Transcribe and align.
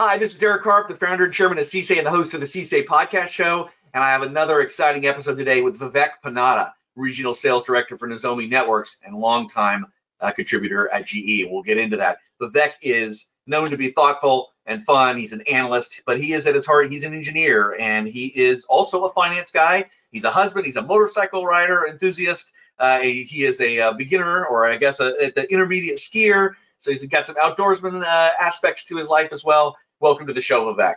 Hi, 0.00 0.16
this 0.16 0.30
is 0.30 0.38
Derek 0.38 0.62
Harp, 0.62 0.86
the 0.86 0.94
founder 0.94 1.24
and 1.24 1.34
chairman 1.34 1.58
of 1.58 1.66
CSA 1.66 1.98
and 1.98 2.06
the 2.06 2.10
host 2.12 2.32
of 2.32 2.38
the 2.38 2.46
CSA 2.46 2.86
podcast 2.86 3.30
show. 3.30 3.68
And 3.92 4.04
I 4.04 4.10
have 4.10 4.22
another 4.22 4.60
exciting 4.60 5.04
episode 5.06 5.36
today 5.36 5.60
with 5.60 5.80
Vivek 5.80 6.10
Ponnada, 6.24 6.70
regional 6.94 7.34
sales 7.34 7.64
director 7.64 7.98
for 7.98 8.06
Nozomi 8.06 8.48
Networks 8.48 8.96
and 9.02 9.16
longtime 9.16 9.86
uh, 10.20 10.30
contributor 10.30 10.88
at 10.90 11.04
GE. 11.04 11.48
We'll 11.50 11.64
get 11.64 11.78
into 11.78 11.96
that. 11.96 12.18
Vivek 12.40 12.74
is 12.80 13.26
known 13.48 13.70
to 13.70 13.76
be 13.76 13.90
thoughtful 13.90 14.50
and 14.66 14.80
fun. 14.84 15.18
He's 15.18 15.32
an 15.32 15.40
analyst, 15.50 16.02
but 16.06 16.20
he 16.20 16.32
is 16.32 16.46
at 16.46 16.54
his 16.54 16.64
heart, 16.64 16.92
he's 16.92 17.02
an 17.02 17.12
engineer 17.12 17.74
and 17.80 18.06
he 18.06 18.26
is 18.26 18.64
also 18.66 19.02
a 19.06 19.12
finance 19.14 19.50
guy. 19.50 19.86
He's 20.12 20.22
a 20.22 20.30
husband, 20.30 20.64
he's 20.64 20.76
a 20.76 20.82
motorcycle 20.82 21.44
rider 21.44 21.88
enthusiast. 21.88 22.52
Uh, 22.78 23.00
he 23.00 23.44
is 23.44 23.60
a, 23.60 23.78
a, 23.78 23.88
uh, 23.88 23.92
beginner 23.94 24.46
or 24.46 24.64
I 24.64 24.76
guess 24.76 25.00
a, 25.00 25.12
a, 25.20 25.32
the 25.32 25.52
intermediate 25.52 25.98
skier. 25.98 26.52
So 26.78 26.92
he's 26.92 27.04
got 27.06 27.26
some 27.26 27.34
outdoorsman 27.34 28.04
uh, 28.04 28.30
aspects 28.38 28.84
to 28.84 28.96
his 28.96 29.08
life 29.08 29.32
as 29.32 29.44
well. 29.44 29.76
Welcome 30.00 30.28
to 30.28 30.32
the 30.32 30.40
show, 30.40 30.72
Vivek. 30.72 30.94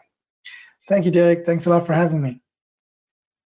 Thank 0.88 1.06
you, 1.06 1.12
Derek. 1.12 1.46
Thanks 1.46 1.66
a 1.66 1.70
lot 1.70 1.88
for 1.88 1.94
having 1.94 2.22
me. 2.22 2.42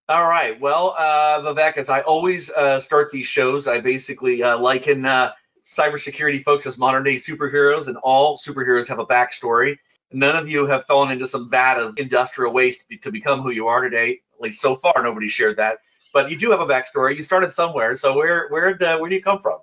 All 0.10 0.28
right. 0.28 0.60
Well, 0.60 0.96
uh, 0.98 1.42
Vivek, 1.42 1.78
as 1.78 1.90
I 1.90 2.02
always 2.02 2.50
uh, 2.52 2.80
start 2.80 3.10
these 3.12 3.26
shows, 3.26 3.68
I 3.68 3.80
basically 3.80 4.44
uh, 4.44 4.58
liken 4.58 5.06
uh, 5.06 5.32
cybersecurity 5.64 6.44
folks 6.44 6.66
as 6.66 6.78
modern 6.78 7.04
day 7.04 7.16
superheroes, 7.16 7.88
and 7.88 7.98
all 7.98 8.38
superheroes 8.38 8.88
have 8.88 9.00
a 9.00 9.06
backstory. 9.06 9.78
None 10.12 10.36
of 10.36 10.50
you 10.50 10.68
have 10.68 10.86
fallen 10.86 11.12
into 11.12 11.28
some 11.28 11.50
vat 11.50 11.80
of 11.80 11.98
industrial 11.98 12.54
waste 12.54 12.82
to, 12.82 12.88
be, 12.88 12.98
to 13.00 13.12
become 13.12 13.42
who 13.42 13.52
you 13.52 13.68
are 13.68 13.82
today. 13.82 14.22
At 14.36 14.42
least 14.42 14.62
so 14.62 14.76
far, 14.76 14.94
nobody 15.02 15.28
shared 15.30 15.58
that. 15.58 15.80
But 16.14 16.30
you 16.30 16.38
do 16.38 16.52
have 16.52 16.62
a 16.62 16.68
backstory. 16.68 17.18
You 17.18 17.24
started 17.24 17.54
somewhere. 17.54 17.96
So 17.96 18.16
where 18.16 18.48
where 18.50 18.82
uh, 18.82 19.00
where 19.00 19.10
do 19.10 19.16
you 19.16 19.24
come 19.24 19.42
from? 19.42 19.60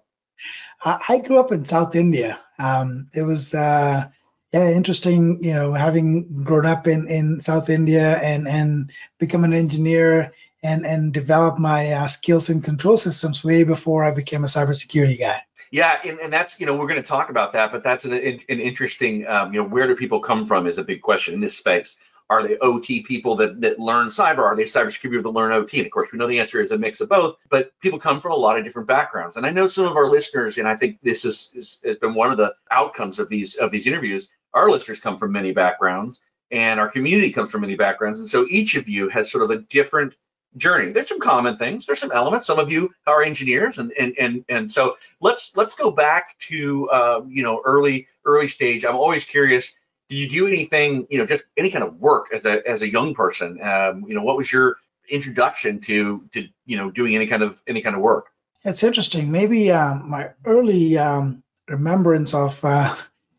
I 0.84 1.22
grew 1.24 1.38
up 1.38 1.52
in 1.52 1.64
South 1.64 1.94
India. 1.94 2.40
Um, 2.58 3.08
it 3.14 3.22
was 3.22 3.54
uh, 3.54 4.08
yeah, 4.52 4.68
interesting. 4.68 5.42
You 5.42 5.54
know, 5.54 5.72
having 5.72 6.44
grown 6.44 6.66
up 6.66 6.86
in 6.86 7.08
in 7.08 7.40
South 7.40 7.70
India 7.70 8.18
and 8.18 8.46
and 8.46 8.90
become 9.18 9.44
an 9.44 9.54
engineer 9.54 10.32
and 10.62 10.86
and 10.86 11.12
develop 11.12 11.58
my 11.58 11.92
uh, 11.92 12.06
skills 12.06 12.50
in 12.50 12.60
control 12.60 12.96
systems 12.96 13.42
way 13.42 13.64
before 13.64 14.04
I 14.04 14.10
became 14.10 14.44
a 14.44 14.48
cybersecurity 14.48 15.18
guy. 15.18 15.42
Yeah, 15.70 15.98
and, 16.04 16.20
and 16.20 16.32
that's 16.32 16.60
you 16.60 16.66
know 16.66 16.76
we're 16.76 16.86
going 16.86 17.00
to 17.02 17.08
talk 17.08 17.30
about 17.30 17.54
that, 17.54 17.72
but 17.72 17.82
that's 17.82 18.04
an 18.04 18.12
an 18.12 18.38
interesting 18.48 19.26
um, 19.26 19.54
you 19.54 19.62
know 19.62 19.68
where 19.68 19.86
do 19.86 19.96
people 19.96 20.20
come 20.20 20.44
from 20.44 20.66
is 20.66 20.78
a 20.78 20.84
big 20.84 21.00
question 21.00 21.34
in 21.34 21.40
this 21.40 21.56
space. 21.56 21.96
Are 22.30 22.46
they 22.46 22.56
OT 22.58 23.02
people 23.02 23.36
that, 23.36 23.60
that 23.60 23.78
learn 23.78 24.06
cyber? 24.08 24.38
Are 24.38 24.56
they 24.56 24.62
cybersecurity 24.62 25.02
people 25.02 25.32
that 25.32 25.38
learn 25.38 25.52
OT? 25.52 25.78
And 25.78 25.86
of 25.86 25.92
course, 25.92 26.10
we 26.12 26.18
know 26.18 26.26
the 26.26 26.40
answer 26.40 26.62
is 26.62 26.70
a 26.70 26.78
mix 26.78 27.02
of 27.02 27.10
both, 27.10 27.36
but 27.50 27.78
people 27.80 27.98
come 27.98 28.20
from 28.20 28.32
a 28.32 28.36
lot 28.36 28.58
of 28.58 28.64
different 28.64 28.88
backgrounds. 28.88 29.36
And 29.36 29.44
I 29.44 29.50
know 29.50 29.66
some 29.66 29.84
of 29.84 29.96
our 29.96 30.08
listeners, 30.08 30.56
and 30.56 30.66
I 30.66 30.76
think 30.76 30.98
this 31.02 31.26
is, 31.26 31.50
is 31.54 31.78
has 31.84 31.98
been 31.98 32.14
one 32.14 32.30
of 32.30 32.38
the 32.38 32.54
outcomes 32.70 33.18
of 33.18 33.28
these 33.28 33.56
of 33.56 33.70
these 33.70 33.86
interviews, 33.86 34.28
our 34.54 34.70
listeners 34.70 35.00
come 35.00 35.18
from 35.18 35.32
many 35.32 35.52
backgrounds 35.52 36.20
and 36.50 36.78
our 36.78 36.88
community 36.88 37.30
comes 37.30 37.50
from 37.50 37.62
many 37.62 37.76
backgrounds. 37.76 38.20
And 38.20 38.28
so 38.28 38.46
each 38.48 38.76
of 38.76 38.88
you 38.88 39.08
has 39.08 39.30
sort 39.30 39.42
of 39.42 39.50
a 39.50 39.62
different 39.62 40.14
journey. 40.56 40.92
There's 40.92 41.08
some 41.08 41.18
common 41.18 41.56
things. 41.56 41.86
There's 41.86 41.98
some 41.98 42.12
elements. 42.12 42.46
Some 42.46 42.58
of 42.58 42.70
you 42.70 42.90
are 43.06 43.22
engineers, 43.22 43.78
and 43.78 43.90
and 43.98 44.14
and 44.18 44.44
and 44.48 44.70
so 44.70 44.96
let's 45.20 45.56
let's 45.56 45.74
go 45.74 45.90
back 45.90 46.38
to 46.40 46.88
uh, 46.90 47.22
you 47.26 47.42
know 47.42 47.62
early 47.64 48.06
early 48.24 48.48
stage. 48.48 48.84
I'm 48.84 48.96
always 48.96 49.24
curious. 49.24 49.72
Did 50.08 50.16
you 50.16 50.28
do 50.28 50.46
anything 50.46 51.06
you 51.10 51.18
know 51.18 51.26
just 51.26 51.44
any 51.56 51.70
kind 51.70 51.84
of 51.84 51.96
work 51.96 52.26
as 52.34 52.44
a 52.44 52.66
as 52.68 52.82
a 52.82 52.90
young 52.90 53.14
person? 53.14 53.58
Um, 53.62 54.04
you 54.06 54.14
know 54.14 54.22
what 54.22 54.36
was 54.36 54.52
your 54.52 54.76
introduction 55.08 55.80
to 55.80 56.28
to 56.32 56.46
you 56.66 56.76
know 56.76 56.90
doing 56.90 57.14
any 57.14 57.26
kind 57.26 57.42
of 57.42 57.62
any 57.66 57.80
kind 57.80 57.96
of 57.96 58.02
work? 58.02 58.26
It's 58.64 58.82
interesting. 58.82 59.30
Maybe 59.30 59.72
um, 59.72 60.08
my 60.08 60.30
early 60.44 60.98
um, 60.98 61.42
remembrance 61.68 62.34
of 62.34 62.62
uh, 62.64 62.94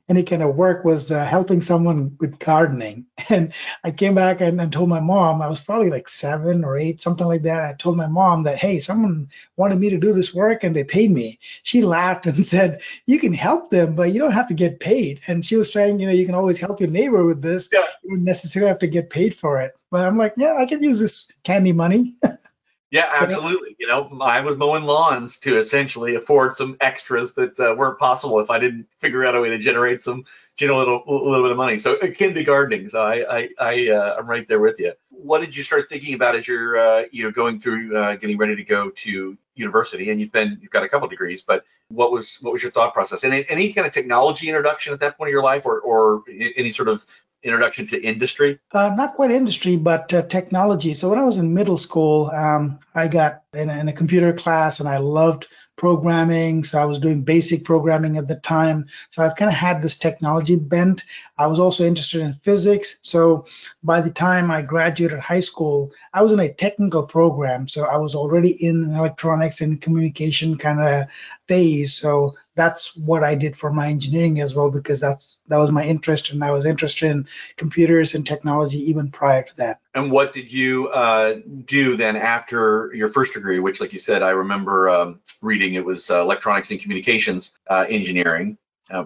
any 0.10 0.24
kind 0.24 0.44
of 0.44 0.56
work 0.56 0.84
was 0.84 1.12
uh, 1.12 1.26
helping 1.26 1.62
someone 1.62 2.18
with 2.20 2.40
gardening. 2.40 3.06
And 3.30 3.54
I 3.84 3.92
came 3.92 4.16
back 4.16 4.42
and, 4.42 4.60
and, 4.60 4.72
told 4.72 4.90
my 4.90 5.00
mom, 5.00 5.42
I 5.42 5.48
was 5.48 5.62
probably 5.62 5.90
like 5.90 6.10
seven 6.10 6.66
or 6.66 6.78
eight, 6.78 7.02
something 7.02 7.26
like 7.26 7.44
that. 7.44 7.64
I 7.64 7.74
told 7.74 7.96
my 7.96 8.08
mom 8.08 8.44
that, 8.44 8.60
hey, 8.60 8.80
someone 8.80 9.30
wanted 9.56 9.80
me 9.80 9.92
to 9.92 9.98
do 9.98 10.12
this 10.12 10.34
work 10.34 10.64
and 10.64 10.76
they 10.76 10.84
paid 10.84 11.10
me. 11.10 11.40
She 11.64 11.82
laughed 11.84 12.26
and 12.26 12.46
said, 12.46 12.82
you 13.08 13.20
can 13.20 13.34
help 13.34 13.70
them, 13.70 13.96
but 13.96 14.12
you 14.12 14.20
don't 14.20 14.34
have 14.34 14.50
to 14.50 14.54
get 14.54 14.82
paid. 14.82 15.22
And 15.28 15.44
she 15.44 15.56
was 15.56 15.72
saying, 15.72 16.00
you 16.00 16.06
know, 16.06 16.12
you 16.12 16.26
can 16.26 16.36
always 16.36 16.60
help 16.60 16.82
your 16.82 16.90
neighbor 16.90 17.24
with 17.24 17.42
this. 17.42 17.70
Yeah. 17.72 17.86
You 18.04 18.12
don't 18.12 18.26
necessarily 18.26 18.68
have 18.68 18.80
to 18.80 18.88
get 18.88 19.10
paid 19.10 19.36
for 19.36 19.62
it. 19.62 19.74
But 19.90 20.06
I'm 20.06 20.18
like, 20.18 20.34
yeah, 20.38 20.56
I 20.60 20.66
can 20.66 20.84
use 20.84 21.00
this 21.00 21.30
candy 21.44 21.72
money. 21.72 22.16
Yeah, 22.94 23.10
absolutely. 23.12 23.76
You 23.80 23.88
know, 23.88 24.20
I 24.22 24.42
was 24.42 24.56
mowing 24.56 24.84
lawns 24.84 25.38
to 25.38 25.58
essentially 25.58 26.14
afford 26.14 26.54
some 26.54 26.78
extras 26.80 27.34
that 27.34 27.60
uh, 27.60 27.74
weren't 27.76 27.98
possible 27.98 28.40
if 28.40 28.52
I 28.52 28.60
didn't 28.60 28.86
figure 29.00 29.26
out 29.26 29.36
a 29.36 29.42
way 29.42 29.50
to 29.50 29.58
generate 29.58 30.04
some, 30.04 30.26
you 30.60 30.68
know, 30.68 30.76
a 30.76 30.78
little, 30.78 31.04
little 31.08 31.42
bit 31.42 31.50
of 31.50 31.58
money. 31.58 31.80
So 31.80 31.94
it 31.94 32.20
can 32.20 32.36
be 32.36 32.44
gardening. 32.44 32.90
So 32.90 33.02
I, 33.02 33.38
I, 33.38 33.50
I 33.60 33.90
uh, 33.90 34.16
I'm 34.20 34.28
right 34.28 34.48
there 34.48 34.60
with 34.60 34.80
you. 34.80 34.94
What 35.10 35.40
did 35.40 35.56
you 35.58 35.64
start 35.64 35.90
thinking 35.90 36.14
about 36.14 36.36
as 36.36 36.48
you're, 36.48 36.78
uh, 36.78 37.06
you 37.12 37.24
know, 37.24 37.32
going 37.32 37.58
through, 37.58 37.98
uh, 37.98 38.16
getting 38.18 38.38
ready 38.38 38.56
to 38.58 38.64
go 38.64 38.92
to 38.92 39.38
university? 39.56 40.12
And 40.12 40.22
you've 40.22 40.32
been, 40.32 40.60
you've 40.62 40.70
got 40.70 40.84
a 40.84 40.88
couple 40.88 41.08
degrees, 41.08 41.42
but 41.42 41.66
what 41.88 42.12
was, 42.12 42.38
what 42.42 42.54
was 42.54 42.62
your 42.62 42.72
thought 42.72 42.94
process? 42.94 43.24
And 43.24 43.34
any 43.50 43.74
kind 43.74 43.88
of 43.88 43.94
technology 43.94 44.50
introduction 44.50 44.94
at 44.94 45.00
that 45.00 45.18
point 45.18 45.30
of 45.30 45.32
your 45.32 45.42
life, 45.42 45.66
or, 45.66 45.80
or 45.80 46.22
any 46.30 46.70
sort 46.70 46.90
of 46.90 47.04
introduction 47.44 47.88
to 47.88 48.02
industry? 48.02 48.60
Uh, 48.72 48.94
not 48.96 49.16
quite 49.16 49.32
industry, 49.32 49.76
but 49.76 50.14
uh, 50.14 50.24
technology. 50.24 50.94
So 50.94 51.10
when 51.10 51.20
I 51.20 51.24
was 51.24 51.38
in 51.38 51.54
middle 51.54 51.78
school, 51.78 52.32
um, 52.34 52.80
I 52.96 53.08
got 53.08 53.44
in 53.54 53.70
in 53.70 53.88
a, 53.88 53.94
computer 53.94 54.34
class, 54.34 54.80
and 54.80 54.90
I 54.90 54.98
loved 54.98 55.48
programming. 55.76 56.64
So 56.64 56.80
I 56.80 56.86
was 56.86 57.00
doing 57.00 57.24
basic 57.24 57.64
programming 57.64 58.18
at 58.18 58.28
the 58.28 58.36
time. 58.36 58.86
So 59.10 59.24
I've 59.24 59.36
kind 59.36 59.50
of 59.50 59.56
had 59.56 59.82
this 59.82 59.98
technology 59.98 60.56
bent. 60.56 61.04
I 61.38 61.48
was 61.48 61.60
also 61.60 61.84
interested 61.84 62.22
in 62.22 62.34
physics. 62.36 62.98
So 63.02 63.46
by 63.84 64.00
the 64.02 64.12
time 64.12 64.52
I 64.52 64.62
graduated 64.62 65.20
high 65.20 65.40
school, 65.40 65.92
I 66.14 66.22
was 66.22 66.32
in 66.32 66.40
a 66.40 66.54
technical 66.54 67.04
program. 67.04 67.68
So 67.68 67.86
I 67.86 67.98
was 67.98 68.14
already 68.14 68.52
in 68.64 68.94
electronics 68.96 69.62
and 69.62 69.82
communication 69.82 70.58
kind 70.58 70.80
of 70.80 71.08
phase. 71.48 71.94
So 71.94 72.36
that's 72.56 72.96
what 72.96 73.24
I 73.24 73.36
did 73.36 73.58
for 73.58 73.72
my 73.72 73.88
engineering 73.88 74.40
as 74.40 74.56
well 74.56 74.70
because 74.70 75.00
that's 75.00 75.40
that 75.48 75.58
was 75.58 75.72
my 75.72 75.84
interest 75.84 76.32
and 76.32 76.44
I 76.44 76.52
was 76.52 76.66
interested 76.66 77.10
in 77.10 77.28
computers 77.58 78.16
and 78.16 78.26
technology 78.26 78.78
even 78.90 79.10
prior 79.12 79.44
to 79.44 79.56
that. 79.58 79.80
And 79.96 80.12
what 80.12 80.34
did 80.34 80.52
you 80.52 80.90
uh, 80.90 81.40
do 81.66 81.98
then 81.98 82.16
after 82.16 82.92
your 82.94 83.10
first 83.10 83.34
degree, 83.34 83.60
which, 83.60 83.82
like 83.82 83.94
you 83.94 84.00
said, 84.00 84.22
I 84.24 84.30
remember 84.30 84.90
um, 84.90 85.20
reading 85.42 85.74
it 85.74 85.86
was 85.86 86.10
uh, 86.10 86.22
electronics 86.22 86.72
and 86.72 86.80
communications 86.80 87.52
uh, 87.70 87.86
engineering. 87.90 88.58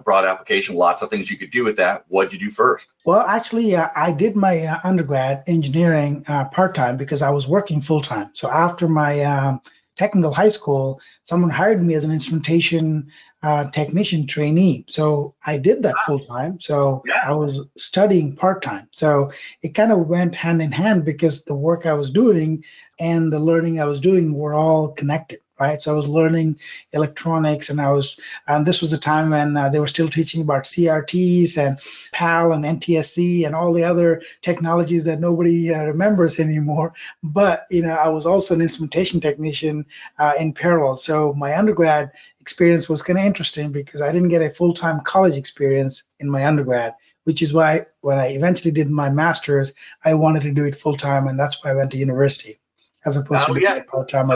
broad 0.04 0.26
application, 0.26 0.74
lots 0.74 1.02
of 1.02 1.08
things 1.08 1.30
you 1.30 1.38
could 1.38 1.50
do 1.50 1.64
with 1.64 1.76
that. 1.76 2.04
What 2.08 2.30
did 2.30 2.40
you 2.40 2.48
do 2.48 2.54
first? 2.54 2.88
Well, 3.06 3.20
actually, 3.20 3.74
uh, 3.74 3.88
I 3.96 4.12
did 4.12 4.36
my 4.36 4.66
uh, 4.66 4.78
undergrad 4.84 5.44
engineering 5.46 6.24
uh, 6.28 6.44
part 6.46 6.74
time 6.74 6.98
because 6.98 7.22
I 7.22 7.30
was 7.30 7.46
working 7.46 7.80
full 7.80 8.02
time. 8.02 8.30
So 8.34 8.50
after 8.50 8.86
my 8.86 9.22
um, 9.24 9.62
technical 9.98 10.32
high 10.32 10.48
school, 10.48 11.00
someone 11.24 11.50
hired 11.50 11.84
me 11.84 11.94
as 11.94 12.04
an 12.04 12.10
instrumentation 12.10 13.10
uh, 13.42 13.70
technician 13.70 14.26
trainee. 14.26 14.84
So 14.88 15.34
I 15.46 15.58
did 15.58 15.82
that 15.82 15.94
full 16.06 16.20
time. 16.20 16.58
So 16.60 17.02
yeah. 17.06 17.22
I 17.24 17.32
was 17.32 17.60
studying 17.76 18.34
part 18.34 18.62
time. 18.62 18.88
So 18.92 19.30
it 19.62 19.74
kind 19.74 19.92
of 19.92 20.08
went 20.08 20.34
hand 20.34 20.62
in 20.62 20.72
hand 20.72 21.04
because 21.04 21.44
the 21.44 21.54
work 21.54 21.86
I 21.86 21.92
was 21.92 22.10
doing 22.10 22.64
and 22.98 23.32
the 23.32 23.38
learning 23.38 23.80
I 23.80 23.84
was 23.84 24.00
doing 24.00 24.34
were 24.34 24.54
all 24.54 24.88
connected 24.88 25.40
right? 25.58 25.80
So 25.80 25.92
I 25.92 25.96
was 25.96 26.08
learning 26.08 26.58
electronics, 26.92 27.70
and 27.70 27.80
I 27.80 27.92
was, 27.92 28.18
and 28.46 28.66
this 28.66 28.80
was 28.80 28.92
a 28.92 28.98
time 28.98 29.30
when 29.30 29.56
uh, 29.56 29.68
they 29.68 29.80
were 29.80 29.86
still 29.86 30.08
teaching 30.08 30.42
about 30.42 30.64
CRTs 30.64 31.58
and 31.58 31.78
PAL 32.12 32.52
and 32.52 32.64
NTSC 32.64 33.46
and 33.46 33.54
all 33.54 33.72
the 33.72 33.84
other 33.84 34.22
technologies 34.42 35.04
that 35.04 35.20
nobody 35.20 35.74
uh, 35.74 35.84
remembers 35.84 36.38
anymore. 36.38 36.92
But 37.22 37.66
you 37.70 37.82
know, 37.82 37.94
I 37.94 38.08
was 38.08 38.26
also 38.26 38.54
an 38.54 38.60
instrumentation 38.60 39.20
technician 39.20 39.86
uh, 40.18 40.34
in 40.38 40.52
parallel. 40.52 40.96
So 40.96 41.32
my 41.34 41.56
undergrad 41.56 42.12
experience 42.40 42.88
was 42.88 43.02
kind 43.02 43.18
of 43.18 43.24
interesting 43.24 43.72
because 43.72 44.00
I 44.00 44.12
didn't 44.12 44.30
get 44.30 44.42
a 44.42 44.50
full-time 44.50 45.00
college 45.00 45.36
experience 45.36 46.04
in 46.18 46.30
my 46.30 46.46
undergrad 46.46 46.94
which 47.24 47.42
is 47.42 47.52
why 47.52 47.84
when 48.00 48.18
I 48.18 48.28
eventually 48.28 48.72
did 48.72 48.88
my 48.88 49.10
master's, 49.10 49.74
I 50.02 50.14
wanted 50.14 50.44
to 50.44 50.50
do 50.50 50.64
it 50.64 50.74
full 50.74 50.96
time, 50.96 51.28
and 51.28 51.38
that's 51.38 51.62
why 51.62 51.72
I 51.72 51.74
went 51.74 51.90
to 51.90 51.98
university 51.98 52.58
as 53.04 53.16
opposed 53.16 53.50
oh, 53.50 53.54
to 53.54 53.60
yeah. 53.60 53.80
part 53.82 54.08
time 54.08 54.30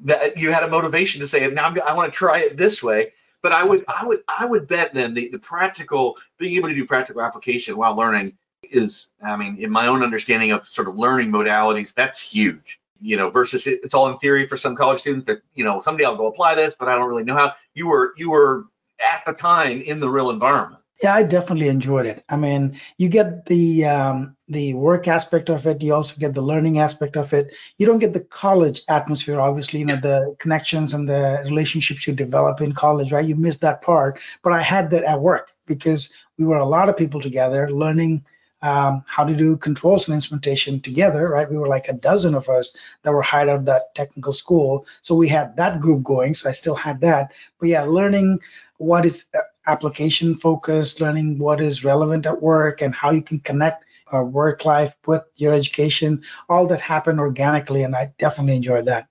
that 0.00 0.38
you 0.38 0.52
had 0.52 0.62
a 0.62 0.68
motivation 0.68 1.20
to 1.20 1.28
say, 1.28 1.46
now 1.48 1.66
I'm, 1.66 1.80
i 1.82 1.94
want 1.94 2.12
to 2.12 2.16
try 2.16 2.40
it 2.40 2.56
this 2.56 2.82
way. 2.82 3.12
But 3.42 3.52
I 3.52 3.62
would, 3.62 3.84
I 3.86 4.06
would, 4.06 4.22
I 4.26 4.46
would 4.46 4.66
bet 4.66 4.94
then 4.94 5.12
the, 5.12 5.28
the 5.28 5.38
practical, 5.38 6.16
being 6.38 6.56
able 6.56 6.70
to 6.70 6.74
do 6.74 6.86
practical 6.86 7.20
application 7.20 7.76
while 7.76 7.94
learning 7.94 8.38
is, 8.62 9.08
I 9.22 9.36
mean, 9.36 9.58
in 9.58 9.70
my 9.70 9.86
own 9.88 10.02
understanding 10.02 10.52
of 10.52 10.64
sort 10.64 10.88
of 10.88 10.96
learning 10.96 11.30
modalities, 11.30 11.92
that's 11.92 12.18
huge. 12.18 12.80
You 13.02 13.18
know, 13.18 13.28
versus 13.28 13.66
it, 13.66 13.80
it's 13.82 13.92
all 13.92 14.08
in 14.08 14.16
theory 14.16 14.46
for 14.46 14.56
some 14.56 14.76
college 14.76 15.00
students 15.00 15.26
that 15.26 15.42
you 15.54 15.62
know 15.62 15.82
someday 15.82 16.04
I'll 16.04 16.16
go 16.16 16.26
apply 16.26 16.54
this, 16.54 16.74
but 16.74 16.88
I 16.88 16.94
don't 16.94 17.08
really 17.08 17.24
know 17.24 17.34
how. 17.34 17.52
You 17.74 17.88
were, 17.88 18.14
you 18.16 18.30
were 18.30 18.64
at 18.98 19.26
the 19.26 19.32
time 19.32 19.82
in 19.82 20.00
the 20.00 20.08
real 20.08 20.30
environment. 20.30 20.82
Yeah, 21.02 21.14
I 21.14 21.24
definitely 21.24 21.68
enjoyed 21.68 22.06
it. 22.06 22.24
I 22.28 22.36
mean, 22.36 22.78
you 22.98 23.08
get 23.08 23.46
the 23.46 23.84
um, 23.84 24.36
the 24.48 24.74
work 24.74 25.08
aspect 25.08 25.50
of 25.50 25.66
it. 25.66 25.82
You 25.82 25.92
also 25.92 26.14
get 26.18 26.34
the 26.34 26.40
learning 26.40 26.78
aspect 26.78 27.16
of 27.16 27.32
it. 27.32 27.52
You 27.78 27.86
don't 27.86 27.98
get 27.98 28.12
the 28.12 28.20
college 28.20 28.82
atmosphere, 28.88 29.40
obviously. 29.40 29.80
You 29.80 29.86
know, 29.86 29.96
the 29.96 30.36
connections 30.38 30.94
and 30.94 31.08
the 31.08 31.42
relationships 31.44 32.06
you 32.06 32.14
develop 32.14 32.60
in 32.60 32.72
college, 32.72 33.10
right? 33.12 33.26
You 33.26 33.34
miss 33.34 33.56
that 33.58 33.82
part. 33.82 34.20
But 34.42 34.52
I 34.52 34.62
had 34.62 34.90
that 34.90 35.02
at 35.04 35.20
work 35.20 35.52
because 35.66 36.10
we 36.38 36.44
were 36.44 36.58
a 36.58 36.64
lot 36.68 36.88
of 36.88 36.96
people 36.96 37.20
together 37.20 37.68
learning 37.70 38.24
um, 38.62 39.02
how 39.06 39.24
to 39.24 39.34
do 39.34 39.56
controls 39.56 40.06
and 40.06 40.14
instrumentation 40.14 40.80
together, 40.80 41.28
right? 41.28 41.50
We 41.50 41.58
were 41.58 41.68
like 41.68 41.88
a 41.88 41.92
dozen 41.92 42.34
of 42.36 42.48
us 42.48 42.74
that 43.02 43.12
were 43.12 43.20
hired 43.20 43.48
out 43.48 43.56
of 43.58 43.64
that 43.66 43.94
technical 43.96 44.32
school. 44.32 44.86
So 45.02 45.14
we 45.16 45.28
had 45.28 45.56
that 45.56 45.80
group 45.80 46.04
going. 46.04 46.34
So 46.34 46.48
I 46.48 46.52
still 46.52 46.76
had 46.76 47.00
that. 47.00 47.32
But 47.58 47.68
yeah, 47.68 47.82
learning 47.82 48.38
what 48.78 49.04
is 49.04 49.26
application 49.66 50.36
focused, 50.36 51.00
learning 51.00 51.38
what 51.38 51.60
is 51.60 51.84
relevant 51.84 52.26
at 52.26 52.42
work 52.42 52.82
and 52.82 52.94
how 52.94 53.10
you 53.10 53.22
can 53.22 53.40
connect 53.40 53.84
uh, 54.12 54.22
work 54.22 54.64
life 54.64 54.94
with 55.06 55.22
your 55.36 55.54
education, 55.54 56.22
all 56.48 56.66
that 56.66 56.80
happened 56.80 57.20
organically. 57.20 57.82
And 57.82 57.96
I 57.96 58.12
definitely 58.18 58.56
enjoyed 58.56 58.86
that. 58.86 59.08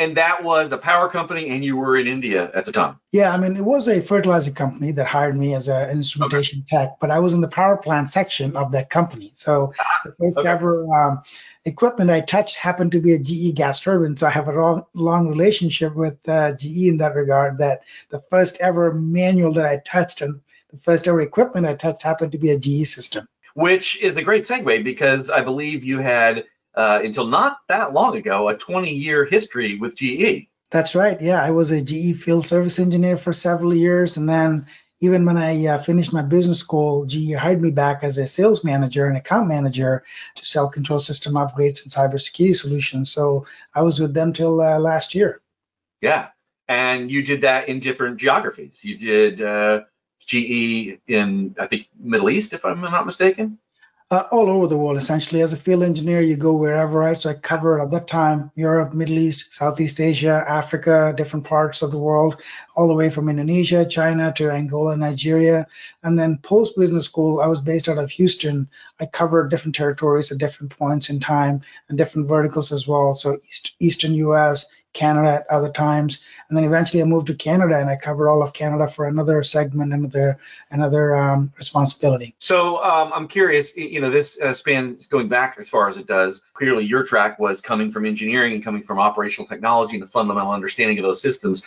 And 0.00 0.16
that 0.16 0.44
was 0.44 0.70
a 0.70 0.78
power 0.78 1.08
company, 1.08 1.48
and 1.50 1.64
you 1.64 1.76
were 1.76 1.96
in 1.96 2.06
India 2.06 2.48
at 2.54 2.64
the 2.64 2.70
time. 2.70 3.00
Yeah, 3.10 3.34
I 3.34 3.36
mean, 3.36 3.56
it 3.56 3.64
was 3.64 3.88
a 3.88 4.00
fertilizer 4.00 4.52
company 4.52 4.92
that 4.92 5.06
hired 5.06 5.34
me 5.34 5.54
as 5.54 5.66
an 5.66 5.90
instrumentation 5.90 6.64
okay. 6.70 6.84
tech, 6.84 7.00
but 7.00 7.10
I 7.10 7.18
was 7.18 7.34
in 7.34 7.40
the 7.40 7.48
power 7.48 7.76
plant 7.76 8.08
section 8.08 8.56
of 8.56 8.70
that 8.72 8.90
company. 8.90 9.32
So 9.34 9.72
ah, 9.80 10.00
the 10.04 10.12
first 10.12 10.38
okay. 10.38 10.48
ever 10.48 10.86
um, 10.94 11.22
equipment 11.64 12.10
I 12.10 12.20
touched 12.20 12.54
happened 12.54 12.92
to 12.92 13.00
be 13.00 13.14
a 13.14 13.18
GE 13.18 13.56
gas 13.56 13.80
turbine. 13.80 14.16
So 14.16 14.28
I 14.28 14.30
have 14.30 14.46
a 14.46 14.52
long, 14.52 14.86
long 14.94 15.28
relationship 15.28 15.96
with 15.96 16.16
uh, 16.28 16.52
GE 16.52 16.86
in 16.86 16.98
that 16.98 17.16
regard. 17.16 17.58
That 17.58 17.82
the 18.10 18.20
first 18.20 18.58
ever 18.60 18.94
manual 18.94 19.54
that 19.54 19.66
I 19.66 19.78
touched 19.84 20.20
and 20.20 20.40
the 20.70 20.78
first 20.78 21.08
ever 21.08 21.20
equipment 21.20 21.66
I 21.66 21.74
touched 21.74 22.04
happened 22.04 22.32
to 22.32 22.38
be 22.38 22.50
a 22.50 22.58
GE 22.58 22.86
system. 22.86 23.26
Which 23.54 24.00
is 24.00 24.16
a 24.16 24.22
great 24.22 24.46
segue 24.46 24.84
because 24.84 25.28
I 25.28 25.40
believe 25.40 25.82
you 25.82 25.98
had 25.98 26.44
uh, 26.78 27.00
until 27.02 27.26
not 27.26 27.58
that 27.66 27.92
long 27.92 28.16
ago, 28.16 28.48
a 28.48 28.56
20 28.56 28.94
year 28.94 29.24
history 29.24 29.76
with 29.76 29.96
GE. 29.96 30.46
That's 30.70 30.94
right. 30.94 31.20
Yeah, 31.20 31.42
I 31.42 31.50
was 31.50 31.72
a 31.72 31.82
GE 31.82 32.16
field 32.16 32.46
service 32.46 32.78
engineer 32.78 33.16
for 33.16 33.32
several 33.32 33.74
years. 33.74 34.16
And 34.16 34.28
then 34.28 34.64
even 35.00 35.26
when 35.26 35.36
I 35.36 35.66
uh, 35.66 35.82
finished 35.82 36.12
my 36.12 36.22
business 36.22 36.60
school, 36.60 37.04
GE 37.04 37.32
hired 37.32 37.60
me 37.60 37.72
back 37.72 38.04
as 38.04 38.16
a 38.16 38.28
sales 38.28 38.62
manager 38.62 39.06
and 39.06 39.16
account 39.16 39.48
manager 39.48 40.04
to 40.36 40.44
sell 40.44 40.68
control 40.68 41.00
system 41.00 41.34
upgrades 41.34 41.82
and 41.82 41.92
cybersecurity 41.92 42.54
solutions. 42.54 43.10
So 43.10 43.44
I 43.74 43.82
was 43.82 43.98
with 43.98 44.14
them 44.14 44.32
till 44.32 44.60
uh, 44.60 44.78
last 44.78 45.16
year. 45.16 45.40
Yeah. 46.00 46.28
And 46.68 47.10
you 47.10 47.24
did 47.24 47.40
that 47.40 47.68
in 47.68 47.80
different 47.80 48.18
geographies. 48.18 48.84
You 48.84 48.96
did 48.96 49.42
uh, 49.42 49.82
GE 50.26 51.00
in, 51.08 51.56
I 51.58 51.66
think, 51.66 51.88
Middle 51.98 52.30
East, 52.30 52.52
if 52.52 52.64
I'm 52.64 52.80
not 52.82 53.04
mistaken 53.04 53.58
uh, 54.10 54.24
all 54.30 54.48
over 54.48 54.66
the 54.66 54.76
world 54.76 54.96
essentially. 54.96 55.42
As 55.42 55.52
a 55.52 55.56
field 55.56 55.82
engineer, 55.82 56.22
you 56.22 56.36
go 56.36 56.54
wherever, 56.54 56.98
right? 56.98 57.20
So 57.20 57.30
I 57.30 57.34
covered 57.34 57.80
at 57.80 57.90
that 57.90 58.06
time 58.08 58.50
Europe, 58.54 58.94
Middle 58.94 59.18
East, 59.18 59.52
Southeast 59.52 60.00
Asia, 60.00 60.44
Africa, 60.48 61.12
different 61.16 61.44
parts 61.44 61.82
of 61.82 61.90
the 61.90 61.98
world, 61.98 62.40
all 62.74 62.88
the 62.88 62.94
way 62.94 63.10
from 63.10 63.28
Indonesia, 63.28 63.84
China 63.84 64.32
to 64.36 64.50
Angola, 64.50 64.96
Nigeria. 64.96 65.66
And 66.02 66.18
then 66.18 66.38
post 66.38 66.76
business 66.76 67.04
school, 67.04 67.40
I 67.40 67.46
was 67.46 67.60
based 67.60 67.88
out 67.88 67.98
of 67.98 68.10
Houston. 68.10 68.68
I 68.98 69.06
covered 69.06 69.50
different 69.50 69.74
territories 69.74 70.32
at 70.32 70.38
different 70.38 70.74
points 70.76 71.10
in 71.10 71.20
time 71.20 71.60
and 71.88 71.98
different 71.98 72.28
verticals 72.28 72.72
as 72.72 72.88
well. 72.88 73.14
So 73.14 73.36
East, 73.48 73.74
Eastern 73.78 74.14
US, 74.14 74.64
Canada 74.92 75.28
at 75.28 75.46
other 75.50 75.70
times, 75.70 76.18
and 76.48 76.56
then 76.56 76.64
eventually 76.64 77.02
I 77.02 77.06
moved 77.06 77.28
to 77.28 77.34
Canada 77.34 77.78
and 77.78 77.88
I 77.88 77.96
covered 77.96 78.28
all 78.28 78.42
of 78.42 78.52
Canada 78.52 78.88
for 78.88 79.06
another 79.06 79.42
segment, 79.42 79.92
another 79.92 80.38
another 80.70 81.16
um, 81.16 81.52
responsibility. 81.56 82.34
So 82.38 82.82
um, 82.82 83.12
I'm 83.14 83.28
curious, 83.28 83.76
you 83.76 84.00
know, 84.00 84.10
this 84.10 84.40
uh, 84.40 84.54
span 84.54 84.98
going 85.10 85.28
back 85.28 85.56
as 85.58 85.68
far 85.68 85.88
as 85.88 85.98
it 85.98 86.06
does. 86.06 86.42
Clearly, 86.54 86.84
your 86.84 87.04
track 87.04 87.38
was 87.38 87.60
coming 87.60 87.92
from 87.92 88.06
engineering 88.06 88.54
and 88.54 88.64
coming 88.64 88.82
from 88.82 88.98
operational 88.98 89.46
technology 89.46 89.96
and 89.96 90.02
the 90.02 90.10
fundamental 90.10 90.52
understanding 90.52 90.98
of 90.98 91.04
those 91.04 91.20
systems. 91.20 91.62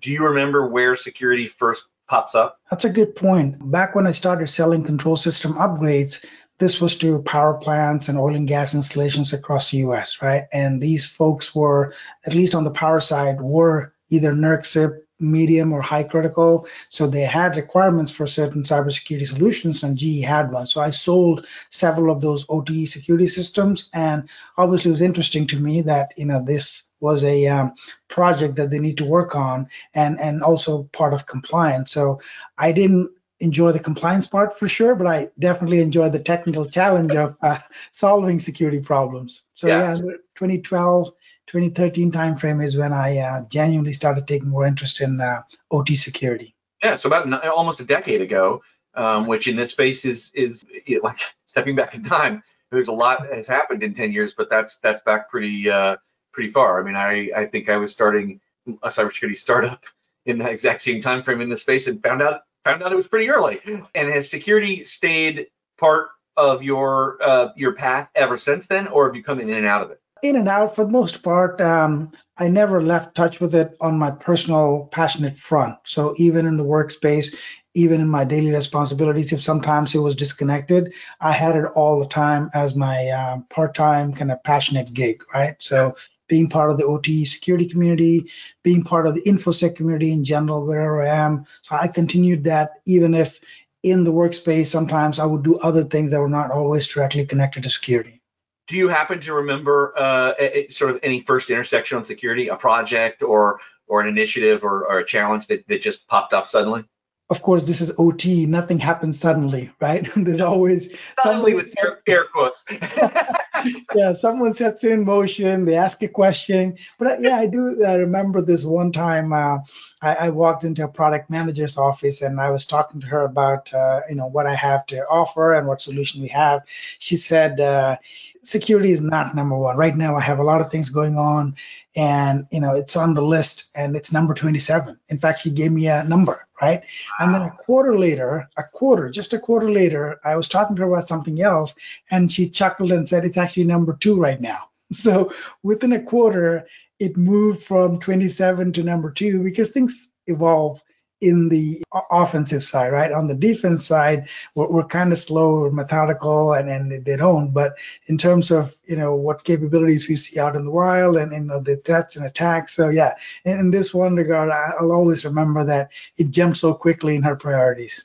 Do 0.00 0.10
you 0.10 0.24
remember 0.24 0.66
where 0.66 0.96
security 0.96 1.46
first 1.46 1.84
pops 2.08 2.34
up? 2.34 2.60
That's 2.70 2.84
a 2.84 2.90
good 2.90 3.16
point. 3.16 3.70
Back 3.70 3.94
when 3.94 4.06
I 4.06 4.10
started 4.10 4.48
selling 4.48 4.84
control 4.84 5.16
system 5.16 5.54
upgrades, 5.54 6.24
this 6.58 6.80
was 6.80 6.96
to 6.96 7.22
power 7.22 7.54
plants 7.54 8.08
and 8.08 8.18
oil 8.18 8.34
and 8.34 8.48
gas 8.48 8.74
installations 8.74 9.32
across 9.32 9.70
the 9.70 9.78
US, 9.78 10.18
right? 10.22 10.44
And 10.52 10.80
these 10.80 11.06
folks 11.06 11.54
were, 11.54 11.94
at 12.26 12.34
least 12.34 12.54
on 12.54 12.64
the 12.64 12.70
power 12.70 13.00
side, 13.00 13.40
were 13.40 13.92
either 14.08 14.32
NERC 14.32 15.00
medium 15.18 15.72
or 15.72 15.80
high 15.80 16.02
critical. 16.02 16.66
So 16.88 17.06
they 17.06 17.22
had 17.22 17.56
requirements 17.56 18.10
for 18.10 18.26
certain 18.26 18.64
cybersecurity 18.64 19.26
solutions, 19.26 19.82
and 19.82 19.96
GE 19.96 20.22
had 20.22 20.52
one. 20.52 20.66
So 20.66 20.80
I 20.80 20.90
sold 20.90 21.46
several 21.70 22.14
of 22.14 22.20
those 22.20 22.46
OTE 22.48 22.88
security 22.88 23.26
systems, 23.26 23.88
and 23.94 24.28
obviously 24.58 24.90
it 24.90 24.92
was 24.92 25.02
interesting 25.02 25.46
to 25.48 25.58
me 25.58 25.82
that 25.82 26.12
you 26.16 26.26
know 26.26 26.42
this 26.44 26.84
was 27.00 27.24
a 27.24 27.46
um, 27.46 27.72
project 28.08 28.56
that 28.56 28.70
they 28.70 28.78
need 28.78 28.98
to 28.98 29.04
work 29.04 29.34
on, 29.34 29.68
and 29.94 30.20
and 30.20 30.42
also 30.42 30.84
part 30.92 31.14
of 31.14 31.26
compliance. 31.26 31.92
So 31.92 32.20
I 32.58 32.72
didn't 32.72 33.10
enjoy 33.40 33.72
the 33.72 33.78
compliance 33.78 34.26
part 34.26 34.58
for 34.58 34.68
sure, 34.68 34.94
but 34.94 35.06
I 35.06 35.28
definitely 35.38 35.80
enjoy 35.80 36.08
the 36.08 36.18
technical 36.18 36.66
challenge 36.66 37.14
of 37.14 37.36
uh, 37.42 37.58
solving 37.92 38.40
security 38.40 38.80
problems. 38.80 39.42
So 39.54 39.66
yeah, 39.66 39.94
yeah 39.94 40.00
2012, 40.36 41.12
2013 41.46 42.10
timeframe 42.10 42.64
is 42.64 42.76
when 42.76 42.92
I 42.92 43.18
uh, 43.18 43.42
genuinely 43.48 43.92
started 43.92 44.26
taking 44.26 44.48
more 44.48 44.66
interest 44.66 45.00
in 45.00 45.20
uh, 45.20 45.42
OT 45.70 45.96
security. 45.96 46.54
Yeah, 46.82 46.96
so 46.96 47.08
about 47.08 47.44
almost 47.44 47.80
a 47.80 47.84
decade 47.84 48.20
ago, 48.20 48.62
um, 48.94 49.26
which 49.26 49.48
in 49.48 49.56
this 49.56 49.72
space 49.72 50.04
is 50.04 50.30
is 50.34 50.64
like 51.02 51.18
stepping 51.46 51.76
back 51.76 51.94
in 51.94 52.02
time. 52.02 52.42
There's 52.70 52.88
a 52.88 52.92
lot 52.92 53.22
that 53.22 53.32
has 53.32 53.46
happened 53.46 53.82
in 53.82 53.94
10 53.94 54.12
years, 54.12 54.34
but 54.34 54.50
that's 54.50 54.76
that's 54.78 55.02
back 55.02 55.30
pretty 55.30 55.70
uh, 55.70 55.96
pretty 56.32 56.50
far. 56.50 56.80
I 56.80 56.84
mean, 56.84 56.96
I 56.96 57.30
I 57.36 57.46
think 57.46 57.68
I 57.68 57.76
was 57.76 57.92
starting 57.92 58.40
a 58.82 58.88
cybersecurity 58.88 59.36
startup 59.36 59.84
in 60.24 60.38
that 60.38 60.50
exact 60.50 60.82
same 60.82 61.00
time 61.00 61.22
frame 61.22 61.40
in 61.40 61.48
this 61.48 61.60
space 61.60 61.86
and 61.86 62.02
found 62.02 62.20
out 62.20 62.42
found 62.66 62.82
out 62.82 62.92
it 62.92 62.96
was 62.96 63.06
pretty 63.06 63.30
early. 63.30 63.60
And 63.94 64.10
has 64.10 64.28
security 64.28 64.84
stayed 64.84 65.46
part 65.78 66.08
of 66.36 66.62
your 66.62 67.18
uh, 67.22 67.48
your 67.56 67.72
path 67.72 68.10
ever 68.14 68.36
since 68.36 68.66
then, 68.66 68.88
or 68.88 69.06
have 69.06 69.16
you 69.16 69.22
come 69.22 69.40
in 69.40 69.50
and 69.50 69.66
out 69.66 69.82
of 69.82 69.90
it? 69.90 70.00
In 70.22 70.36
and 70.36 70.48
out 70.48 70.74
for 70.74 70.84
the 70.84 70.90
most 70.90 71.22
part. 71.22 71.60
Um, 71.60 72.12
I 72.38 72.48
never 72.48 72.82
left 72.82 73.14
touch 73.14 73.40
with 73.40 73.54
it 73.54 73.76
on 73.80 73.98
my 73.98 74.10
personal 74.10 74.88
passionate 74.90 75.38
front. 75.38 75.76
So 75.84 76.14
even 76.18 76.46
in 76.46 76.56
the 76.56 76.64
workspace, 76.64 77.34
even 77.74 78.00
in 78.00 78.08
my 78.08 78.24
daily 78.24 78.50
responsibilities, 78.50 79.32
if 79.32 79.42
sometimes 79.42 79.94
it 79.94 79.98
was 79.98 80.16
disconnected, 80.16 80.92
I 81.20 81.32
had 81.32 81.54
it 81.56 81.66
all 81.74 82.00
the 82.00 82.08
time 82.08 82.50
as 82.54 82.74
my 82.74 83.06
uh, 83.08 83.40
part-time 83.50 84.14
kind 84.14 84.32
of 84.32 84.42
passionate 84.42 84.92
gig, 84.94 85.22
right? 85.32 85.54
So 85.60 85.96
being 86.28 86.48
part 86.48 86.70
of 86.70 86.78
the 86.78 86.84
OT 86.84 87.24
security 87.24 87.66
community, 87.66 88.30
being 88.62 88.82
part 88.82 89.06
of 89.06 89.14
the 89.14 89.22
InfoSec 89.22 89.76
community 89.76 90.12
in 90.12 90.24
general, 90.24 90.66
wherever 90.66 91.02
I 91.02 91.08
am. 91.08 91.46
So 91.62 91.76
I 91.76 91.88
continued 91.88 92.44
that 92.44 92.72
even 92.86 93.14
if 93.14 93.40
in 93.82 94.04
the 94.04 94.12
workspace, 94.12 94.66
sometimes 94.66 95.18
I 95.18 95.26
would 95.26 95.44
do 95.44 95.56
other 95.58 95.84
things 95.84 96.10
that 96.10 96.20
were 96.20 96.28
not 96.28 96.50
always 96.50 96.86
directly 96.86 97.24
connected 97.24 97.62
to 97.62 97.70
security. 97.70 98.20
Do 98.66 98.76
you 98.76 98.88
happen 98.88 99.20
to 99.20 99.34
remember 99.34 99.94
uh, 99.96 100.32
sort 100.70 100.90
of 100.90 101.00
any 101.04 101.20
first 101.20 101.50
intersection 101.50 101.98
on 101.98 102.04
security, 102.04 102.48
a 102.48 102.56
project 102.56 103.22
or 103.22 103.60
or 103.88 104.00
an 104.00 104.08
initiative 104.08 104.64
or, 104.64 104.84
or 104.84 104.98
a 104.98 105.06
challenge 105.06 105.46
that, 105.46 105.68
that 105.68 105.80
just 105.80 106.08
popped 106.08 106.32
up 106.32 106.48
suddenly? 106.48 106.84
of 107.28 107.42
course, 107.42 107.66
this 107.66 107.80
is 107.80 107.92
OT. 107.98 108.46
Nothing 108.46 108.78
happens 108.78 109.18
suddenly, 109.18 109.70
right? 109.80 110.08
There's 110.16 110.40
always 110.40 110.90
suddenly 111.22 111.54
with 111.54 111.74
air, 111.82 112.00
air 112.06 112.24
quotes. 112.24 112.64
yeah, 113.94 114.12
someone 114.12 114.54
sets 114.54 114.84
in 114.84 115.04
motion. 115.04 115.64
They 115.64 115.76
ask 115.76 116.02
a 116.02 116.08
question. 116.08 116.76
But 116.98 117.08
uh, 117.08 117.16
yeah, 117.20 117.36
I 117.36 117.46
do 117.46 117.82
uh, 117.84 117.98
remember 117.98 118.42
this 118.42 118.64
one 118.64 118.92
time. 118.92 119.32
Uh, 119.32 119.58
I, 120.02 120.14
I, 120.14 120.30
walked 120.30 120.64
into 120.64 120.84
a 120.84 120.88
product 120.88 121.30
manager's 121.30 121.76
office 121.78 122.22
and 122.22 122.40
I 122.40 122.50
was 122.50 122.66
talking 122.66 123.00
to 123.00 123.06
her 123.06 123.24
about, 123.24 123.72
uh, 123.72 124.02
you 124.08 124.14
know, 124.14 124.26
what 124.26 124.46
I 124.46 124.54
have 124.54 124.86
to 124.86 124.98
offer 125.06 125.54
and 125.54 125.66
what 125.66 125.80
solution 125.80 126.22
we 126.22 126.28
have. 126.28 126.62
She 126.98 127.16
said, 127.16 127.60
uh, 127.60 127.96
security 128.42 128.92
is 128.92 129.00
not 129.00 129.34
number 129.34 129.56
one 129.56 129.76
right 129.76 129.96
now 129.96 130.14
i 130.14 130.20
have 130.20 130.38
a 130.38 130.44
lot 130.44 130.60
of 130.60 130.70
things 130.70 130.88
going 130.88 131.18
on 131.18 131.56
and 131.96 132.46
you 132.52 132.60
know 132.60 132.76
it's 132.76 132.94
on 132.94 133.14
the 133.14 133.22
list 133.22 133.70
and 133.74 133.96
it's 133.96 134.12
number 134.12 134.34
27 134.34 134.98
in 135.08 135.18
fact 135.18 135.40
she 135.40 135.50
gave 135.50 135.72
me 135.72 135.88
a 135.88 136.04
number 136.04 136.46
right? 136.60 136.82
And 137.18 137.34
then 137.34 137.42
a 137.42 137.50
quarter 137.50 137.98
later 137.98 138.48
a 138.56 138.62
quarter 138.62 139.10
just 139.10 139.32
a 139.32 139.38
quarter 139.38 139.70
later 139.70 140.18
i 140.24 140.36
was 140.36 140.48
talking 140.48 140.76
to 140.76 140.82
her 140.82 140.92
about 140.92 141.08
something 141.08 141.40
else 141.40 141.74
and 142.10 142.30
she 142.30 142.50
chuckled 142.50 142.92
and 142.92 143.08
said 143.08 143.24
it's 143.24 143.36
actually 143.38 143.64
number 143.64 143.96
two 143.98 144.16
right 144.18 144.40
now. 144.40 144.70
So 144.92 145.32
within 145.64 145.92
a 145.92 146.02
quarter 146.02 146.68
it 147.00 147.16
moved 147.16 147.64
from 147.64 147.98
27 147.98 148.72
to 148.74 148.82
number 148.84 149.10
two 149.10 149.42
because 149.42 149.70
things 149.70 150.10
evolve 150.28 150.80
in 151.20 151.48
the 151.48 151.82
offensive 152.10 152.62
side, 152.62 152.92
right? 152.92 153.10
On 153.10 153.26
the 153.26 153.34
defense 153.34 153.86
side, 153.86 154.28
we're, 154.54 154.68
we're 154.68 154.86
kind 154.86 155.12
of 155.12 155.18
slow 155.18 155.54
or 155.54 155.70
methodical 155.70 156.52
and, 156.52 156.68
and 156.68 157.04
they 157.04 157.16
don't. 157.16 157.52
But 157.52 157.74
in 158.06 158.18
terms 158.18 158.50
of, 158.50 158.76
you 158.84 158.96
know, 158.96 159.14
what 159.14 159.44
capabilities 159.44 160.08
we 160.08 160.16
see 160.16 160.38
out 160.38 160.56
in 160.56 160.64
the 160.64 160.70
wild 160.70 161.16
and, 161.16 161.32
you 161.32 161.40
know, 161.40 161.60
the 161.60 161.76
threats 161.76 162.16
and 162.16 162.26
attacks. 162.26 162.74
So, 162.74 162.90
yeah, 162.90 163.14
in, 163.44 163.58
in 163.58 163.70
this 163.70 163.94
one 163.94 164.16
regard, 164.16 164.50
I'll 164.50 164.92
always 164.92 165.24
remember 165.24 165.64
that 165.64 165.90
it 166.16 166.30
jumped 166.30 166.58
so 166.58 166.74
quickly 166.74 167.16
in 167.16 167.22
her 167.22 167.36
priorities. 167.36 168.04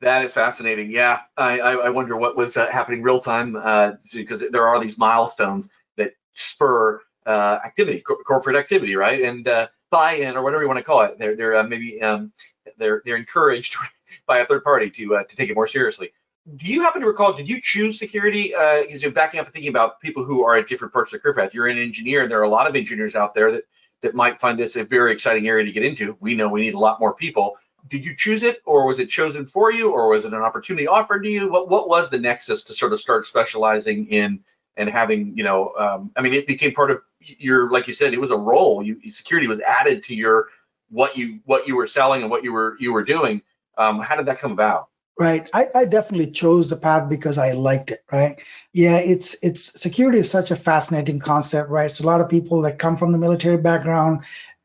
That 0.00 0.24
is 0.24 0.32
fascinating. 0.32 0.92
Yeah, 0.92 1.20
I, 1.36 1.58
I 1.60 1.88
wonder 1.90 2.16
what 2.16 2.36
was 2.36 2.56
uh, 2.56 2.70
happening 2.70 3.02
real 3.02 3.18
time 3.18 3.56
uh, 3.56 3.92
because 4.14 4.44
there 4.52 4.66
are 4.66 4.78
these 4.78 4.96
milestones 4.96 5.70
that 5.96 6.12
spur 6.34 7.00
uh, 7.26 7.58
activity, 7.64 8.00
co- 8.06 8.22
corporate 8.24 8.56
activity, 8.56 8.94
right? 8.94 9.22
And 9.22 9.46
uh, 9.48 9.68
buy-in 9.90 10.36
or 10.36 10.42
whatever 10.42 10.62
you 10.62 10.68
want 10.68 10.78
to 10.78 10.84
call 10.84 11.02
it. 11.02 11.18
They're 11.18 11.36
they're 11.36 11.56
uh, 11.56 11.64
maybe 11.64 12.00
um, 12.02 12.32
they're 12.76 13.02
they're 13.04 13.16
encouraged 13.16 13.76
by 14.26 14.38
a 14.38 14.46
third 14.46 14.64
party 14.64 14.90
to 14.90 15.16
uh, 15.16 15.24
to 15.24 15.36
take 15.36 15.50
it 15.50 15.54
more 15.54 15.66
seriously. 15.66 16.12
Do 16.56 16.66
you 16.66 16.82
happen 16.82 17.02
to 17.02 17.06
recall? 17.06 17.34
Did 17.34 17.48
you 17.48 17.60
choose 17.60 17.98
security? 17.98 18.54
Uh, 18.54 18.82
you're 18.88 19.10
backing 19.10 19.38
up 19.38 19.46
and 19.46 19.52
thinking 19.52 19.70
about 19.70 20.00
people 20.00 20.24
who 20.24 20.44
are 20.44 20.56
at 20.56 20.68
different 20.68 20.94
parts 20.94 21.12
of 21.12 21.18
the 21.18 21.18
career 21.20 21.34
path. 21.34 21.52
You're 21.52 21.66
an 21.66 21.78
engineer. 21.78 22.22
and 22.22 22.30
There 22.30 22.40
are 22.40 22.44
a 22.44 22.48
lot 22.48 22.66
of 22.68 22.74
engineers 22.74 23.14
out 23.14 23.34
there 23.34 23.52
that 23.52 23.64
that 24.00 24.14
might 24.14 24.40
find 24.40 24.58
this 24.58 24.76
a 24.76 24.84
very 24.84 25.12
exciting 25.12 25.48
area 25.48 25.64
to 25.64 25.72
get 25.72 25.84
into. 25.84 26.16
We 26.20 26.34
know 26.34 26.48
we 26.48 26.62
need 26.62 26.74
a 26.74 26.78
lot 26.78 27.00
more 27.00 27.14
people. 27.14 27.56
Did 27.88 28.04
you 28.04 28.14
choose 28.16 28.42
it, 28.42 28.60
or 28.64 28.86
was 28.86 28.98
it 28.98 29.08
chosen 29.08 29.46
for 29.46 29.72
you, 29.72 29.90
or 29.90 30.08
was 30.08 30.24
it 30.24 30.32
an 30.32 30.42
opportunity 30.42 30.86
offered 30.86 31.22
to 31.24 31.30
you? 31.30 31.50
What 31.50 31.68
what 31.68 31.88
was 31.88 32.10
the 32.10 32.18
nexus 32.18 32.64
to 32.64 32.74
sort 32.74 32.92
of 32.92 33.00
start 33.00 33.26
specializing 33.26 34.06
in 34.06 34.40
and 34.78 34.88
having 34.88 35.36
you 35.36 35.44
know? 35.44 35.72
Um, 35.78 36.10
I 36.16 36.22
mean, 36.22 36.32
it 36.32 36.46
became 36.46 36.72
part 36.72 36.90
of 36.90 37.02
your 37.20 37.70
like 37.70 37.86
you 37.86 37.92
said, 37.92 38.14
it 38.14 38.20
was 38.20 38.30
a 38.30 38.36
role. 38.36 38.82
You 38.82 38.98
security 39.10 39.46
was 39.46 39.60
added 39.60 40.02
to 40.04 40.14
your 40.14 40.48
what 40.90 41.16
you 41.16 41.40
what 41.44 41.68
you 41.68 41.76
were 41.76 41.86
selling 41.86 42.22
and 42.22 42.30
what 42.30 42.44
you 42.44 42.52
were 42.52 42.76
you 42.80 42.92
were 42.92 43.04
doing. 43.04 43.42
Um, 43.76 44.00
how 44.00 44.16
did 44.16 44.26
that 44.26 44.38
come 44.38 44.52
about? 44.52 44.88
Right. 45.18 45.50
I, 45.52 45.66
I 45.74 45.84
definitely 45.84 46.30
chose 46.30 46.70
the 46.70 46.76
path 46.76 47.08
because 47.08 47.38
I 47.38 47.50
liked 47.50 47.90
it, 47.90 48.04
right? 48.10 48.40
Yeah, 48.72 48.98
it's 48.98 49.34
it's 49.42 49.80
security 49.80 50.18
is 50.18 50.30
such 50.30 50.52
a 50.52 50.56
fascinating 50.56 51.18
concept, 51.18 51.70
right? 51.70 51.90
So 51.90 52.04
a 52.04 52.06
lot 52.06 52.20
of 52.20 52.28
people 52.28 52.62
that 52.62 52.78
come 52.78 52.96
from 52.96 53.10
the 53.10 53.18
military 53.18 53.56
background 53.56 54.20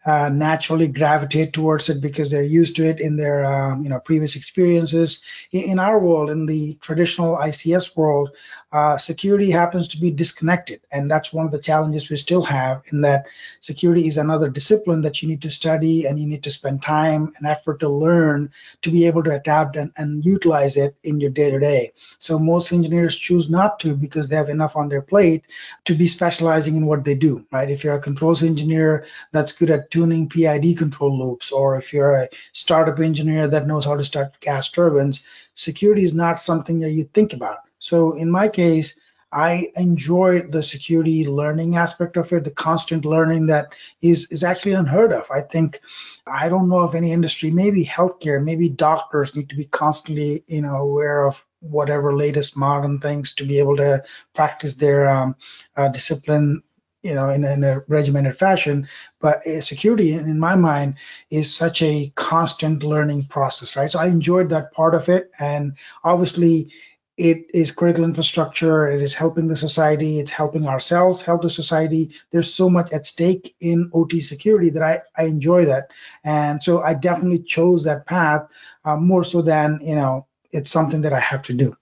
uh, 0.05 0.29
naturally 0.29 0.88
gravitate 0.88 1.53
towards 1.53 1.89
it 1.89 2.01
because 2.01 2.29
they're 2.29 2.43
used 2.43 2.75
to 2.75 2.84
it 2.84 3.00
in 3.00 3.15
their 3.15 3.46
um, 3.46 3.84
you 3.84 3.89
know 3.89 4.00
previous 4.00 4.36
experiences. 4.36 5.22
In, 5.51 5.63
in, 5.63 5.79
our 5.79 5.98
world, 5.98 6.29
in 6.29 6.46
the 6.46 6.75
traditional 6.82 7.38
ICS 7.38 7.96
world, 7.96 8.36
uh, 8.74 8.98
security 8.98 9.51
happens 9.51 9.88
to 9.88 10.00
be 10.00 10.10
disconnected, 10.10 10.82
and 10.92 11.10
that's 11.10 11.32
one 11.32 11.46
of 11.46 11.51
the 11.51 11.60
challenges 11.60 12.10
we 12.10 12.18
still 12.18 12.42
have. 12.42 12.82
In 12.92 13.01
that 13.01 13.27
security 13.60 14.08
is 14.08 14.18
another 14.18 14.50
discipline 14.50 15.03
that 15.03 15.22
you 15.22 15.30
need 15.30 15.44
to 15.44 15.51
study 15.51 16.08
and 16.08 16.20
you 16.20 16.25
need 16.25 16.42
to 16.42 16.50
spend 16.50 16.82
time 16.82 17.32
and 17.38 17.46
effort 17.46 17.82
to 17.82 17.88
learn 17.88 18.51
to 18.82 18.89
be 18.89 19.06
able 19.06 19.22
to 19.24 19.36
adapt 19.36 19.75
and, 19.75 19.92
and 19.96 20.25
utilize 20.25 20.75
it 20.75 20.96
in 21.03 21.20
your 21.20 21.30
day 21.30 21.51
to 21.51 21.60
day. 21.60 21.92
So 22.18 22.39
most 22.39 22.72
engineers 22.72 23.15
choose 23.15 23.48
not 23.48 23.80
to 23.82 23.96
because 23.96 24.27
they 24.27 24.38
have 24.38 24.50
enough 24.50 24.75
on 24.75 24.89
their 24.89 25.03
plate 25.03 25.46
to 25.86 25.94
be 25.94 26.08
specializing 26.08 26.75
in 26.75 26.88
what 26.88 27.03
they 27.03 27.13
do. 27.13 27.46
Right? 27.51 27.70
If 27.70 27.84
you're 27.84 27.94
a 27.94 28.00
controls 28.00 28.42
engineer 28.42 29.06
that's 29.32 29.53
good 29.53 29.70
at 29.70 29.92
tuning 29.92 30.27
PID 30.30 30.80
control 30.80 31.15
loops, 31.15 31.51
or 31.51 31.77
if 31.77 31.94
you're 31.94 32.15
a 32.15 32.30
startup 32.53 33.00
engineer 33.00 33.48
that 33.50 33.68
knows 33.68 33.86
how 33.86 33.96
to 33.96 34.03
start 34.03 34.39
gas 34.39 34.70
turbines, 34.70 35.22
security 35.53 36.03
is 36.03 36.13
not 36.15 36.39
something 36.39 36.80
that 36.80 36.89
you 36.89 37.08
think 37.13 37.34
about. 37.34 37.60
So 37.84 38.13
in 38.13 38.32
my 38.32 38.48
case, 38.48 38.96
I 39.34 39.72
enjoyed 39.75 40.54
the 40.54 40.63
security 40.63 41.28
learning 41.28 41.75
aspect 41.75 42.16
of 42.16 42.32
it, 42.32 42.46
the 42.46 42.52
constant 42.52 43.04
learning 43.04 43.48
that 43.48 43.74
is 44.02 44.28
is 44.32 44.42
actually 44.42 44.72
unheard 44.74 45.12
of. 45.12 45.30
I 45.30 45.42
think 45.42 45.82
I 46.25 46.48
don't 46.48 46.70
know 46.70 46.80
of 46.80 46.96
any 46.96 47.12
industry, 47.12 47.52
maybe 47.52 47.84
healthcare, 47.84 48.42
maybe 48.42 48.70
doctors 48.70 49.36
need 49.36 49.50
to 49.50 49.58
be 49.58 49.66
constantly, 49.66 50.46
you 50.48 50.62
know, 50.62 50.78
aware 50.78 51.25
of 51.25 51.44
whatever 51.60 52.16
latest 52.16 52.56
modern 52.56 53.00
things 53.00 53.34
to 53.34 53.44
be 53.44 53.60
able 53.60 53.75
to 53.78 54.04
practice 54.34 54.75
their 54.75 55.10
um, 55.10 55.36
uh, 55.75 55.90
discipline 55.90 56.63
you 57.02 57.13
know, 57.13 57.30
in, 57.30 57.44
in, 57.44 57.66
a 57.66 57.82
regimented 57.90 58.40
fashion. 58.40 58.88
But 59.20 59.46
uh, 59.46 59.60
security, 59.60 60.13
in 60.13 60.40
my 60.40 60.56
mind, 60.56 60.96
is 61.30 61.54
such 61.54 61.82
a 61.82 62.13
constant 62.16 62.82
learning 62.82 63.25
process, 63.25 63.75
right? 63.75 63.92
So 63.92 64.00
I 64.00 64.06
enjoyed 64.06 64.50
that 64.52 64.72
part 64.72 64.96
of 64.96 65.10
it, 65.10 65.30
and 65.38 65.75
obviously, 66.06 66.72
it 67.17 67.46
is 67.53 67.72
critical 67.72 68.03
infrastructure. 68.03 68.88
It 68.88 69.01
is 69.01 69.13
helping 69.13 69.48
the 69.48 69.55
society. 69.55 70.20
It's 70.20 70.32
helping 70.32 70.67
ourselves, 70.67 71.22
help 71.22 71.43
the 71.43 71.50
society. 71.50 72.12
There's 72.32 72.51
so 72.53 72.70
much 72.70 72.91
at 72.91 73.05
stake 73.05 73.55
in 73.60 73.91
OT 73.93 74.20
security 74.20 74.70
that 74.72 74.84
I, 74.84 75.01
I 75.15 75.25
enjoy 75.25 75.65
that, 75.65 75.91
and 76.24 76.62
so 76.63 76.82
I 76.82 76.93
definitely 76.96 77.39
chose 77.39 77.84
that 77.84 78.08
path 78.08 78.48
uh, 78.86 78.98
more 78.98 79.24
so 79.24 79.41
than 79.41 79.79
you 79.82 79.96
know 79.96 80.27
it's 80.51 80.72
something 80.72 81.01
that 81.01 81.13
I 81.13 81.20
have 81.20 81.43
to 81.43 81.53
do. 81.53 81.75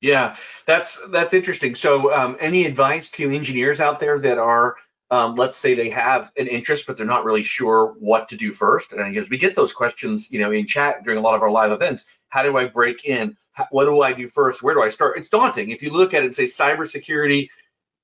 Yeah, 0.00 0.36
that's 0.66 1.00
that's 1.08 1.32
interesting. 1.32 1.74
So, 1.74 2.14
um, 2.14 2.36
any 2.38 2.66
advice 2.66 3.10
to 3.12 3.34
engineers 3.34 3.80
out 3.80 4.00
there 4.00 4.18
that 4.18 4.38
are, 4.38 4.76
um, 5.14 5.36
let's 5.36 5.56
say, 5.56 5.74
they 5.74 5.90
have 5.90 6.32
an 6.36 6.48
interest, 6.48 6.88
but 6.88 6.96
they're 6.96 7.06
not 7.06 7.24
really 7.24 7.44
sure 7.44 7.94
what 8.00 8.28
to 8.30 8.36
do 8.36 8.50
first? 8.50 8.92
And 8.92 9.16
as 9.16 9.30
we 9.30 9.38
get 9.38 9.54
those 9.54 9.72
questions, 9.72 10.28
you 10.32 10.40
know, 10.40 10.50
in 10.50 10.66
chat 10.66 11.04
during 11.04 11.20
a 11.20 11.22
lot 11.22 11.36
of 11.36 11.42
our 11.42 11.52
live 11.52 11.70
events, 11.70 12.04
how 12.30 12.42
do 12.42 12.56
I 12.56 12.64
break 12.64 13.04
in? 13.04 13.36
How, 13.52 13.68
what 13.70 13.84
do 13.84 14.00
I 14.00 14.12
do 14.12 14.26
first? 14.26 14.60
Where 14.60 14.74
do 14.74 14.82
I 14.82 14.90
start? 14.90 15.16
It's 15.16 15.28
daunting. 15.28 15.70
If 15.70 15.84
you 15.84 15.90
look 15.90 16.14
at 16.14 16.24
it 16.24 16.26
and 16.26 16.34
say 16.34 16.46
cybersecurity 16.46 17.48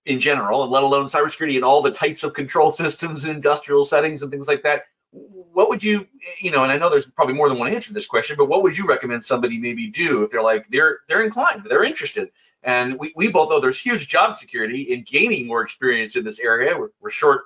in 0.06 0.20
general, 0.20 0.62
and 0.62 0.70
let 0.70 0.84
alone 0.84 1.06
cybersecurity 1.06 1.56
and 1.56 1.64
all 1.64 1.82
the 1.82 1.90
types 1.90 2.22
of 2.22 2.32
control 2.32 2.70
systems 2.70 3.24
and 3.24 3.34
industrial 3.34 3.84
settings 3.84 4.22
and 4.22 4.30
things 4.30 4.46
like 4.46 4.62
that, 4.62 4.84
what 5.10 5.68
would 5.68 5.82
you, 5.82 6.06
you 6.40 6.52
know, 6.52 6.62
and 6.62 6.70
I 6.70 6.76
know 6.76 6.90
there's 6.90 7.06
probably 7.06 7.34
more 7.34 7.48
than 7.48 7.58
one 7.58 7.74
answer 7.74 7.88
to 7.88 7.92
this 7.92 8.06
question, 8.06 8.36
but 8.36 8.46
what 8.46 8.62
would 8.62 8.78
you 8.78 8.86
recommend 8.86 9.24
somebody 9.24 9.58
maybe 9.58 9.88
do 9.88 10.22
if 10.22 10.30
they're 10.30 10.44
like, 10.44 10.68
they're 10.70 11.00
they're 11.08 11.24
inclined, 11.24 11.64
they're 11.68 11.82
interested? 11.82 12.30
And 12.62 12.98
we, 12.98 13.12
we 13.16 13.28
both 13.28 13.48
know 13.48 13.60
there's 13.60 13.80
huge 13.80 14.08
job 14.08 14.36
security 14.36 14.82
in 14.82 15.02
gaining 15.02 15.46
more 15.46 15.62
experience 15.62 16.16
in 16.16 16.24
this 16.24 16.38
area. 16.38 16.76
We're, 16.76 16.90
we're 17.00 17.10
short, 17.10 17.44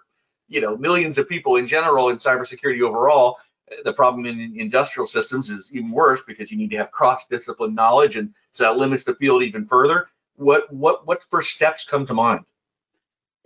you 0.48 0.60
know, 0.60 0.76
millions 0.76 1.18
of 1.18 1.28
people 1.28 1.56
in 1.56 1.66
general 1.66 2.08
in 2.08 2.16
cybersecurity 2.16 2.82
overall. 2.82 3.38
The 3.84 3.92
problem 3.92 4.26
in 4.26 4.54
industrial 4.58 5.06
systems 5.06 5.50
is 5.50 5.70
even 5.72 5.90
worse 5.90 6.22
because 6.26 6.50
you 6.50 6.58
need 6.58 6.70
to 6.72 6.76
have 6.78 6.90
cross-discipline 6.90 7.74
knowledge, 7.74 8.16
and 8.16 8.34
so 8.52 8.64
that 8.64 8.76
limits 8.76 9.04
the 9.04 9.14
field 9.14 9.42
even 9.42 9.64
further. 9.66 10.08
What 10.36 10.70
what 10.72 11.06
what 11.06 11.24
first 11.24 11.50
steps 11.50 11.86
come 11.86 12.04
to 12.06 12.14
mind? 12.14 12.40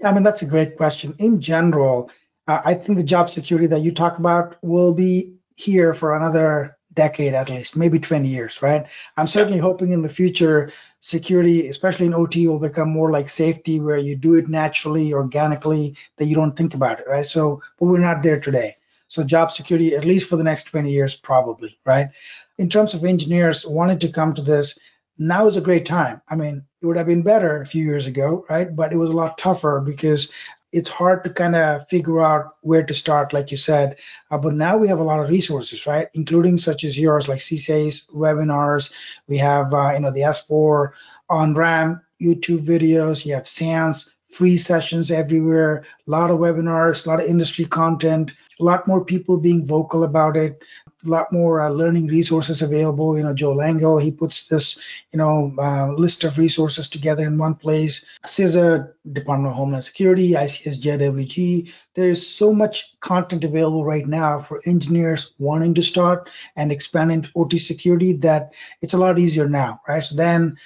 I 0.05 0.13
mean, 0.13 0.23
that's 0.23 0.43
a 0.43 0.47
great 0.47 0.77
question. 0.77 1.15
In 1.19 1.41
general, 1.41 2.11
uh, 2.49 2.61
I 2.65 2.75
think 2.75 2.99
the 2.99 3.05
job 3.05 3.31
security 3.31 3.67
that 3.69 3.83
you 3.83 3.93
talk 3.93 4.19
about 4.19 4.57
will 4.63 4.95
be 4.95 5.37
here 5.57 5.93
for 5.93 6.17
another 6.17 6.78
decade 6.99 7.33
at 7.33 7.49
least, 7.49 7.77
maybe 7.77 8.01
20 8.01 8.27
years, 8.27 8.61
right? 8.61 8.85
I'm 9.17 9.29
certainly 9.29 9.61
hoping 9.61 9.93
in 9.93 10.03
the 10.03 10.09
future, 10.09 10.73
security, 10.99 11.69
especially 11.69 12.07
in 12.07 12.15
OT, 12.15 12.49
will 12.49 12.59
become 12.59 12.91
more 12.91 13.13
like 13.13 13.29
safety, 13.29 13.79
where 13.79 13.99
you 13.99 14.17
do 14.17 14.35
it 14.35 14.49
naturally, 14.49 15.13
organically, 15.13 15.95
that 16.17 16.27
you 16.27 16.35
don't 16.35 16.57
think 16.57 16.75
about 16.75 16.99
it, 16.99 17.07
right? 17.07 17.25
So, 17.25 17.63
but 17.79 17.87
we're 17.87 18.09
not 18.11 18.25
there 18.25 18.41
today. 18.41 18.77
So, 19.07 19.23
job 19.23 19.53
security, 19.53 19.95
at 19.95 20.05
least 20.05 20.29
for 20.29 20.37
the 20.37 20.49
next 20.51 20.65
20 20.65 20.91
years, 20.91 21.15
probably, 21.15 21.79
right? 21.85 22.09
In 22.59 22.69
terms 22.69 22.95
of 22.95 23.05
engineers 23.05 23.65
wanting 23.65 24.01
to 24.01 24.09
come 24.19 24.35
to 24.35 24.43
this, 24.43 24.77
now 25.19 25.47
is 25.47 25.57
a 25.57 25.69
great 25.69 25.87
time. 25.87 26.21
I 26.29 26.35
mean, 26.35 26.65
it 26.83 26.87
would 26.87 26.97
have 26.97 27.07
been 27.07 27.23
better 27.23 27.63
a 27.63 27.67
few 27.67 27.85
years 27.85 28.07
ago, 28.07 28.45
right? 28.51 28.75
But 28.75 28.93
it 28.93 28.97
was 28.97 29.11
a 29.11 29.21
lot 29.21 29.39
tougher 29.39 29.81
because 29.85 30.31
it's 30.73 30.89
hard 30.89 31.25
to 31.25 31.31
kind 31.31 31.57
of 31.57 31.89
figure 31.89 32.21
out 32.21 32.57
where 32.61 32.83
to 32.83 32.95
start, 32.95 33.33
like 33.33 33.51
you 33.51 33.57
said. 33.57 33.97
Uh, 34.31 34.39
but 34.39 34.55
now 34.55 34.77
we 34.77 34.89
have 34.89 34.99
a 34.99 35.05
lot 35.05 35.21
of 35.21 35.31
resources, 35.31 35.87
right? 35.87 36.09
Including 36.15 36.59
such 36.59 36.85
as 36.85 36.99
yours, 36.99 37.29
like 37.29 37.41
CSA's 37.41 38.09
webinars. 38.15 38.93
We 39.27 39.39
have, 39.39 39.73
uh, 39.73 39.93
you 39.93 40.01
know, 40.01 40.11
the 40.11 40.21
S4 40.21 40.91
on 41.31 41.55
RAM 41.55 42.03
YouTube 42.21 42.67
videos. 42.67 43.25
You 43.25 43.35
have 43.35 43.49
SANS 43.49 44.11
free 44.31 44.57
sessions 44.57 45.11
everywhere. 45.11 45.85
A 46.07 46.11
lot 46.11 46.31
of 46.31 46.39
webinars, 46.39 47.07
a 47.07 47.09
lot 47.09 47.21
of 47.21 47.27
industry 47.27 47.65
content. 47.65 48.33
A 48.61 48.65
lot 48.65 48.87
more 48.87 49.05
people 49.05 49.39
being 49.39 49.67
vocal 49.67 50.05
about 50.05 50.37
it 50.37 50.63
a 51.07 51.09
lot 51.09 51.33
more 51.33 51.61
uh, 51.61 51.69
learning 51.69 52.09
resources 52.09 52.61
available. 52.61 53.17
You 53.17 53.23
know, 53.23 53.35
Joel 53.35 53.57
Langill, 53.57 54.03
he 54.03 54.11
puts 54.11 54.49
this, 54.49 54.79
you 55.13 55.19
know, 55.19 55.55
uh, 55.59 55.93
list 55.93 56.25
of 56.25 56.39
resources 56.39 56.89
together 56.89 57.25
in 57.25 57.39
one 57.39 57.55
place. 57.55 58.05
CISA, 58.27 58.93
Department 59.13 59.53
of 59.53 59.57
Homeland 59.57 59.85
Security, 59.85 60.33
ICS 60.33 60.81
JWG. 60.81 61.73
There's 61.95 62.27
so 62.27 62.53
much 62.53 62.99
content 63.01 63.45
available 63.45 63.85
right 63.85 64.07
now 64.07 64.41
for 64.41 64.61
engineers 64.67 65.35
wanting 65.39 65.75
to 65.75 65.83
start 65.83 66.31
and 66.57 66.73
expand 66.73 67.13
into 67.13 67.31
OT 67.37 67.59
security 67.59 68.15
that 68.15 68.53
it's 68.81 68.95
a 68.95 68.99
lot 68.99 69.19
easier 69.19 69.49
now, 69.49 69.81
right? 69.87 70.03
So 70.03 70.17
then 70.17 70.57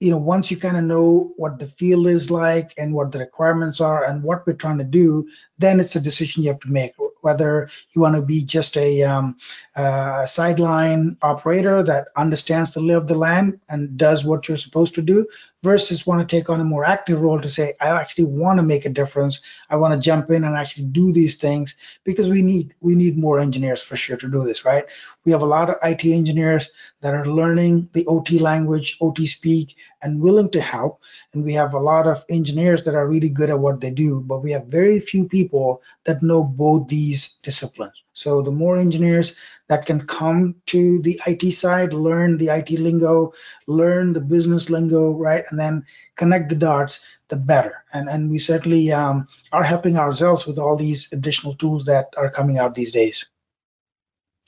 you 0.00 0.10
know 0.10 0.18
once 0.18 0.50
you 0.50 0.56
kind 0.56 0.76
of 0.76 0.82
know 0.82 1.32
what 1.36 1.60
the 1.60 1.66
field 1.66 2.08
is 2.08 2.28
like 2.28 2.74
and 2.76 2.92
what 2.92 3.12
the 3.12 3.20
requirements 3.20 3.80
are 3.80 4.04
and 4.04 4.24
what 4.24 4.44
we're 4.44 4.52
trying 4.52 4.78
to 4.78 4.84
do 4.84 5.28
then 5.58 5.78
it's 5.78 5.94
a 5.94 6.00
decision 6.00 6.42
you 6.42 6.48
have 6.48 6.58
to 6.58 6.72
make 6.72 6.92
whether 7.22 7.70
you 7.92 8.00
want 8.02 8.16
to 8.16 8.22
be 8.22 8.42
just 8.42 8.76
a 8.76 9.02
um, 9.02 9.36
uh, 9.74 10.26
sideline 10.26 11.16
operator 11.22 11.82
that 11.82 12.08
understands 12.16 12.72
the 12.72 12.80
lay 12.80 12.94
of 12.94 13.06
the 13.06 13.14
land 13.14 13.58
and 13.68 13.96
does 13.96 14.24
what 14.24 14.46
you're 14.46 14.56
supposed 14.56 14.94
to 14.94 15.02
do, 15.02 15.26
versus 15.62 16.06
want 16.06 16.26
to 16.26 16.36
take 16.36 16.50
on 16.50 16.60
a 16.60 16.64
more 16.64 16.84
active 16.84 17.20
role 17.20 17.40
to 17.40 17.48
say, 17.48 17.74
I 17.80 17.88
actually 17.88 18.24
want 18.24 18.58
to 18.58 18.62
make 18.62 18.84
a 18.84 18.90
difference. 18.90 19.40
I 19.70 19.76
want 19.76 19.94
to 19.94 20.00
jump 20.00 20.30
in 20.30 20.44
and 20.44 20.56
actually 20.56 20.86
do 20.86 21.12
these 21.12 21.36
things 21.36 21.76
because 22.04 22.28
we 22.28 22.42
need 22.42 22.74
we 22.80 22.94
need 22.94 23.16
more 23.16 23.38
engineers 23.38 23.80
for 23.80 23.96
sure 23.96 24.16
to 24.16 24.28
do 24.28 24.44
this, 24.44 24.64
right? 24.64 24.84
We 25.24 25.32
have 25.32 25.42
a 25.42 25.46
lot 25.46 25.70
of 25.70 25.76
IT 25.82 26.04
engineers 26.04 26.70
that 27.00 27.14
are 27.14 27.26
learning 27.26 27.90
the 27.92 28.06
OT 28.06 28.38
language, 28.38 28.96
OT 29.00 29.26
speak, 29.26 29.76
and 30.02 30.20
willing 30.20 30.50
to 30.50 30.60
help. 30.60 31.00
And 31.32 31.44
we 31.44 31.54
have 31.54 31.74
a 31.74 31.80
lot 31.80 32.06
of 32.06 32.24
engineers 32.28 32.82
that 32.84 32.94
are 32.94 33.06
really 33.06 33.30
good 33.30 33.50
at 33.50 33.58
what 33.58 33.80
they 33.80 33.90
do, 33.90 34.20
but 34.20 34.42
we 34.42 34.52
have 34.52 34.66
very 34.66 34.98
few 35.00 35.28
people 35.28 35.82
that 36.04 36.22
know 36.22 36.42
both 36.44 36.88
these 36.88 37.38
disciplines. 37.42 38.01
So 38.12 38.42
the 38.42 38.50
more 38.50 38.78
engineers 38.78 39.34
that 39.68 39.86
can 39.86 40.06
come 40.06 40.54
to 40.66 41.00
the 41.02 41.20
IT 41.26 41.52
side, 41.52 41.92
learn 41.92 42.36
the 42.36 42.48
IT 42.48 42.70
lingo, 42.70 43.32
learn 43.66 44.12
the 44.12 44.20
business 44.20 44.68
lingo, 44.68 45.12
right, 45.12 45.44
and 45.50 45.58
then 45.58 45.84
connect 46.16 46.50
the 46.50 46.54
dots, 46.54 47.00
the 47.28 47.36
better. 47.36 47.84
And 47.94 48.08
and 48.08 48.30
we 48.30 48.38
certainly 48.38 48.92
um, 48.92 49.26
are 49.52 49.64
helping 49.64 49.96
ourselves 49.96 50.46
with 50.46 50.58
all 50.58 50.76
these 50.76 51.08
additional 51.12 51.54
tools 51.54 51.84
that 51.86 52.12
are 52.16 52.30
coming 52.30 52.58
out 52.58 52.74
these 52.74 52.92
days. 52.92 53.24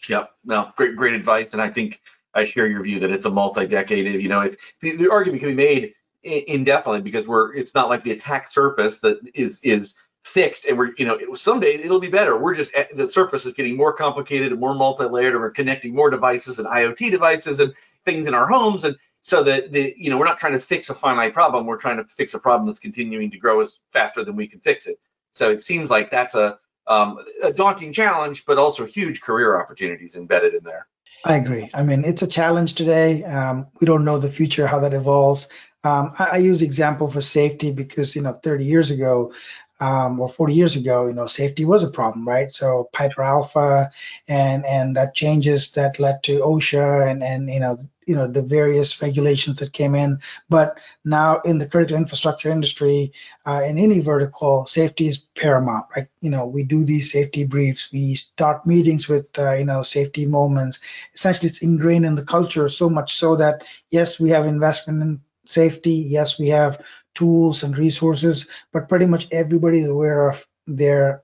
Yeah, 0.08 0.24
No, 0.44 0.72
great, 0.76 0.96
great 0.96 1.14
advice. 1.14 1.54
And 1.54 1.62
I 1.62 1.70
think 1.70 2.02
I 2.34 2.44
share 2.44 2.66
your 2.66 2.82
view 2.82 3.00
that 3.00 3.10
it's 3.10 3.24
a 3.24 3.30
multi-decade. 3.30 4.20
You 4.20 4.28
know, 4.28 4.42
if 4.42 4.56
the, 4.80 4.96
the 4.96 5.10
argument 5.10 5.40
can 5.40 5.50
be 5.50 5.54
made 5.54 5.94
indefinitely 6.24 7.02
because 7.02 7.28
we're 7.28 7.54
it's 7.54 7.74
not 7.74 7.88
like 7.88 8.02
the 8.02 8.12
attack 8.12 8.48
surface 8.48 8.98
that 9.00 9.18
is 9.34 9.60
is 9.62 9.94
fixed 10.24 10.64
and 10.64 10.78
we're 10.78 10.92
you 10.96 11.04
know 11.04 11.16
it, 11.16 11.38
someday 11.38 11.74
it'll 11.74 12.00
be 12.00 12.08
better 12.08 12.38
we're 12.38 12.54
just 12.54 12.72
the 12.94 13.10
surface 13.10 13.44
is 13.44 13.52
getting 13.52 13.76
more 13.76 13.92
complicated 13.92 14.52
and 14.52 14.60
more 14.60 14.74
multi-layered 14.74 15.34
and 15.34 15.42
we're 15.42 15.50
connecting 15.50 15.94
more 15.94 16.08
devices 16.08 16.58
and 16.58 16.66
iot 16.66 16.96
devices 17.10 17.60
and 17.60 17.74
things 18.06 18.26
in 18.26 18.32
our 18.32 18.46
homes 18.46 18.84
and 18.84 18.96
so 19.20 19.42
that 19.42 19.70
the 19.70 19.94
you 19.98 20.08
know 20.08 20.16
we're 20.16 20.24
not 20.24 20.38
trying 20.38 20.54
to 20.54 20.58
fix 20.58 20.88
a 20.88 20.94
finite 20.94 21.34
problem 21.34 21.66
we're 21.66 21.76
trying 21.76 21.98
to 21.98 22.04
fix 22.04 22.32
a 22.32 22.38
problem 22.38 22.66
that's 22.66 22.78
continuing 22.78 23.30
to 23.30 23.36
grow 23.36 23.60
as 23.60 23.80
faster 23.92 24.24
than 24.24 24.34
we 24.34 24.46
can 24.46 24.60
fix 24.60 24.86
it 24.86 24.98
so 25.30 25.50
it 25.50 25.60
seems 25.60 25.90
like 25.90 26.10
that's 26.10 26.34
a 26.34 26.58
um, 26.86 27.18
a 27.42 27.52
daunting 27.52 27.92
challenge 27.92 28.46
but 28.46 28.56
also 28.56 28.86
huge 28.86 29.20
career 29.20 29.60
opportunities 29.60 30.16
embedded 30.16 30.54
in 30.54 30.64
there 30.64 30.86
I 31.26 31.36
agree. 31.36 31.70
I 31.72 31.82
mean, 31.82 32.04
it's 32.04 32.20
a 32.20 32.26
challenge 32.26 32.74
today. 32.74 33.24
Um, 33.24 33.68
we 33.80 33.86
don't 33.86 34.04
know 34.04 34.18
the 34.18 34.30
future, 34.30 34.66
how 34.66 34.80
that 34.80 34.92
evolves. 34.92 35.48
Um, 35.82 36.12
I, 36.18 36.24
I, 36.32 36.36
use 36.36 36.60
the 36.60 36.66
example 36.66 37.10
for 37.10 37.20
safety 37.20 37.70
because, 37.70 38.16
you 38.16 38.22
know, 38.22 38.32
30 38.32 38.64
years 38.64 38.90
ago 38.90 39.32
um, 39.80 40.20
or 40.20 40.28
40 40.28 40.54
years 40.54 40.76
ago, 40.76 41.06
you 41.06 41.14
know, 41.14 41.26
safety 41.26 41.64
was 41.64 41.82
a 41.82 41.90
problem, 41.90 42.26
right? 42.26 42.52
So 42.52 42.88
Piper 42.92 43.22
Alpha 43.22 43.90
and 44.28 44.64
and 44.64 44.96
that 44.96 45.14
changes 45.14 45.72
that 45.72 45.98
led 45.98 46.22
to 46.24 46.40
OSHA 46.40 47.10
and 47.10 47.22
and 47.22 47.48
you 47.48 47.60
know 47.60 47.78
you 48.06 48.14
know 48.14 48.26
the 48.26 48.42
various 48.42 49.00
regulations 49.02 49.58
that 49.58 49.72
came 49.72 49.94
in. 49.94 50.18
But 50.48 50.78
now 51.04 51.40
in 51.40 51.58
the 51.58 51.66
critical 51.66 51.96
infrastructure 51.96 52.50
industry 52.50 53.12
uh, 53.46 53.62
in 53.64 53.78
any 53.78 54.00
vertical 54.00 54.66
safety 54.66 55.08
is 55.08 55.18
paramount 55.18 55.86
right? 55.96 56.08
You 56.20 56.30
know 56.30 56.46
we 56.46 56.62
do 56.62 56.84
these 56.84 57.10
safety 57.10 57.44
briefs. 57.44 57.90
We 57.92 58.14
start 58.14 58.66
meetings 58.66 59.08
with 59.08 59.26
uh, 59.38 59.52
you 59.54 59.64
know 59.64 59.82
safety 59.82 60.26
moments. 60.26 60.78
Essentially 61.14 61.48
it's 61.48 61.62
ingrained 61.62 62.06
in 62.06 62.14
the 62.14 62.24
culture 62.24 62.68
so 62.68 62.88
much 62.88 63.16
so 63.16 63.36
that 63.36 63.64
yes 63.90 64.20
we 64.20 64.30
have 64.30 64.46
investment 64.46 65.02
in 65.02 65.20
safety. 65.46 65.92
Yes 65.94 66.38
we 66.38 66.48
have 66.48 66.80
tools 67.14 67.62
and 67.62 67.78
resources 67.78 68.46
but 68.72 68.88
pretty 68.88 69.06
much 69.06 69.28
everybody 69.30 69.80
is 69.80 69.88
aware 69.88 70.28
of 70.28 70.46
their 70.66 71.22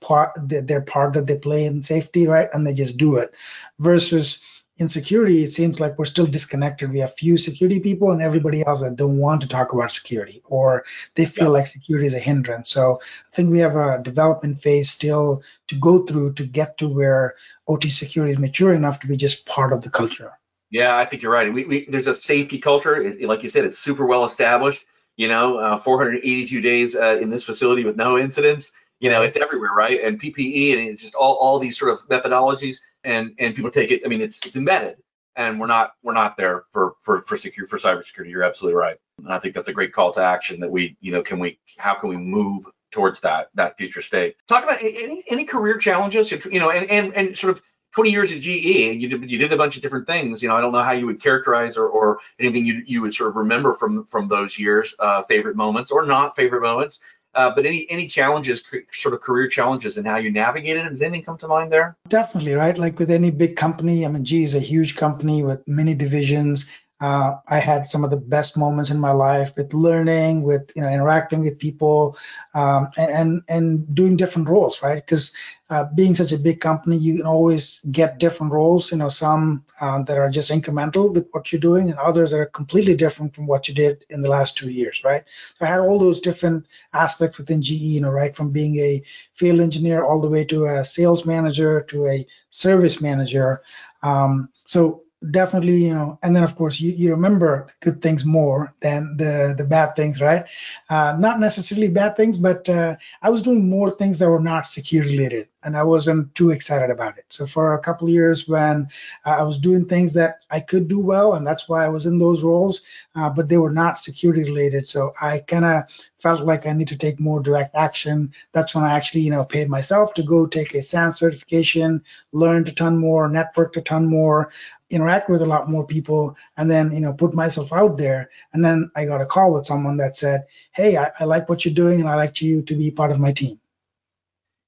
part 0.00 0.32
their 0.36 0.80
part 0.80 1.12
that 1.12 1.26
they 1.26 1.36
play 1.36 1.64
in 1.64 1.82
safety 1.82 2.26
right 2.26 2.48
and 2.52 2.66
they 2.66 2.74
just 2.74 2.96
do 2.96 3.16
it 3.16 3.34
versus 3.78 4.40
in 4.78 4.88
security, 4.88 5.44
it 5.44 5.52
seems 5.52 5.80
like 5.80 5.98
we're 5.98 6.04
still 6.06 6.26
disconnected. 6.26 6.90
We 6.90 7.00
have 7.00 7.14
few 7.14 7.36
security 7.36 7.80
people 7.80 8.10
and 8.10 8.22
everybody 8.22 8.64
else 8.66 8.80
that 8.80 8.96
don't 8.96 9.18
want 9.18 9.42
to 9.42 9.48
talk 9.48 9.72
about 9.72 9.92
security 9.92 10.42
or 10.44 10.84
they 11.14 11.26
feel 11.26 11.46
yeah. 11.46 11.50
like 11.50 11.66
security 11.66 12.06
is 12.06 12.14
a 12.14 12.18
hindrance. 12.18 12.70
So 12.70 13.00
I 13.32 13.36
think 13.36 13.50
we 13.50 13.60
have 13.60 13.76
a 13.76 14.02
development 14.02 14.62
phase 14.62 14.90
still 14.90 15.42
to 15.68 15.76
go 15.76 16.04
through 16.04 16.34
to 16.34 16.44
get 16.44 16.78
to 16.78 16.88
where 16.88 17.34
OT 17.68 17.90
security 17.90 18.32
is 18.32 18.38
mature 18.38 18.72
enough 18.72 19.00
to 19.00 19.06
be 19.06 19.16
just 19.16 19.46
part 19.46 19.72
of 19.72 19.82
the 19.82 19.90
culture. 19.90 20.32
Yeah, 20.70 20.96
I 20.96 21.04
think 21.04 21.22
you're 21.22 21.32
right. 21.32 21.52
We, 21.52 21.64
we 21.64 21.86
there's 21.86 22.06
a 22.06 22.14
safety 22.14 22.58
culture. 22.58 22.96
It, 22.96 23.20
like 23.22 23.42
you 23.42 23.50
said, 23.50 23.66
it's 23.66 23.78
super 23.78 24.06
well 24.06 24.24
established. 24.24 24.84
You 25.22 25.28
know, 25.28 25.56
uh, 25.56 25.78
482 25.78 26.60
days 26.60 26.96
uh, 26.96 27.16
in 27.22 27.30
this 27.30 27.44
facility 27.44 27.84
with 27.84 27.94
no 27.94 28.18
incidents. 28.18 28.72
You 28.98 29.08
know, 29.08 29.22
it's 29.22 29.36
everywhere, 29.36 29.70
right? 29.72 30.02
And 30.02 30.20
PPE 30.20 30.72
and 30.72 30.88
it's 30.88 31.00
just 31.00 31.14
all 31.14 31.36
all 31.36 31.60
these 31.60 31.78
sort 31.78 31.92
of 31.92 32.00
methodologies 32.08 32.78
and 33.04 33.32
and 33.38 33.54
people 33.54 33.70
take 33.70 33.92
it. 33.92 34.02
I 34.04 34.08
mean, 34.08 34.20
it's 34.20 34.44
it's 34.44 34.56
embedded, 34.56 34.96
and 35.36 35.60
we're 35.60 35.68
not 35.68 35.92
we're 36.02 36.12
not 36.12 36.36
there 36.36 36.64
for 36.72 36.94
for 37.04 37.20
for 37.20 37.36
secure 37.36 37.68
for 37.68 37.78
cybersecurity. 37.78 38.30
You're 38.30 38.42
absolutely 38.42 38.74
right, 38.74 38.96
and 39.18 39.32
I 39.32 39.38
think 39.38 39.54
that's 39.54 39.68
a 39.68 39.72
great 39.72 39.92
call 39.92 40.10
to 40.14 40.20
action. 40.20 40.58
That 40.58 40.72
we 40.72 40.96
you 41.00 41.12
know 41.12 41.22
can 41.22 41.38
we 41.38 41.60
how 41.78 41.94
can 41.94 42.08
we 42.08 42.16
move 42.16 42.66
towards 42.90 43.20
that 43.20 43.50
that 43.54 43.78
future 43.78 44.02
state? 44.02 44.34
Talk 44.48 44.64
about 44.64 44.82
any 44.82 45.22
any 45.28 45.44
career 45.44 45.78
challenges, 45.78 46.32
you 46.32 46.58
know, 46.58 46.70
and 46.72 46.90
and 46.90 47.14
and 47.14 47.38
sort 47.38 47.52
of 47.52 47.62
20 47.92 48.10
years 48.10 48.32
at 48.32 48.40
GE, 48.40 48.88
and 48.90 49.02
you 49.02 49.08
did 49.08 49.30
you 49.30 49.38
did 49.38 49.52
a 49.52 49.56
bunch 49.56 49.76
of 49.76 49.82
different 49.82 50.06
things. 50.06 50.42
You 50.42 50.48
know, 50.48 50.56
I 50.56 50.60
don't 50.60 50.72
know 50.72 50.82
how 50.82 50.92
you 50.92 51.06
would 51.06 51.22
characterize 51.22 51.76
or, 51.76 51.86
or 51.86 52.18
anything 52.38 52.66
you 52.66 52.82
you 52.86 53.02
would 53.02 53.14
sort 53.14 53.30
of 53.30 53.36
remember 53.36 53.74
from 53.74 54.04
from 54.04 54.28
those 54.28 54.58
years, 54.58 54.94
uh, 54.98 55.22
favorite 55.22 55.56
moments 55.56 55.90
or 55.90 56.04
not 56.04 56.34
favorite 56.34 56.62
moments. 56.62 57.00
Uh, 57.34 57.50
but 57.54 57.64
any 57.64 57.90
any 57.90 58.06
challenges, 58.06 58.62
sort 58.92 59.14
of 59.14 59.20
career 59.22 59.48
challenges, 59.48 59.96
and 59.96 60.06
how 60.06 60.16
you 60.16 60.30
navigated 60.30 60.84
them? 60.84 60.92
Does 60.92 61.02
anything 61.02 61.24
come 61.24 61.38
to 61.38 61.48
mind 61.48 61.72
there? 61.72 61.96
Definitely, 62.08 62.54
right? 62.54 62.76
Like 62.76 62.98
with 62.98 63.10
any 63.10 63.30
big 63.30 63.56
company, 63.56 64.04
I 64.04 64.08
mean, 64.08 64.24
GE 64.24 64.32
is 64.32 64.54
a 64.54 64.60
huge 64.60 64.96
company 64.96 65.42
with 65.42 65.66
many 65.66 65.94
divisions. 65.94 66.66
Uh, 67.02 67.38
I 67.48 67.58
had 67.58 67.88
some 67.88 68.04
of 68.04 68.10
the 68.10 68.16
best 68.16 68.56
moments 68.56 68.90
in 68.90 68.98
my 69.00 69.10
life 69.10 69.52
with 69.56 69.74
learning, 69.74 70.44
with 70.44 70.70
you 70.76 70.82
know 70.82 70.88
interacting 70.88 71.42
with 71.42 71.58
people, 71.58 72.16
um, 72.54 72.90
and, 72.96 73.10
and, 73.10 73.42
and 73.48 73.94
doing 73.94 74.16
different 74.16 74.48
roles, 74.48 74.80
right? 74.82 75.04
Because 75.04 75.32
uh, 75.68 75.86
being 75.96 76.14
such 76.14 76.30
a 76.30 76.38
big 76.38 76.60
company, 76.60 76.96
you 76.96 77.16
can 77.16 77.26
always 77.26 77.80
get 77.90 78.20
different 78.20 78.52
roles. 78.52 78.92
You 78.92 78.98
know, 78.98 79.08
some 79.08 79.64
um, 79.80 80.04
that 80.04 80.16
are 80.16 80.30
just 80.30 80.52
incremental 80.52 81.12
with 81.12 81.26
what 81.32 81.50
you're 81.50 81.60
doing, 81.60 81.90
and 81.90 81.98
others 81.98 82.30
that 82.30 82.38
are 82.38 82.46
completely 82.46 82.94
different 82.94 83.34
from 83.34 83.48
what 83.48 83.66
you 83.66 83.74
did 83.74 84.04
in 84.08 84.22
the 84.22 84.28
last 84.28 84.56
two 84.56 84.70
years, 84.70 85.00
right? 85.04 85.24
So 85.58 85.66
I 85.66 85.68
had 85.70 85.80
all 85.80 85.98
those 85.98 86.20
different 86.20 86.66
aspects 86.92 87.36
within 87.36 87.62
GE, 87.62 87.72
you 87.72 88.00
know, 88.00 88.10
right 88.10 88.36
from 88.36 88.52
being 88.52 88.78
a 88.78 89.02
field 89.34 89.58
engineer 89.58 90.04
all 90.04 90.20
the 90.20 90.30
way 90.30 90.44
to 90.44 90.66
a 90.66 90.84
sales 90.84 91.26
manager 91.26 91.82
to 91.88 92.06
a 92.06 92.24
service 92.50 93.00
manager. 93.00 93.62
Um, 94.04 94.50
so 94.66 95.02
definitely 95.30 95.84
you 95.84 95.94
know 95.94 96.18
and 96.22 96.34
then 96.34 96.42
of 96.42 96.56
course 96.56 96.80
you, 96.80 96.90
you 96.92 97.10
remember 97.10 97.68
good 97.80 98.02
things 98.02 98.24
more 98.24 98.74
than 98.80 99.16
the 99.16 99.54
the 99.56 99.64
bad 99.64 99.94
things 99.94 100.20
right? 100.20 100.46
Uh, 100.90 101.16
not 101.18 101.38
necessarily 101.38 101.88
bad 101.88 102.16
things 102.16 102.36
but 102.38 102.68
uh, 102.68 102.96
i 103.22 103.30
was 103.30 103.42
doing 103.42 103.68
more 103.70 103.90
things 103.90 104.18
that 104.18 104.28
were 104.28 104.40
not 104.40 104.66
security 104.66 105.16
related 105.16 105.48
and 105.62 105.76
i 105.76 105.82
wasn't 105.82 106.34
too 106.34 106.50
excited 106.50 106.90
about 106.90 107.16
it. 107.18 107.24
So 107.28 107.46
for 107.46 107.74
a 107.74 107.78
couple 107.78 108.08
years 108.08 108.48
when 108.48 108.88
uh, 109.24 109.36
i 109.38 109.42
was 109.42 109.58
doing 109.58 109.86
things 109.86 110.12
that 110.14 110.40
i 110.50 110.58
could 110.58 110.88
do 110.88 110.98
well 110.98 111.34
and 111.34 111.46
that's 111.46 111.68
why 111.68 111.84
i 111.84 111.88
was 111.88 112.06
in 112.06 112.18
those 112.18 112.42
roles 112.42 112.82
uh, 113.14 113.30
but 113.30 113.48
they 113.48 113.58
were 113.58 113.70
not 113.70 113.98
security 114.00 114.42
related. 114.42 114.88
So 114.88 115.12
i 115.20 115.38
kind 115.38 115.64
of 115.64 115.84
felt 116.18 116.40
like 116.42 116.66
i 116.66 116.72
need 116.72 116.88
to 116.88 116.96
take 116.96 117.20
more 117.20 117.40
direct 117.40 117.74
action. 117.76 118.32
That's 118.52 118.74
when 118.74 118.84
i 118.84 118.96
actually 118.96 119.20
you 119.22 119.30
know 119.30 119.44
paid 119.44 119.68
myself 119.68 120.14
to 120.14 120.22
go 120.22 120.46
take 120.46 120.74
a 120.74 120.82
SANS 120.82 121.18
certification 121.18 122.02
learned 122.32 122.68
a 122.68 122.72
ton 122.72 122.98
more 122.98 123.28
networked 123.28 123.76
a 123.76 123.82
ton 123.82 124.06
more 124.06 124.50
interact 124.92 125.28
with 125.28 125.42
a 125.42 125.46
lot 125.46 125.68
more 125.68 125.86
people 125.86 126.36
and 126.56 126.70
then 126.70 126.92
you 126.92 127.00
know 127.00 127.12
put 127.12 127.34
myself 127.34 127.72
out 127.72 127.96
there 127.96 128.30
and 128.52 128.64
then 128.64 128.90
i 128.94 129.04
got 129.04 129.20
a 129.20 129.26
call 129.26 129.52
with 129.52 129.66
someone 129.66 129.96
that 129.96 130.16
said 130.16 130.44
hey 130.72 130.96
i, 130.96 131.10
I 131.18 131.24
like 131.24 131.48
what 131.48 131.64
you're 131.64 131.74
doing 131.74 132.00
and 132.00 132.08
i 132.08 132.14
like 132.14 132.40
you 132.40 132.62
to 132.62 132.74
be 132.74 132.90
part 132.90 133.10
of 133.10 133.18
my 133.18 133.32
team 133.32 133.58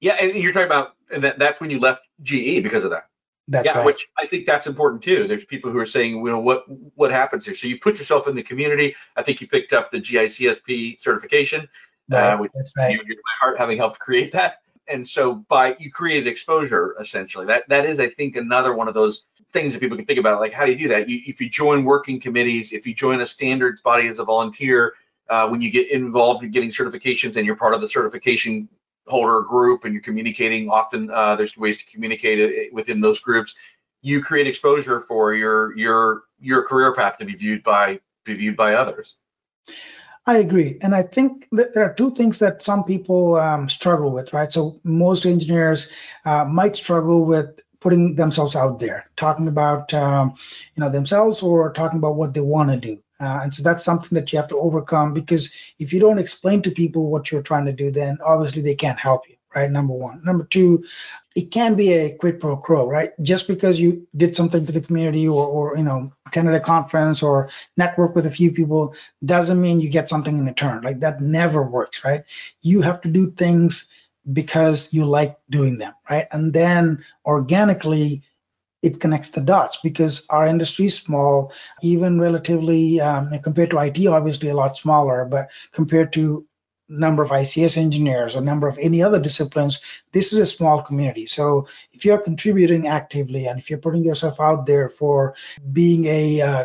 yeah 0.01 0.17
and 0.21 0.35
you're 0.35 0.53
talking 0.53 0.67
about 0.67 0.95
and 1.13 1.23
that, 1.23 1.39
that's 1.39 1.61
when 1.61 1.71
you 1.71 1.79
left 1.79 2.03
ge 2.23 2.63
because 2.63 2.85
of 2.85 2.91
that 2.91 3.09
that's 3.49 3.67
yeah, 3.67 3.77
right. 3.77 3.85
which 3.85 4.09
I 4.19 4.27
think 4.27 4.47
that's 4.47 4.67
important 4.67 5.03
too. 5.03 5.27
There's 5.27 5.45
people 5.45 5.71
who 5.71 5.79
are 5.79 5.87
saying, 5.87 6.17
you 6.17 6.25
know, 6.25 6.39
what 6.39 6.65
what 6.95 7.11
happens 7.11 7.45
here? 7.45 7.55
So 7.55 7.67
you 7.67 7.79
put 7.79 7.99
yourself 7.99 8.27
in 8.27 8.35
the 8.35 8.43
community. 8.43 8.97
I 9.17 9.23
think 9.23 9.41
you 9.43 9.47
picked 9.47 9.75
up 9.75 9.91
the 9.91 10.01
GICSP 10.01 10.99
certification, 10.99 11.69
right. 12.09 12.33
uh, 12.33 12.39
which 12.39 12.53
that's 12.55 12.73
right. 12.79 12.93
you, 12.93 12.99
my 13.07 13.33
heart 13.39 13.59
having 13.59 13.77
helped 13.77 13.99
create 13.99 14.33
that. 14.33 14.63
And 14.89 15.07
so 15.07 15.35
by 15.35 15.77
you 15.79 15.91
created 15.91 16.27
exposure 16.27 16.95
essentially. 17.01 17.47
That 17.47 17.69
that 17.69 17.87
is, 17.87 17.99
I 18.01 18.09
think, 18.11 18.37
another 18.37 18.75
one 18.75 18.89
of 18.89 18.95
those 18.95 19.27
things 19.53 19.73
that 19.73 19.81
people 19.81 19.97
can 19.97 20.07
think 20.07 20.19
about. 20.19 20.41
Like, 20.41 20.53
how 20.53 20.67
do 20.67 20.73
you 20.73 20.79
do 20.79 20.89
that? 20.89 21.09
You, 21.09 21.21
if 21.27 21.41
you 21.41 21.49
join 21.49 21.85
working 21.85 22.21
committees, 22.21 22.73
if 22.73 22.87
you 22.87 22.95
join 22.95 23.21
a 23.21 23.27
standards 23.27 23.81
body 23.81 24.09
as 24.09 24.19
a 24.19 24.25
volunteer, 24.25 24.95
uh, 25.31 25.49
when 25.49 25.63
you 25.63 25.71
get 25.71 25.91
involved 25.91 26.43
in 26.45 26.51
getting 26.51 26.71
certifications 26.71 27.37
and 27.37 27.47
you're 27.47 27.57
part 27.57 27.73
of 27.75 27.81
the 27.81 27.89
certification 27.89 28.69
holder 29.07 29.41
group 29.43 29.85
and 29.85 29.95
you're 29.95 30.03
communicating, 30.03 30.69
often 30.69 31.11
uh, 31.11 31.37
there's 31.37 31.57
ways 31.57 31.77
to 31.79 31.87
communicate 31.87 32.73
within 32.73 33.01
those 33.01 33.21
groups. 33.21 33.55
You 34.03 34.23
create 34.23 34.47
exposure 34.47 35.01
for 35.01 35.35
your 35.35 35.77
your 35.79 36.25
your 36.41 36.63
career 36.63 36.95
path 36.95 37.17
to 37.19 37.25
be 37.25 37.35
viewed 37.35 37.63
by 37.63 38.01
be 38.25 38.35
viewed 38.35 38.57
by 38.57 38.75
others. 38.75 39.17
I 40.27 40.39
agree. 40.39 40.79
And 40.81 40.95
I 40.95 41.03
think 41.03 41.49
that 41.53 41.75
there 41.75 41.85
are 41.85 41.93
two 41.93 42.15
things 42.15 42.39
that 42.39 42.63
some 42.63 42.85
people 42.85 43.37
um, 43.37 43.69
struggle 43.69 44.11
with, 44.11 44.33
right? 44.33 44.51
So 44.51 44.81
most 44.83 45.27
engineers 45.27 45.91
uh, 46.25 46.45
might 46.47 46.77
struggle 46.77 47.25
with 47.27 47.61
putting 47.81 48.17
themselves 48.17 48.57
out 48.57 48.79
there, 48.79 49.11
talking 49.17 49.49
about 49.49 49.93
um, 49.93 50.33
you 50.75 50.81
know 50.81 50.89
themselves 50.89 51.43
or 51.43 51.71
talking 51.75 51.99
about 51.99 52.17
what 52.17 52.33
they 52.33 52.41
want 52.41 52.71
to 52.71 52.79
do. 52.79 52.99
Uh, 53.21 53.41
and 53.43 53.55
so 53.55 53.63
that's 53.63 53.85
something 53.85 54.17
that 54.17 54.33
you 54.33 54.39
have 54.39 54.49
to 54.49 54.59
overcome 54.59 55.13
because 55.13 55.51
if 55.79 55.93
you 55.93 56.01
don't 56.01 56.19
explain 56.19 56.63
to 56.63 56.71
people 56.71 57.11
what 57.11 57.31
you're 57.31 57.43
trying 57.43 57.67
to 57.67 57.73
do, 57.73 57.91
then 57.91 58.17
obviously 58.25 58.63
they 58.63 58.75
can't 58.75 58.99
help 58.99 59.29
you, 59.29 59.37
right? 59.55 59.71
Number 59.71 59.93
one. 59.93 60.23
Number 60.25 60.45
two, 60.45 60.83
it 61.35 61.51
can 61.51 61.75
be 61.75 61.93
a 61.93 62.15
quid 62.17 62.39
pro 62.39 62.57
quo, 62.57 62.89
right? 62.89 63.13
Just 63.23 63.49
because 63.49 63.81
you 63.81 64.07
did 64.17 64.37
something 64.37 64.65
for 64.65 64.73
the 64.73 64.81
community 64.81 65.27
or, 65.27 65.47
or 65.47 65.77
you 65.77 65.83
know 65.83 66.13
attended 66.27 66.55
a 66.55 66.61
conference 66.61 67.23
or 67.23 67.51
network 67.77 68.15
with 68.15 68.27
a 68.27 68.31
few 68.31 68.53
people 68.53 68.95
doesn't 69.25 69.61
mean 69.61 69.81
you 69.81 69.89
get 69.89 70.09
something 70.09 70.39
in 70.39 70.47
return. 70.47 70.83
Like 70.83 71.01
that 71.01 71.21
never 71.21 71.63
works, 71.63 72.05
right? 72.05 72.23
You 72.63 72.83
have 72.83 73.01
to 73.03 73.09
do 73.09 73.31
things 73.33 73.87
because 74.33 74.93
you 74.93 75.05
like 75.05 75.37
doing 75.51 75.79
them, 75.79 75.93
right? 76.09 76.27
And 76.31 76.53
then 76.53 77.05
organically 77.27 78.23
it 78.83 79.01
connects 79.01 79.31
the 79.31 79.41
dots 79.41 79.79
because 79.83 80.27
our 80.29 80.47
industry 80.47 80.87
is 80.87 80.97
small, 80.97 81.53
even 81.83 82.21
relatively 82.21 83.01
um, 83.01 83.31
compared 83.43 83.71
to 83.71 83.79
IT, 83.79 84.07
obviously 84.07 84.51
a 84.51 84.55
lot 84.55 84.77
smaller, 84.77 85.25
but 85.25 85.49
compared 85.73 86.13
to 86.13 86.47
number 86.89 87.23
of 87.23 87.31
ICS 87.31 87.77
engineers 87.77 88.37
or 88.37 88.41
number 88.41 88.69
of 88.69 88.79
any 88.79 89.03
other 89.03 89.19
disciplines, 89.19 89.81
this 90.13 90.33
is 90.33 90.39
a 90.39 90.47
small 90.47 90.83
community. 90.83 91.27
So 91.27 91.69
if 91.93 92.05
you're 92.05 92.19
contributing 92.19 92.87
actively 92.87 93.47
and 93.47 93.59
if 93.59 93.71
you're 93.71 93.79
putting 93.79 94.05
yourself 94.05 94.41
out 94.41 94.67
there 94.67 94.89
for 94.89 95.35
being 95.73 96.07
a 96.07 96.41
uh, 96.41 96.65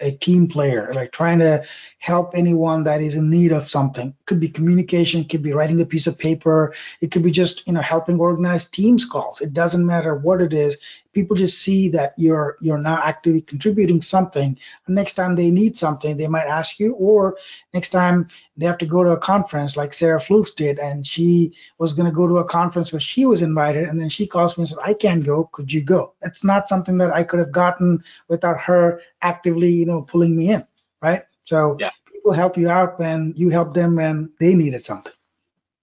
a 0.00 0.12
team 0.12 0.46
player, 0.46 0.92
like 0.94 1.12
trying 1.12 1.40
to 1.40 1.64
help 1.98 2.32
anyone 2.34 2.84
that 2.84 3.00
is 3.00 3.14
in 3.14 3.30
need 3.30 3.52
of 3.52 3.68
something. 3.68 4.14
Could 4.26 4.40
be 4.40 4.48
communication, 4.48 5.24
could 5.24 5.42
be 5.42 5.52
writing 5.52 5.80
a 5.80 5.86
piece 5.86 6.06
of 6.06 6.18
paper, 6.18 6.74
it 7.00 7.10
could 7.10 7.22
be 7.22 7.30
just 7.30 7.66
you 7.66 7.72
know 7.72 7.80
helping 7.80 8.20
organize 8.20 8.68
Teams 8.68 9.04
calls. 9.04 9.40
It 9.40 9.52
doesn't 9.52 9.84
matter 9.84 10.14
what 10.14 10.40
it 10.40 10.52
is 10.52 10.78
people 11.12 11.36
just 11.36 11.58
see 11.58 11.88
that 11.88 12.14
you're 12.16 12.56
you're 12.60 12.78
now 12.78 13.00
actively 13.02 13.40
contributing 13.40 14.00
something. 14.02 14.58
And 14.86 14.94
next 14.94 15.14
time 15.14 15.34
they 15.34 15.50
need 15.50 15.76
something 15.76 16.16
they 16.16 16.28
might 16.28 16.46
ask 16.46 16.78
you 16.78 16.94
or 16.94 17.36
next 17.74 17.90
time 17.90 18.28
they 18.56 18.66
have 18.66 18.78
to 18.78 18.86
go 18.86 19.02
to 19.02 19.10
a 19.10 19.18
conference 19.18 19.76
like 19.76 19.94
sarah 19.94 20.20
Fluchs 20.20 20.52
did 20.52 20.78
and 20.78 21.06
she 21.06 21.54
was 21.78 21.92
going 21.92 22.06
to 22.06 22.14
go 22.14 22.26
to 22.26 22.38
a 22.38 22.44
conference 22.44 22.92
where 22.92 23.00
she 23.00 23.24
was 23.24 23.42
invited 23.42 23.88
and 23.88 24.00
then 24.00 24.08
she 24.08 24.26
calls 24.26 24.56
me 24.56 24.62
and 24.62 24.68
said 24.68 24.78
i 24.82 24.94
can't 24.94 25.24
go. 25.24 25.44
Could 25.52 25.72
you 25.72 25.82
go? 25.82 26.14
It's 26.22 26.44
not 26.44 26.68
something 26.68 26.98
that 26.98 27.14
i 27.14 27.22
could 27.22 27.40
have 27.40 27.52
gotten 27.52 28.02
without 28.28 28.58
her 28.60 29.00
actively 29.22 29.70
you 29.70 29.86
know 29.86 30.02
pulling 30.02 30.36
me 30.36 30.50
in 30.52 30.66
right? 31.00 31.22
So 31.44 31.76
yeah. 31.80 31.90
people 32.12 32.32
help 32.32 32.56
you 32.56 32.68
out 32.68 32.98
when 32.98 33.32
you 33.36 33.50
help 33.50 33.74
them 33.74 33.96
when 33.96 34.30
they 34.40 34.54
needed 34.54 34.82
something. 34.82 35.12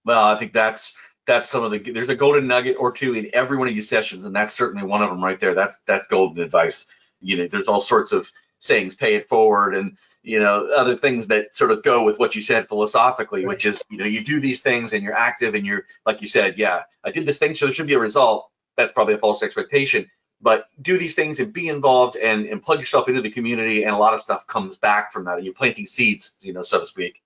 Well 0.04 0.24
i 0.24 0.36
think 0.36 0.52
that's 0.52 0.94
that's 1.26 1.48
some 1.48 1.64
of 1.64 1.72
the 1.72 1.78
there's 1.78 2.08
a 2.08 2.14
golden 2.14 2.46
nugget 2.46 2.76
or 2.78 2.92
two 2.92 3.14
in 3.14 3.28
every 3.32 3.56
one 3.56 3.68
of 3.68 3.74
these 3.74 3.88
sessions 3.88 4.24
and 4.24 4.34
that's 4.34 4.54
certainly 4.54 4.86
one 4.86 5.02
of 5.02 5.10
them 5.10 5.22
right 5.22 5.38
there. 5.38 5.54
That's 5.54 5.78
that's 5.84 6.06
golden 6.06 6.42
advice. 6.42 6.86
You 7.20 7.36
know 7.36 7.48
there's 7.48 7.66
all 7.66 7.80
sorts 7.80 8.12
of 8.12 8.30
sayings 8.58 8.94
pay 8.94 9.14
it 9.14 9.28
forward 9.28 9.74
and 9.74 9.98
you 10.22 10.40
know 10.40 10.68
other 10.74 10.96
things 10.96 11.26
that 11.28 11.54
sort 11.56 11.70
of 11.70 11.82
go 11.82 12.04
with 12.04 12.18
what 12.18 12.34
you 12.34 12.40
said 12.40 12.68
philosophically 12.68 13.44
right. 13.44 13.48
which 13.48 13.66
is 13.66 13.82
you 13.90 13.98
know 13.98 14.04
you 14.04 14.24
do 14.24 14.40
these 14.40 14.62
things 14.62 14.92
and 14.92 15.02
you're 15.02 15.14
active 15.14 15.54
and 15.54 15.66
you're 15.66 15.84
like 16.06 16.22
you 16.22 16.26
said 16.26 16.56
yeah 16.56 16.82
i 17.04 17.10
did 17.10 17.26
this 17.26 17.38
thing 17.38 17.54
so 17.54 17.66
there 17.66 17.74
should 17.74 17.86
be 17.86 17.94
a 17.94 17.98
result. 17.98 18.50
That's 18.76 18.92
probably 18.92 19.14
a 19.14 19.18
false 19.18 19.42
expectation. 19.42 20.10
But 20.42 20.66
do 20.82 20.98
these 20.98 21.14
things 21.14 21.40
and 21.40 21.50
be 21.50 21.70
involved 21.70 22.16
and, 22.16 22.44
and 22.44 22.62
plug 22.62 22.78
yourself 22.78 23.08
into 23.08 23.22
the 23.22 23.30
community 23.30 23.84
and 23.84 23.94
a 23.94 23.96
lot 23.96 24.12
of 24.12 24.20
stuff 24.20 24.46
comes 24.46 24.76
back 24.76 25.10
from 25.10 25.24
that 25.24 25.36
and 25.36 25.44
you're 25.44 25.54
planting 25.54 25.86
seeds 25.86 26.32
you 26.40 26.52
know 26.52 26.62
so 26.62 26.80
to 26.80 26.86
speak. 26.86 27.22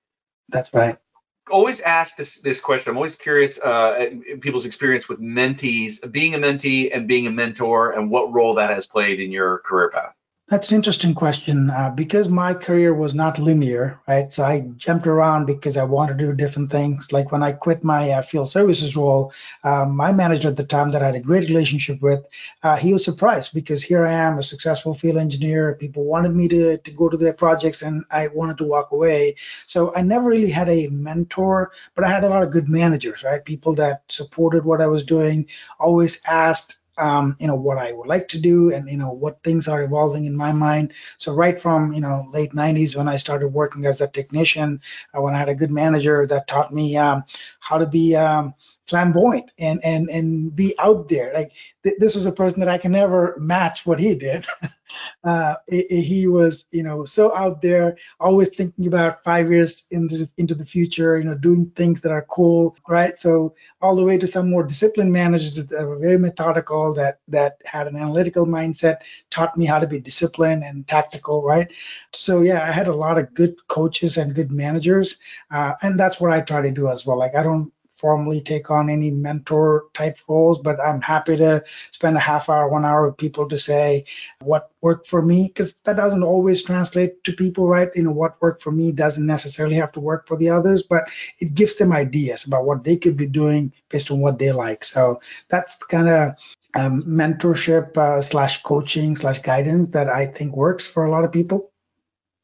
That's 0.49 0.73
right 0.73 0.97
always 1.51 1.81
ask 1.81 2.17
this 2.17 2.39
this 2.39 2.61
question. 2.61 2.91
I'm 2.91 2.97
always 2.97 3.17
curious 3.17 3.59
uh, 3.59 4.11
people's 4.41 4.67
experience 4.67 5.09
with 5.09 5.21
mentees, 5.21 6.11
being 6.11 6.35
a 6.35 6.39
mentee 6.39 6.91
and 6.95 7.07
being 7.07 7.27
a 7.27 7.31
mentor, 7.31 7.93
and 7.93 8.11
what 8.11 8.33
role 8.33 8.55
that 8.55 8.71
has 8.71 8.87
played 8.87 9.21
in 9.21 9.31
your 9.31 9.59
career 9.59 9.91
path. 9.91 10.15
That's 10.51 10.69
an 10.73 10.75
interesting 10.75 11.15
question 11.15 11.71
uh, 11.71 11.91
because 11.91 12.29
my 12.29 12.55
career 12.55 12.93
was 12.93 13.15
not 13.15 13.39
linear, 13.39 14.01
right? 14.09 14.33
So 14.33 14.43
I 14.43 14.63
jumped 14.79 15.07
around 15.07 15.47
because 15.47 15.77
I 15.77 15.85
wanted 15.85 16.19
to 16.19 16.27
do 16.27 16.33
different 16.33 16.73
things. 16.73 17.13
Like 17.13 17.31
when 17.31 17.41
I 17.41 17.53
quit 17.53 17.85
my 17.85 18.11
uh, 18.11 18.23
field 18.23 18.51
services 18.51 18.97
role, 18.97 19.33
um, 19.63 19.95
my 19.97 20.11
manager 20.11 20.49
at 20.49 20.57
the 20.57 20.65
time 20.65 20.91
that 20.91 21.05
I 21.05 21.07
had 21.07 21.15
a 21.15 21.21
great 21.21 21.49
relationship 21.49 22.03
with, 22.03 22.25
uh, 22.65 22.75
he 22.75 22.93
was 22.93 23.05
surprised 23.05 23.55
because 23.55 23.81
here 23.81 24.05
I 24.05 24.11
am, 24.11 24.41
a 24.41 24.43
successful 24.43 24.93
field 24.93 25.19
engineer. 25.19 25.77
People 25.77 26.03
wanted 26.03 26.35
me 26.35 26.49
to, 26.49 26.79
to 26.79 26.91
go 26.91 27.09
to 27.09 27.17
their 27.17 27.33
projects 27.33 27.83
and 27.83 28.05
I 28.11 28.27
wanted 28.27 28.59
to 28.59 28.65
walk 28.65 28.91
away. 28.91 29.37
So 29.67 29.95
I 29.95 30.03
never 30.03 30.29
really 30.29 30.51
had 30.51 30.69
a 30.69 30.89
mentor, 30.89 31.71
but 31.95 32.03
I 32.03 32.09
had 32.09 32.25
a 32.25 32.29
lot 32.29 32.43
of 32.43 32.51
good 32.51 32.69
managers, 32.69 33.23
right? 33.23 33.45
People 33.45 33.77
that 33.77 34.03
supported 34.09 34.65
what 34.65 34.81
I 34.81 34.89
was 34.89 35.05
doing, 35.05 35.47
always 35.79 36.21
asked 36.27 36.75
um, 37.01 37.37
you 37.41 37.47
know 37.47 37.55
what 37.55 37.79
I 37.79 37.93
would 37.93 38.07
like 38.07 38.29
to 38.29 38.39
do 38.39 38.73
and 38.73 38.89
you 38.89 38.97
know 38.97 39.13
what 39.13 39.43
things 39.43 39.69
are 39.69 39.83
evolving 39.83 40.27
in 40.27 40.37
my 40.37 40.53
mind. 40.53 40.93
So 41.19 41.33
right 41.33 41.61
from 41.61 41.93
you 41.93 42.01
know 42.01 42.29
late 42.33 42.53
90s 42.53 42.97
when 42.97 43.09
I 43.09 43.17
started 43.17 43.49
working 43.49 43.87
as 43.87 44.01
a 44.01 44.09
technician, 44.09 44.81
uh, 45.17 45.23
when 45.23 45.35
I 45.35 45.39
had 45.39 45.49
a 45.49 45.55
good 45.55 45.71
manager 45.71 46.27
that 46.27 46.47
taught 46.49 46.73
me 46.73 46.97
um, 46.97 47.25
how 47.61 47.79
to 47.79 47.87
be 47.87 48.17
um, 48.17 48.55
flamboyant 48.91 49.51
and 49.59 49.81
and 49.85 50.11
and 50.11 50.55
be 50.55 50.75
out 50.79 51.09
there. 51.09 51.33
Like 51.33 51.53
th- 51.85 51.97
this 51.99 52.15
was 52.15 52.27
a 52.27 52.33
person 52.33 52.61
that 52.61 52.69
I 52.69 52.79
can 52.79 52.93
never 52.93 53.35
match 53.39 53.87
what 53.87 54.01
he 54.01 54.15
did. 54.17 54.47
uh, 55.25 55.55
it, 55.69 55.87
it, 55.91 56.03
he 56.03 56.27
was, 56.27 56.67
you 56.71 56.83
know, 56.83 57.05
so 57.05 57.35
out 57.35 57.63
there, 57.63 57.97
always 58.19 58.49
thinking 58.51 58.87
about 58.87 59.23
five 59.23 59.51
years 59.51 59.85
into 59.91 60.19
the, 60.19 60.31
into 60.37 60.55
the 60.55 60.67
future. 60.67 61.19
You 61.19 61.25
know, 61.25 61.35
doing 61.35 61.73
things 61.77 62.01
that 62.03 62.13
are 62.13 62.27
cool, 62.29 62.77
right? 62.89 63.19
So 63.21 63.55
all 63.81 63.97
the 63.97 64.05
way 64.05 64.19
to 64.19 64.27
some 64.27 64.51
more 64.51 64.65
disciplined 64.65 65.13
managers 65.13 65.57
that 65.57 65.87
were 65.87 65.99
very 65.99 66.19
methodical, 66.19 66.95
that 66.95 67.21
that 67.29 67.59
had 67.65 67.87
an 67.87 67.97
analytical 67.97 68.47
mindset, 68.47 68.99
taught 69.31 69.57
me 69.57 69.65
how 69.67 69.79
to 69.79 69.87
be 69.87 70.01
disciplined 70.01 70.65
and 70.65 70.87
tactical, 70.87 71.43
right? 71.43 71.71
So 72.13 72.43
yeah, 72.43 72.63
I 72.63 72.73
had 72.73 72.89
a 72.89 72.95
lot 72.95 73.19
of 73.19 73.35
good 73.35 73.55
coaches 73.69 74.17
and 74.17 74.35
good 74.35 74.51
managers, 74.51 75.17
uh, 75.51 75.75
and 75.83 75.99
that's 75.99 76.21
what 76.21 76.33
I 76.33 76.41
try 76.41 76.63
to 76.63 76.71
do 76.71 76.89
as 76.89 77.07
well. 77.07 77.19
Like 77.19 77.35
I 77.35 77.43
don't 77.43 77.73
formally 78.01 78.41
take 78.41 78.71
on 78.71 78.89
any 78.89 79.11
mentor 79.11 79.85
type 79.95 80.17
roles, 80.27 80.59
but 80.59 80.83
I'm 80.83 81.01
happy 81.01 81.37
to 81.37 81.63
spend 81.91 82.17
a 82.17 82.21
half 82.21 82.49
hour, 82.49 82.69
one 82.69 82.85
hour 82.85 83.07
with 83.07 83.19
people 83.19 83.49
to 83.49 83.59
say 83.59 84.07
what 84.41 84.71
worked 84.81 85.07
for 85.07 85.21
me, 85.21 85.47
because 85.47 85.75
that 85.85 85.97
doesn't 85.97 86.23
always 86.23 86.63
translate 86.63 87.23
to 87.25 87.33
people, 87.33 87.69
right? 87.69 87.91
You 87.95 88.05
know, 88.05 88.13
what 88.13 88.41
worked 88.41 88.63
for 88.63 88.73
me 88.73 88.93
doesn't 88.93 89.27
necessarily 89.27 89.77
have 89.77 89.93
to 89.93 90.01
work 90.01 90.27
for 90.27 90.37
the 90.37 90.51
others, 90.51 90.83
but 90.83 91.11
it 91.39 91.55
gives 91.55 91.77
them 91.77 91.93
ideas 91.93 92.47
about 92.47 92.65
what 92.65 92.85
they 92.85 92.97
could 92.97 93.17
be 93.17 93.27
doing 93.27 93.73
based 93.91 94.11
on 94.11 94.21
what 94.21 94.39
they 94.39 94.53
like. 94.53 94.85
So 94.85 95.21
that's 95.49 95.77
kind 95.77 96.09
of 96.09 96.33
um, 96.75 97.03
mentorship 97.03 97.97
uh, 97.97 98.23
slash 98.23 98.63
coaching 98.63 99.17
slash 99.17 99.41
guidance 99.41 99.91
that 99.91 100.09
I 100.09 100.27
think 100.27 100.57
works 100.57 100.87
for 100.87 101.05
a 101.05 101.11
lot 101.11 101.25
of 101.25 101.33
people. 101.33 101.71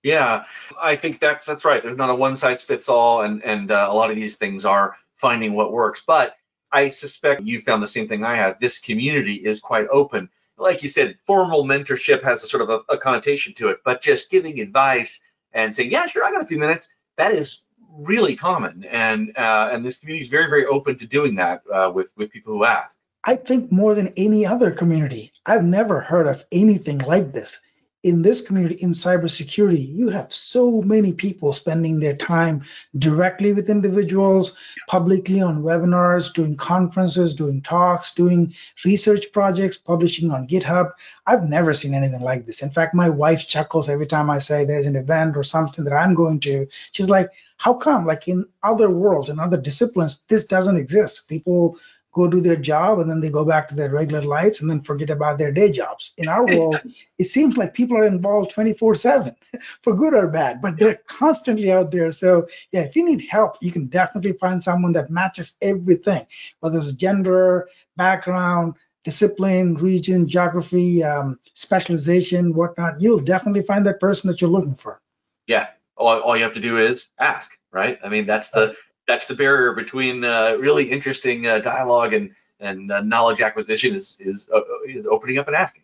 Yeah, 0.03 0.45
I 0.81 0.95
think 0.95 1.19
that's 1.19 1.47
that's 1.47 1.65
right. 1.65 1.83
There's 1.83 1.97
not 1.97 2.11
a 2.11 2.15
one 2.15 2.37
size 2.37 2.63
fits 2.63 2.89
all, 2.89 3.23
and 3.23 3.43
and 3.43 3.73
uh, 3.73 3.89
a 3.91 3.95
lot 3.95 4.11
of 4.11 4.17
these 4.17 4.37
things 4.37 4.65
are 4.65 4.97
finding 5.17 5.55
what 5.55 5.73
works. 5.73 6.03
But 6.07 6.37
I 6.73 6.89
suspect 6.89 7.43
you 7.43 7.61
found 7.61 7.83
the 7.83 7.89
same 7.89 8.09
thing 8.09 8.25
I 8.25 8.37
have. 8.37 8.61
This 8.61 8.79
community 8.79 9.35
is 9.35 9.61
quite 9.61 9.87
open. 9.89 10.29
Like 10.59 10.83
you 10.83 10.89
said, 10.89 11.21
formal 11.21 11.65
mentorship 11.65 12.23
has 12.23 12.43
a 12.43 12.49
sort 12.49 12.63
of 12.63 12.71
a, 12.71 12.95
a 12.95 12.99
connotation 12.99 13.53
to 13.55 13.69
it, 13.69 13.79
but 13.85 14.01
just 14.01 14.31
giving 14.31 14.61
advice 14.61 15.21
and 15.53 15.75
saying, 15.75 15.91
"Yeah, 15.91 16.07
sure, 16.07 16.25
I 16.25 16.31
got 16.31 16.43
a 16.43 16.47
few 16.47 16.59
minutes," 16.59 16.89
that 17.17 17.33
is 17.33 17.61
really 17.99 18.37
common, 18.37 18.85
and 18.85 19.37
uh, 19.37 19.69
and 19.73 19.85
this 19.85 19.99
community 19.99 20.25
is 20.25 20.31
very, 20.31 20.49
very 20.49 20.67
open 20.67 20.99
to 20.99 21.07
doing 21.07 21.35
that 21.37 21.63
uh, 21.73 21.91
with 21.95 22.13
with 22.17 22.31
people 22.31 22.55
who 22.55 22.65
ask. 22.65 22.99
I 23.25 23.37
think 23.37 23.73
more 23.73 23.95
than 23.95 24.13
any 24.17 24.47
other 24.47 24.71
community, 24.71 25.33
I've 25.47 25.65
never 25.65 26.01
heard 26.01 26.27
of 26.27 26.45
anything 26.53 26.99
like 26.99 27.33
this 27.33 27.61
in 28.07 28.23
this 28.23 28.41
community 28.41 28.77
in 28.77 28.93
cybersecurity, 28.93 29.93
you 29.93 30.09
have 30.09 30.33
so 30.33 30.81
many 30.83 31.13
people 31.13 31.53
spending 31.53 31.99
their 31.99 32.15
time 32.15 32.63
directly 32.97 33.53
with 33.53 33.69
individuals, 33.69 34.57
publicly 34.87 35.41
on 35.41 35.65
webinars, 35.65 36.33
doing 36.33 36.57
conferences, 36.57 37.35
doing 37.35 37.61
talks, 37.61 38.13
doing 38.13 38.55
research 38.85 39.33
projects, 39.33 39.77
publishing 39.77 40.31
on 40.31 40.47
GitHub. 40.47 40.93
I've 41.27 41.43
never 41.43 41.75
seen 41.75 41.95
anything 41.95 42.21
like 42.21 42.47
this. 42.47 42.63
In 42.63 42.71
fact, 42.71 42.95
my 42.95 43.09
wife 43.09 43.49
chuckles 43.49 43.89
every 43.89 44.07
time 44.07 44.31
I 44.31 44.39
say 44.39 44.65
there's 44.65 44.87
an 44.87 44.95
event 44.95 45.37
or 45.37 45.43
something 45.43 45.85
that 45.85 45.93
I'm 45.93 46.15
going 46.15 46.39
to. 46.41 46.69
She's 46.93 47.11
like, 47.11 47.31
how 47.57 47.75
come? 47.75 48.07
Like 48.07 48.29
in 48.29 48.45
other 48.63 48.89
worlds, 48.89 49.31
in 49.31 49.41
other 49.41 49.57
disciplines, 49.57 50.21
this 50.29 50.45
doesn't 50.45 50.77
exist. 50.77 51.27
People 51.27 51.77
go 52.17 52.27
do 52.27 52.41
their 52.41 52.57
job 52.57 52.99
and 52.99 53.11
then 53.11 53.21
they 53.21 53.29
go 53.29 53.45
back 53.45 53.69
to 53.69 53.75
their 53.75 53.91
regular 53.91 54.23
lives 54.23 54.61
and 54.61 54.71
then 54.71 54.81
forget 54.81 55.11
about 55.11 55.37
their 55.37 55.53
day 55.53 55.71
jobs. 55.71 56.13
In 56.17 56.29
our 56.29 56.47
world, 56.47 56.81
it 57.19 57.31
seems 57.31 57.59
like 57.59 57.75
people 57.75 57.99
are 57.99 58.05
involved 58.05 58.53
24 58.53 58.95
7 58.95 59.37
for 59.83 59.95
good 59.95 60.15
or 60.15 60.27
bad, 60.27 60.63
but 60.63 60.79
they're 60.79 60.99
constantly 61.07 61.71
out 61.71 61.91
there. 61.91 62.11
So, 62.13 62.49
yeah, 62.73 62.81
if 62.81 62.97
you 62.97 63.05
need 63.05 63.27
help, 63.29 63.59
you 63.61 63.71
can 63.71 63.87
definitely 63.87 64.33
find 64.33 64.65
someone 64.65 64.93
that 64.93 65.11
matches 65.11 65.53
everything, 65.61 66.27
whether 66.61 66.79
it's 66.79 66.93
gender, 66.93 67.69
background, 67.97 68.75
discipline, 69.05 69.75
region, 69.75 70.27
geography, 70.27 71.05
um, 71.05 71.39
specialization, 71.53 72.55
whatnot. 72.55 72.99
You'll 72.99 73.21
definitely 73.21 73.63
find 73.63 73.87
that 73.87 74.01
person 74.01 74.29
that 74.29 74.41
you're 74.41 74.51
looking 74.51 74.75
for. 74.75 75.03
Yeah. 75.47 75.69
All, 75.99 76.21
all 76.21 76.37
you 76.37 76.45
have 76.45 76.55
to 76.55 76.61
do 76.61 76.79
is 76.79 77.09
ask, 77.19 77.57
right? 77.73 77.99
I 78.03 78.09
mean, 78.09 78.27
that's 78.27 78.51
the 78.51 78.75
that's 79.07 79.27
the 79.27 79.35
barrier 79.35 79.73
between 79.73 80.25
uh, 80.25 80.57
really 80.59 80.91
interesting 80.91 81.47
uh, 81.47 81.59
dialogue 81.61 82.13
and 82.13 82.33
and 82.59 82.91
uh, 82.91 83.01
knowledge 83.01 83.41
acquisition 83.41 83.95
is 83.95 84.17
is 84.19 84.49
uh, 84.53 84.61
is 84.87 85.07
opening 85.07 85.39
up 85.39 85.47
and 85.47 85.57
asking. 85.57 85.83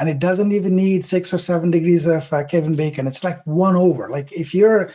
And 0.00 0.08
it 0.08 0.18
doesn't 0.18 0.52
even 0.52 0.76
need 0.76 1.04
six 1.04 1.34
or 1.34 1.38
seven 1.38 1.70
degrees 1.70 2.06
of 2.06 2.32
uh, 2.32 2.44
Kevin 2.44 2.76
Bacon. 2.76 3.06
It's 3.06 3.24
like 3.24 3.44
one 3.46 3.76
over. 3.76 4.08
Like 4.08 4.32
if 4.32 4.54
you're 4.54 4.92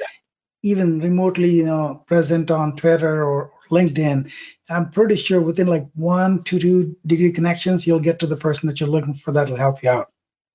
even 0.61 0.99
remotely, 0.99 1.51
you 1.51 1.65
know, 1.65 2.03
present 2.07 2.49
on 2.49 2.75
Twitter 2.75 3.23
or 3.23 3.51
LinkedIn, 3.69 4.31
I'm 4.69 4.91
pretty 4.91 5.17
sure 5.17 5.41
within 5.41 5.67
like 5.67 5.87
one 5.93 6.43
to 6.43 6.59
two 6.59 6.95
degree 7.05 7.33
connections, 7.33 7.85
you'll 7.85 7.99
get 7.99 8.19
to 8.19 8.27
the 8.27 8.37
person 8.37 8.67
that 8.67 8.79
you're 8.79 8.89
looking 8.89 9.15
for 9.15 9.33
that'll 9.33 9.57
help 9.57 9.83
you 9.83 9.89
out. 9.89 10.09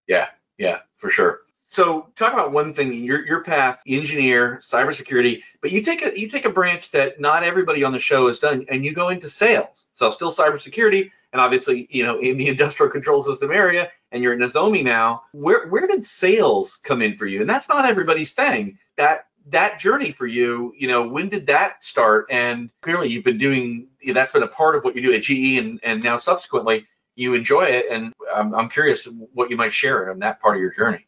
Yeah, 0.06 0.28
yeah, 0.56 0.78
for 0.96 1.10
sure. 1.10 1.40
So 1.70 2.08
talk 2.16 2.32
about 2.32 2.52
one 2.52 2.72
thing, 2.72 2.92
your 2.94 3.24
your 3.26 3.44
path, 3.44 3.82
engineer, 3.86 4.58
cybersecurity, 4.62 5.42
but 5.60 5.70
you 5.70 5.82
take 5.82 6.02
a 6.02 6.18
you 6.18 6.28
take 6.28 6.46
a 6.46 6.50
branch 6.50 6.90
that 6.92 7.20
not 7.20 7.44
everybody 7.44 7.84
on 7.84 7.92
the 7.92 8.00
show 8.00 8.26
has 8.28 8.38
done, 8.38 8.64
and 8.70 8.86
you 8.86 8.94
go 8.94 9.10
into 9.10 9.28
sales. 9.28 9.86
So 9.92 10.10
still 10.10 10.32
cybersecurity, 10.32 11.10
and 11.32 11.42
obviously, 11.42 11.86
you 11.90 12.04
know, 12.04 12.18
in 12.18 12.38
the 12.38 12.48
industrial 12.54 12.90
control 12.90 13.22
system 13.22 13.52
area, 13.52 13.90
and 14.10 14.22
you're 14.22 14.32
at 14.32 14.38
Nozomi 14.38 14.82
now. 14.82 15.24
Where 15.32 15.68
where 15.68 15.86
did 15.86 16.06
sales 16.06 16.78
come 16.82 17.02
in 17.02 17.18
for 17.18 17.26
you? 17.26 17.42
And 17.42 17.50
that's 17.50 17.68
not 17.68 17.84
everybody's 17.84 18.32
thing. 18.32 18.78
That 18.96 19.26
that 19.48 19.78
journey 19.78 20.10
for 20.10 20.26
you, 20.26 20.72
you 20.76 20.88
know, 20.88 21.06
when 21.06 21.28
did 21.28 21.48
that 21.48 21.84
start? 21.84 22.28
And 22.30 22.70
clearly, 22.80 23.08
you've 23.08 23.24
been 23.24 23.38
doing 23.38 23.88
that's 24.14 24.32
been 24.32 24.42
a 24.42 24.48
part 24.48 24.74
of 24.74 24.84
what 24.84 24.96
you 24.96 25.02
do 25.02 25.12
at 25.12 25.22
GE, 25.22 25.58
and 25.58 25.80
and 25.82 26.02
now 26.02 26.16
subsequently 26.16 26.86
you 27.14 27.34
enjoy 27.34 27.64
it. 27.64 27.86
And 27.90 28.14
I'm, 28.34 28.54
I'm 28.54 28.68
curious 28.70 29.04
what 29.34 29.50
you 29.50 29.56
might 29.58 29.72
share 29.72 30.10
on 30.10 30.20
that 30.20 30.40
part 30.40 30.56
of 30.56 30.62
your 30.62 30.72
journey. 30.72 31.07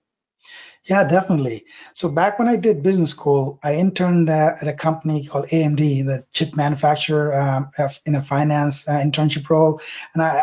Yeah, 0.85 1.07
definitely. 1.07 1.67
So 1.93 2.09
back 2.09 2.39
when 2.39 2.49
I 2.49 2.57
did 2.57 2.83
business 2.83 3.11
school, 3.11 3.59
I 3.63 3.75
interned 3.75 4.31
uh, 4.31 4.57
at 4.61 4.67
a 4.67 4.73
company 4.73 5.27
called 5.27 5.47
AMD, 5.49 6.07
the 6.07 6.25
chip 6.33 6.57
manufacturer, 6.57 7.39
um, 7.39 7.71
in 8.07 8.15
a 8.15 8.23
finance 8.23 8.89
uh, 8.89 8.93
internship 8.93 9.49
role, 9.51 9.81
and 10.15 10.23
I, 10.23 10.39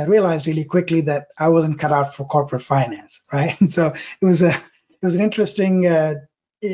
I, 0.00 0.04
realized 0.06 0.46
really 0.46 0.64
quickly 0.64 1.02
that 1.02 1.28
I 1.38 1.48
wasn't 1.48 1.78
cut 1.78 1.92
out 1.92 2.14
for 2.14 2.26
corporate 2.26 2.62
finance, 2.62 3.20
right? 3.32 3.54
so 3.68 3.92
it 4.20 4.24
was 4.24 4.40
a 4.40 4.50
it 4.50 5.02
was 5.02 5.14
an 5.14 5.20
interesting 5.20 5.86
uh, 5.86 6.14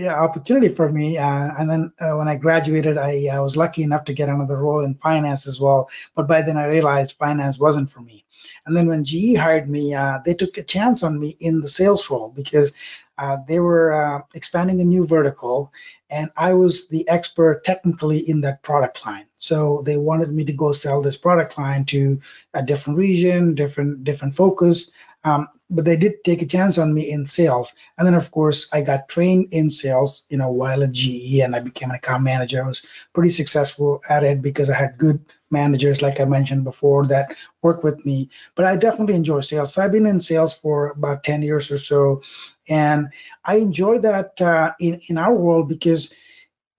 opportunity 0.08 0.68
for 0.68 0.88
me. 0.88 1.18
Uh, 1.18 1.50
and 1.58 1.68
then 1.68 1.92
uh, 2.00 2.16
when 2.16 2.28
I 2.28 2.36
graduated, 2.36 2.98
I, 2.98 3.28
I, 3.32 3.40
was 3.40 3.56
lucky 3.56 3.82
enough 3.82 4.04
to 4.04 4.12
get 4.12 4.28
another 4.28 4.58
role 4.58 4.84
in 4.84 4.94
finance 4.94 5.46
as 5.46 5.58
well. 5.58 5.88
But 6.14 6.28
by 6.28 6.42
then 6.42 6.56
I 6.56 6.66
realized 6.66 7.16
finance 7.18 7.58
wasn't 7.58 7.90
for 7.90 8.00
me. 8.00 8.24
And 8.66 8.76
then 8.76 8.86
when 8.86 9.04
GE 9.04 9.34
hired 9.36 9.68
me, 9.68 9.94
uh, 9.94 10.18
they 10.24 10.34
took 10.34 10.58
a 10.58 10.62
chance 10.62 11.02
on 11.02 11.18
me 11.18 11.36
in 11.40 11.60
the 11.60 11.68
sales 11.68 12.10
role 12.10 12.30
because 12.30 12.72
uh, 13.18 13.38
they 13.46 13.60
were 13.60 13.92
uh, 13.92 14.22
expanding 14.34 14.80
a 14.80 14.84
new 14.84 15.06
vertical, 15.06 15.72
and 16.10 16.30
I 16.36 16.54
was 16.54 16.88
the 16.88 17.06
expert 17.08 17.64
technically 17.64 18.18
in 18.28 18.40
that 18.42 18.62
product 18.62 19.04
line. 19.04 19.26
So 19.38 19.82
they 19.84 19.96
wanted 19.96 20.32
me 20.32 20.44
to 20.44 20.52
go 20.52 20.72
sell 20.72 21.02
this 21.02 21.16
product 21.16 21.58
line 21.58 21.84
to 21.86 22.20
a 22.54 22.62
different 22.62 22.98
region, 22.98 23.54
different 23.54 24.04
different 24.04 24.34
focus. 24.34 24.90
Um, 25.28 25.48
but 25.70 25.84
they 25.84 25.96
did 25.96 26.24
take 26.24 26.40
a 26.40 26.46
chance 26.46 26.78
on 26.78 26.94
me 26.94 27.10
in 27.10 27.26
sales. 27.26 27.74
And 27.98 28.06
then, 28.06 28.14
of 28.14 28.30
course, 28.30 28.68
I 28.72 28.80
got 28.80 29.08
trained 29.08 29.48
in 29.52 29.68
sales, 29.68 30.24
you 30.30 30.38
know, 30.38 30.50
while 30.50 30.82
at 30.82 30.92
GE, 30.92 31.40
and 31.40 31.54
I 31.54 31.60
became 31.60 31.90
an 31.90 31.96
account 31.96 32.22
manager. 32.22 32.62
I 32.62 32.66
was 32.66 32.86
pretty 33.12 33.30
successful 33.30 34.00
at 34.08 34.24
it 34.24 34.40
because 34.40 34.70
I 34.70 34.74
had 34.74 34.96
good 34.96 35.20
managers, 35.50 36.00
like 36.00 36.20
I 36.20 36.24
mentioned 36.24 36.64
before, 36.64 37.06
that 37.08 37.34
work 37.62 37.84
with 37.84 38.04
me. 38.06 38.30
But 38.54 38.64
I 38.64 38.76
definitely 38.76 39.14
enjoy 39.14 39.40
sales. 39.40 39.74
So 39.74 39.82
I've 39.82 39.92
been 39.92 40.06
in 40.06 40.20
sales 40.22 40.54
for 40.54 40.90
about 40.90 41.22
10 41.22 41.42
years 41.42 41.70
or 41.70 41.78
so, 41.78 42.22
and 42.68 43.08
I 43.44 43.56
enjoy 43.56 43.98
that 43.98 44.40
uh, 44.40 44.72
in 44.80 45.00
in 45.08 45.18
our 45.18 45.34
world 45.34 45.68
because 45.68 46.10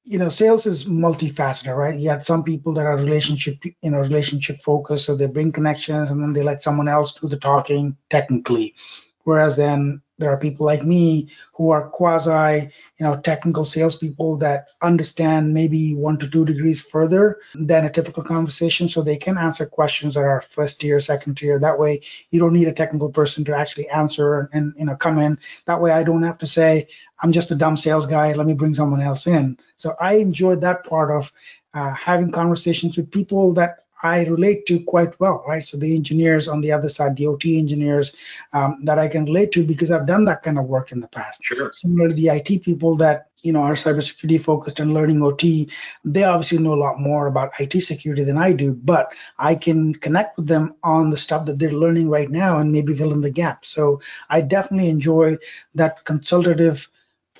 you 0.03 0.17
know 0.17 0.29
sales 0.29 0.65
is 0.65 0.85
multifaceted 0.85 1.75
right? 1.75 1.99
You 1.99 2.09
have 2.09 2.25
some 2.25 2.43
people 2.43 2.73
that 2.73 2.85
are 2.85 2.97
relationship 2.97 3.57
you 3.63 3.91
know 3.91 3.99
relationship 3.99 4.62
focused 4.62 5.05
so 5.05 5.15
they 5.15 5.27
bring 5.27 5.51
connections 5.51 6.09
and 6.09 6.21
then 6.21 6.33
they 6.33 6.43
let 6.43 6.63
someone 6.63 6.88
else 6.88 7.13
do 7.13 7.27
the 7.27 7.38
talking 7.38 7.97
technically. 8.09 8.75
Whereas 9.23 9.55
then 9.57 10.01
there 10.19 10.29
are 10.29 10.38
people 10.38 10.65
like 10.65 10.84
me 10.84 11.29
who 11.53 11.71
are 11.71 11.89
quasi, 11.89 12.69
you 12.99 13.05
know, 13.05 13.17
technical 13.17 13.65
salespeople 13.65 14.38
that 14.38 14.67
understand 14.82 15.53
maybe 15.53 15.95
one 15.95 16.17
to 16.19 16.27
two 16.27 16.45
degrees 16.45 16.82
further 16.82 17.39
than 17.55 17.86
a 17.86 17.89
typical 17.89 18.23
conversation, 18.23 18.88
so 18.88 19.01
they 19.01 19.17
can 19.17 19.38
answer 19.38 19.65
questions 19.65 20.13
that 20.13 20.25
are 20.25 20.41
first 20.41 20.79
tier, 20.79 20.99
second 20.99 21.36
tier. 21.36 21.60
That 21.60 21.79
way, 21.79 22.01
you 22.29 22.39
don't 22.39 22.53
need 22.53 22.67
a 22.67 22.73
technical 22.73 23.10
person 23.12 23.43
to 23.45 23.55
actually 23.55 23.89
answer 23.89 24.49
and, 24.53 24.73
you 24.77 24.86
know 24.86 24.95
come 24.95 25.17
in. 25.19 25.39
That 25.65 25.82
way, 25.82 25.91
I 25.91 26.03
don't 26.03 26.23
have 26.23 26.38
to 26.39 26.47
say 26.47 26.88
I'm 27.21 27.32
just 27.32 27.51
a 27.51 27.55
dumb 27.55 27.77
sales 27.77 28.05
guy. 28.05 28.34
Let 28.34 28.47
me 28.47 28.53
bring 28.53 28.73
someone 28.73 29.01
else 29.01 29.27
in. 29.27 29.58
So 29.75 29.95
I 29.99 30.15
enjoyed 30.15 30.62
that 30.62 30.86
part 30.86 31.12
of 31.15 31.32
uh, 31.73 31.93
having 31.93 32.32
conversations 32.32 32.97
with 32.97 33.12
people 33.12 33.53
that 33.53 33.86
I 34.01 34.25
relate 34.25 34.65
to 34.67 34.79
quite 34.81 35.19
well, 35.19 35.43
right? 35.47 35.65
So 35.65 35.77
the 35.77 35.95
engineers 35.95 36.47
on 36.47 36.62
the 36.62 36.71
other 36.71 36.89
side, 36.89 37.17
the 37.17 37.27
OT 37.27 37.59
engineers 37.59 38.13
um, 38.53 38.79
that 38.83 38.97
I 38.99 39.07
can 39.07 39.25
relate 39.25 39.51
to 39.53 39.63
because 39.63 39.91
I've 39.91 40.07
done 40.07 40.25
that 40.25 40.43
kind 40.43 40.57
of 40.57 40.65
work 40.65 40.91
in 40.91 41.01
the 41.01 41.07
past. 41.07 41.41
Sure. 41.43 41.71
Similar 41.71 42.09
to 42.09 42.13
the 42.13 42.29
IT 42.29 42.63
people 42.63 42.95
that 42.97 43.27
you 43.41 43.53
know 43.53 43.62
are 43.62 43.73
cybersecurity 43.73 44.41
focused 44.41 44.79
and 44.79 44.93
learning 44.93 45.21
OT, 45.21 45.69
they 46.03 46.23
obviously 46.23 46.57
know 46.57 46.73
a 46.73 46.75
lot 46.75 46.99
more 46.99 47.27
about 47.27 47.51
IT 47.59 47.79
security 47.81 48.23
than 48.23 48.38
I 48.38 48.53
do, 48.53 48.73
but 48.73 49.13
I 49.38 49.55
can 49.55 49.93
connect 49.95 50.38
with 50.38 50.47
them 50.47 50.75
on 50.83 51.09
the 51.09 51.17
stuff 51.17 51.45
that 51.45 51.59
they're 51.59 51.71
learning 51.71 52.09
right 52.09 52.29
now 52.29 52.59
and 52.59 52.71
maybe 52.71 52.95
fill 52.95 53.13
in 53.13 53.21
the 53.21 53.29
gap. 53.29 53.65
So 53.65 54.01
I 54.29 54.41
definitely 54.41 54.89
enjoy 54.89 55.38
that 55.75 56.05
consultative 56.05 56.89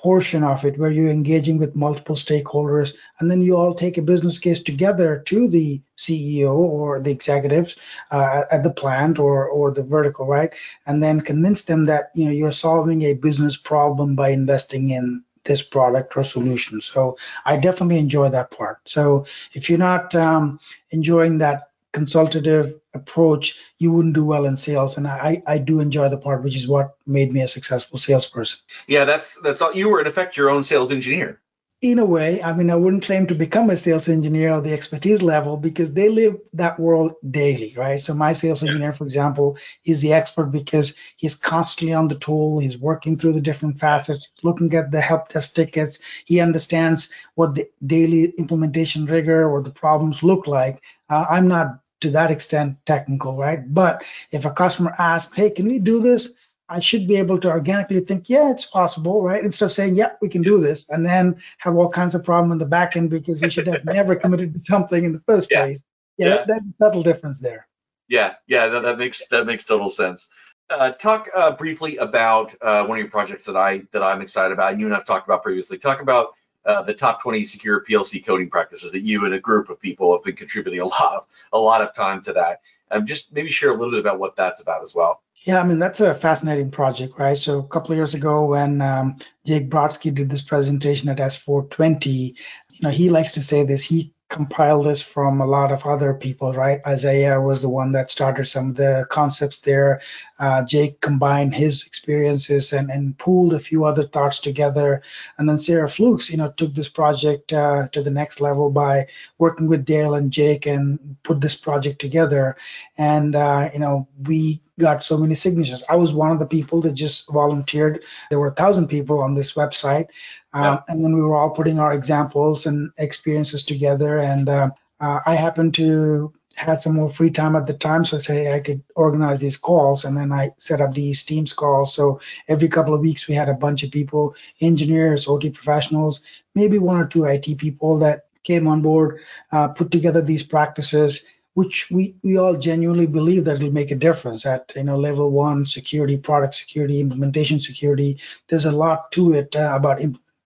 portion 0.02 0.42
of 0.42 0.64
it 0.64 0.78
where 0.78 0.90
you're 0.90 1.10
engaging 1.10 1.58
with 1.58 1.76
multiple 1.76 2.14
stakeholders 2.14 2.94
and 3.18 3.30
then 3.30 3.42
you 3.42 3.54
all 3.56 3.74
take 3.74 3.98
a 3.98 4.02
business 4.02 4.38
case 4.38 4.62
together 4.62 5.22
to 5.26 5.46
the 5.48 5.82
ceo 5.98 6.54
or 6.54 7.00
the 7.00 7.10
executives 7.10 7.76
uh, 8.10 8.44
at 8.50 8.62
the 8.62 8.72
plant 8.72 9.18
or 9.18 9.46
or 9.46 9.70
the 9.70 9.82
vertical 9.82 10.26
right? 10.26 10.54
And 10.86 11.02
then 11.02 11.20
convince 11.20 11.64
them 11.64 11.86
that 11.86 12.10
you 12.14 12.24
know 12.24 12.30
you're 12.30 12.52
solving 12.52 13.02
a 13.02 13.14
business 13.14 13.56
problem 13.56 14.16
by 14.16 14.30
investing 14.30 14.90
in 14.90 15.22
this 15.44 15.62
product 15.62 16.16
or 16.16 16.24
solution. 16.24 16.80
So 16.80 17.16
i 17.44 17.56
definitely 17.56 17.98
enjoy 17.98 18.28
that 18.30 18.50
part. 18.50 18.78
So 18.84 19.26
if 19.52 19.68
you're 19.68 19.78
not 19.78 20.14
um, 20.14 20.60
enjoying 20.90 21.38
that 21.38 21.70
consultative 21.92 22.79
approach, 22.94 23.56
you 23.78 23.92
wouldn't 23.92 24.14
do 24.14 24.24
well 24.24 24.44
in 24.44 24.56
sales. 24.56 24.96
And 24.96 25.06
I, 25.06 25.42
I 25.46 25.58
do 25.58 25.80
enjoy 25.80 26.08
the 26.08 26.18
part, 26.18 26.42
which 26.42 26.56
is 26.56 26.68
what 26.68 26.96
made 27.06 27.32
me 27.32 27.42
a 27.42 27.48
successful 27.48 27.98
salesperson. 27.98 28.58
Yeah, 28.86 29.04
that's 29.04 29.36
that's 29.42 29.60
all. 29.62 29.74
You 29.74 29.88
were 29.88 30.00
in 30.00 30.06
effect 30.06 30.36
your 30.36 30.50
own 30.50 30.64
sales 30.64 30.90
engineer. 30.90 31.40
In 31.82 31.98
a 31.98 32.04
way, 32.04 32.42
I 32.42 32.52
mean, 32.52 32.68
I 32.68 32.76
wouldn't 32.76 33.04
claim 33.04 33.26
to 33.28 33.34
become 33.34 33.70
a 33.70 33.76
sales 33.76 34.06
engineer 34.06 34.52
or 34.52 34.60
the 34.60 34.74
expertise 34.74 35.22
level 35.22 35.56
because 35.56 35.94
they 35.94 36.10
live 36.10 36.36
that 36.52 36.78
world 36.78 37.14
daily, 37.30 37.72
right? 37.74 38.02
So 38.02 38.12
my 38.12 38.34
sales 38.34 38.62
engineer, 38.62 38.92
for 38.92 39.04
example, 39.04 39.56
is 39.82 40.02
the 40.02 40.12
expert 40.12 40.46
because 40.46 40.94
he's 41.16 41.34
constantly 41.34 41.94
on 41.94 42.08
the 42.08 42.16
tool. 42.16 42.58
He's 42.58 42.76
working 42.76 43.16
through 43.16 43.32
the 43.32 43.40
different 43.40 43.80
facets, 43.80 44.28
looking 44.42 44.74
at 44.74 44.90
the 44.90 45.00
help 45.00 45.30
desk 45.30 45.54
tickets. 45.54 46.00
He 46.26 46.40
understands 46.40 47.10
what 47.34 47.54
the 47.54 47.70
daily 47.86 48.24
implementation 48.36 49.06
rigor 49.06 49.48
or 49.48 49.62
the 49.62 49.70
problems 49.70 50.22
look 50.22 50.46
like. 50.46 50.82
Uh, 51.08 51.24
I'm 51.30 51.48
not 51.48 51.80
to 52.00 52.10
that 52.10 52.30
extent 52.30 52.76
technical, 52.86 53.36
right? 53.36 53.62
But 53.72 54.04
if 54.30 54.44
a 54.44 54.50
customer 54.50 54.94
asks, 54.98 55.34
hey, 55.34 55.50
can 55.50 55.66
we 55.66 55.78
do 55.78 56.00
this? 56.00 56.30
I 56.68 56.78
should 56.78 57.08
be 57.08 57.16
able 57.16 57.38
to 57.40 57.50
organically 57.50 58.00
think, 58.00 58.30
yeah, 58.30 58.50
it's 58.50 58.64
possible, 58.64 59.22
right? 59.22 59.44
Instead 59.44 59.66
of 59.66 59.72
saying, 59.72 59.96
yeah, 59.96 60.12
we 60.22 60.28
can 60.28 60.40
do 60.40 60.60
this, 60.60 60.86
and 60.88 61.04
then 61.04 61.36
have 61.58 61.74
all 61.74 61.88
kinds 61.88 62.14
of 62.14 62.22
problem 62.22 62.52
in 62.52 62.58
the 62.58 62.64
back 62.64 62.96
end 62.96 63.10
because 63.10 63.42
you 63.42 63.50
should 63.50 63.66
have 63.66 63.84
never 63.84 64.14
committed 64.14 64.54
to 64.54 64.60
something 64.60 65.04
in 65.04 65.12
the 65.12 65.22
first 65.26 65.48
yeah. 65.50 65.64
place. 65.64 65.82
Yeah, 66.16 66.28
yeah. 66.28 66.36
That, 66.36 66.46
that's 66.46 66.64
a 66.64 66.74
subtle 66.80 67.02
difference 67.02 67.40
there. 67.40 67.66
Yeah, 68.08 68.34
yeah, 68.46 68.68
that, 68.68 68.82
that 68.82 68.98
makes 68.98 69.26
that 69.28 69.46
makes 69.46 69.64
total 69.64 69.90
sense. 69.90 70.28
Uh, 70.68 70.92
talk 70.92 71.28
uh, 71.34 71.50
briefly 71.52 71.96
about 71.96 72.54
uh, 72.62 72.84
one 72.84 72.98
of 72.98 73.02
your 73.02 73.10
projects 73.10 73.44
that 73.44 73.56
I 73.56 73.82
that 73.92 74.02
I'm 74.02 74.20
excited 74.20 74.52
about. 74.52 74.72
And 74.72 74.80
you 74.80 74.86
and 74.86 74.94
I've 74.94 75.04
talked 75.04 75.26
about 75.26 75.42
previously. 75.42 75.78
Talk 75.78 76.00
about 76.00 76.34
uh, 76.64 76.82
the 76.82 76.94
top 76.94 77.22
20 77.22 77.44
secure 77.44 77.84
PLC 77.84 78.24
coding 78.24 78.50
practices 78.50 78.92
that 78.92 79.00
you 79.00 79.24
and 79.24 79.34
a 79.34 79.40
group 79.40 79.70
of 79.70 79.80
people 79.80 80.12
have 80.12 80.24
been 80.24 80.36
contributing 80.36 80.80
a 80.80 80.86
lot 80.86 81.14
of 81.14 81.26
a 81.52 81.58
lot 81.58 81.80
of 81.80 81.94
time 81.94 82.22
to 82.22 82.32
that. 82.32 82.60
Um, 82.90 83.06
just 83.06 83.32
maybe 83.32 83.50
share 83.50 83.70
a 83.70 83.74
little 83.74 83.92
bit 83.92 84.00
about 84.00 84.18
what 84.18 84.36
that's 84.36 84.60
about 84.60 84.82
as 84.82 84.94
well. 84.94 85.22
Yeah, 85.44 85.60
I 85.60 85.66
mean 85.66 85.78
that's 85.78 86.00
a 86.00 86.14
fascinating 86.14 86.70
project, 86.70 87.18
right? 87.18 87.36
So 87.36 87.60
a 87.60 87.66
couple 87.66 87.92
of 87.92 87.96
years 87.96 88.14
ago, 88.14 88.44
when 88.44 88.82
um, 88.82 89.16
Jake 89.46 89.70
Brodsky 89.70 90.14
did 90.14 90.28
this 90.28 90.42
presentation 90.42 91.08
at 91.08 91.16
S420, 91.16 92.06
you 92.06 92.34
know 92.82 92.90
he 92.90 93.08
likes 93.08 93.32
to 93.32 93.42
say 93.42 93.64
this. 93.64 93.82
He 93.82 94.12
compile 94.30 94.82
this 94.82 95.02
from 95.02 95.40
a 95.40 95.46
lot 95.46 95.72
of 95.72 95.84
other 95.84 96.14
people, 96.14 96.54
right? 96.54 96.80
Isaiah 96.86 97.40
was 97.40 97.60
the 97.60 97.68
one 97.68 97.92
that 97.92 98.10
started 98.10 98.46
some 98.46 98.70
of 98.70 98.76
the 98.76 99.04
concepts 99.10 99.58
there. 99.58 100.00
Uh, 100.38 100.64
Jake 100.64 101.00
combined 101.00 101.54
his 101.54 101.84
experiences 101.84 102.72
and, 102.72 102.90
and 102.90 103.18
pooled 103.18 103.52
a 103.52 103.58
few 103.58 103.84
other 103.84 104.06
thoughts 104.06 104.38
together. 104.38 105.02
And 105.36 105.48
then 105.48 105.58
Sarah 105.58 105.88
Fluchs, 105.88 106.30
you 106.30 106.36
know, 106.36 106.50
took 106.52 106.74
this 106.74 106.88
project 106.88 107.52
uh, 107.52 107.88
to 107.88 108.02
the 108.02 108.10
next 108.10 108.40
level 108.40 108.70
by 108.70 109.08
working 109.38 109.68
with 109.68 109.84
Dale 109.84 110.14
and 110.14 110.32
Jake 110.32 110.64
and 110.64 111.16
put 111.24 111.40
this 111.40 111.56
project 111.56 112.00
together. 112.00 112.56
And, 112.96 113.34
uh, 113.34 113.70
you 113.74 113.80
know, 113.80 114.08
we 114.22 114.62
got 114.80 115.04
so 115.04 115.16
many 115.16 115.34
signatures. 115.34 115.82
I 115.88 115.96
was 115.96 116.12
one 116.12 116.32
of 116.32 116.38
the 116.38 116.46
people 116.46 116.80
that 116.82 116.94
just 116.94 117.30
volunteered. 117.30 118.02
There 118.30 118.40
were 118.40 118.48
a 118.48 118.54
thousand 118.54 118.88
people 118.88 119.20
on 119.20 119.34
this 119.34 119.52
website. 119.52 120.06
Um, 120.52 120.64
yeah. 120.64 120.80
And 120.88 121.04
then 121.04 121.14
we 121.14 121.22
were 121.22 121.36
all 121.36 121.50
putting 121.50 121.78
our 121.78 121.92
examples 121.92 122.66
and 122.66 122.90
experiences 122.98 123.62
together. 123.62 124.18
And 124.18 124.48
uh, 124.48 124.70
uh, 125.00 125.20
I 125.26 125.34
happened 125.36 125.74
to 125.74 126.32
had 126.56 126.80
some 126.80 126.94
more 126.96 127.10
free 127.10 127.30
time 127.30 127.56
at 127.56 127.66
the 127.66 127.74
time, 127.74 128.04
so 128.04 128.16
I 128.16 128.20
said 128.20 128.36
hey, 128.36 128.54
I 128.54 128.60
could 128.60 128.82
organize 128.94 129.40
these 129.40 129.56
calls, 129.56 130.04
and 130.04 130.16
then 130.16 130.32
I 130.32 130.50
set 130.58 130.80
up 130.80 130.94
these 130.94 131.22
Teams 131.22 131.52
calls. 131.52 131.94
So 131.94 132.20
every 132.48 132.68
couple 132.68 132.94
of 132.94 133.00
weeks 133.00 133.28
we 133.28 133.34
had 133.34 133.48
a 133.48 133.54
bunch 133.54 133.82
of 133.82 133.90
people, 133.90 134.34
engineers, 134.60 135.28
OT 135.28 135.50
professionals, 135.50 136.20
maybe 136.54 136.78
one 136.78 137.00
or 137.00 137.06
two 137.06 137.24
IT 137.24 137.56
people 137.58 137.98
that 138.00 138.26
came 138.42 138.66
on 138.66 138.82
board, 138.82 139.20
uh, 139.52 139.68
put 139.68 139.90
together 139.90 140.22
these 140.22 140.42
practices, 140.42 141.24
which 141.54 141.90
we, 141.90 142.14
we 142.22 142.38
all 142.38 142.56
genuinely 142.56 143.06
believe 143.06 143.44
that 143.44 143.56
it'll 143.56 143.72
make 143.72 143.90
a 143.90 143.96
difference 143.96 144.46
at 144.46 144.72
you 144.76 144.84
know 144.84 144.96
level 144.96 145.30
one 145.30 145.66
security, 145.66 146.16
product 146.16 146.54
security, 146.54 147.00
implementation 147.00 147.60
security. 147.60 148.18
There's 148.48 148.64
a 148.66 148.72
lot 148.72 149.12
to 149.12 149.32
it 149.32 149.56
uh, 149.56 149.72
about 149.74 150.00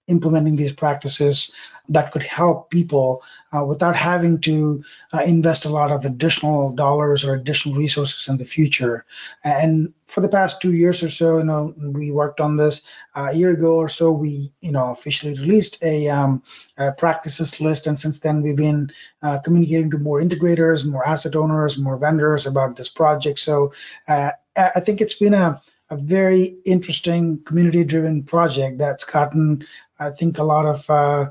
implementing 0.07 0.57
these 0.57 0.73
practices 0.73 1.51
that 1.89 2.13
could 2.13 2.23
help 2.23 2.71
people 2.71 3.23
uh, 3.55 3.63
without 3.65 3.95
having 3.95 4.41
to 4.41 4.83
uh, 5.13 5.21
invest 5.21 5.67
a 5.67 5.69
lot 5.69 5.91
of 5.91 6.05
additional 6.05 6.73
dollars 6.73 7.25
or 7.25 7.35
additional 7.35 7.77
resources 7.77 8.27
in 8.29 8.39
the 8.39 8.45
future. 8.45 9.05
And 9.45 9.93
for 10.07 10.23
the 10.23 10.29
past 10.29 10.63
two 10.63 10.73
years 10.73 11.03
or 11.03 11.11
so, 11.11 11.39
you 11.39 11.45
know, 11.45 11.75
we 11.93 12.11
worked 12.11 12.41
on 12.41 12.57
this. 12.57 12.81
Uh, 13.15 13.29
a 13.33 13.35
year 13.35 13.51
ago 13.51 13.77
or 13.77 13.89
so, 13.89 14.13
we, 14.13 14.51
you 14.61 14.73
know, 14.73 14.93
officially 14.93 15.35
released 15.35 15.79
a, 15.83 16.09
um, 16.09 16.43
a 16.79 16.93
practices 16.93 17.61
list, 17.61 17.87
and 17.87 18.01
since 18.01 18.19
then 18.19 18.43
we've 18.43 18.57
been 18.57 18.91
uh, 19.23 19.39
communicating 19.45 19.91
to 19.91 19.99
more 19.99 20.23
integrators, 20.23 20.87
more 20.87 21.07
asset 21.07 21.37
owners, 21.37 21.77
more 21.77 21.99
vendors 21.99 22.47
about 22.47 22.77
this 22.77 22.89
project. 22.89 23.39
So 23.39 23.73
uh, 24.09 24.31
I 24.57 24.81
think 24.81 25.01
it's 25.01 25.15
been 25.15 25.35
a 25.35 25.61
a 25.91 25.97
very 25.97 26.57
interesting 26.65 27.39
community-driven 27.45 28.23
project 28.23 28.79
that's 28.79 29.05
gotten, 29.05 29.67
I 29.99 30.11
think, 30.11 30.39
a 30.39 30.43
lot 30.43 30.67
of 30.67 30.89
uh, 30.91 31.31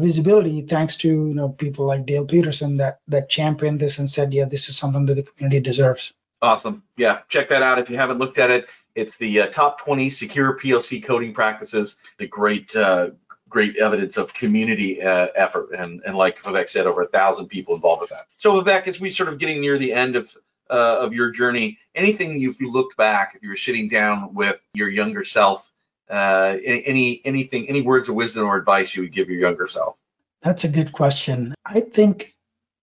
visibility 0.00 0.62
thanks 0.62 0.96
to 0.96 1.08
you 1.08 1.34
know 1.34 1.50
people 1.50 1.86
like 1.86 2.06
Dale 2.06 2.26
Peterson 2.26 2.76
that 2.78 3.00
that 3.08 3.28
championed 3.28 3.80
this 3.80 3.98
and 3.98 4.10
said, 4.10 4.32
yeah, 4.32 4.44
this 4.44 4.68
is 4.68 4.76
something 4.76 5.06
that 5.06 5.14
the 5.14 5.22
community 5.22 5.60
deserves. 5.60 6.12
Awesome. 6.42 6.82
Yeah, 6.96 7.20
check 7.28 7.50
that 7.50 7.62
out 7.62 7.78
if 7.78 7.90
you 7.90 7.96
haven't 7.96 8.18
looked 8.18 8.38
at 8.38 8.50
it. 8.50 8.70
It's 8.94 9.18
the 9.18 9.42
uh, 9.42 9.46
top 9.48 9.78
20 9.80 10.08
secure 10.08 10.58
PLC 10.58 11.02
coding 11.02 11.34
practices. 11.34 11.98
The 12.16 12.26
great, 12.26 12.74
uh, 12.74 13.10
great 13.50 13.76
evidence 13.76 14.16
of 14.16 14.32
community 14.32 15.02
uh, 15.02 15.28
effort, 15.34 15.74
and 15.74 16.00
and 16.06 16.16
like 16.16 16.40
Vivek 16.40 16.68
said, 16.68 16.86
over 16.86 17.02
a 17.02 17.08
thousand 17.08 17.48
people 17.48 17.74
involved 17.74 18.00
with 18.00 18.10
that. 18.10 18.26
So 18.38 18.60
Vivek, 18.60 18.88
as 18.88 19.00
we 19.00 19.10
sort 19.10 19.28
of 19.28 19.38
getting 19.38 19.60
near 19.60 19.76
the 19.76 19.92
end 19.92 20.16
of 20.16 20.34
uh, 20.70 20.98
of 21.00 21.12
your 21.12 21.30
journey, 21.30 21.78
anything 21.94 22.40
if 22.40 22.58
you 22.58 22.70
looked 22.70 22.96
back, 22.96 23.34
if 23.34 23.42
you 23.42 23.50
were 23.50 23.56
sitting 23.56 23.88
down 23.88 24.32
with 24.32 24.62
your 24.72 24.88
younger 24.88 25.24
self, 25.24 25.70
uh, 26.10 26.56
any 26.64 27.20
anything, 27.24 27.68
any 27.68 27.82
words 27.82 28.08
of 28.08 28.14
wisdom 28.14 28.44
or 28.44 28.56
advice 28.56 28.94
you 28.94 29.02
would 29.02 29.12
give 29.12 29.28
your 29.30 29.40
younger 29.40 29.66
self? 29.66 29.96
That's 30.42 30.64
a 30.64 30.68
good 30.68 30.92
question. 30.92 31.54
I 31.64 31.80
think 31.80 32.34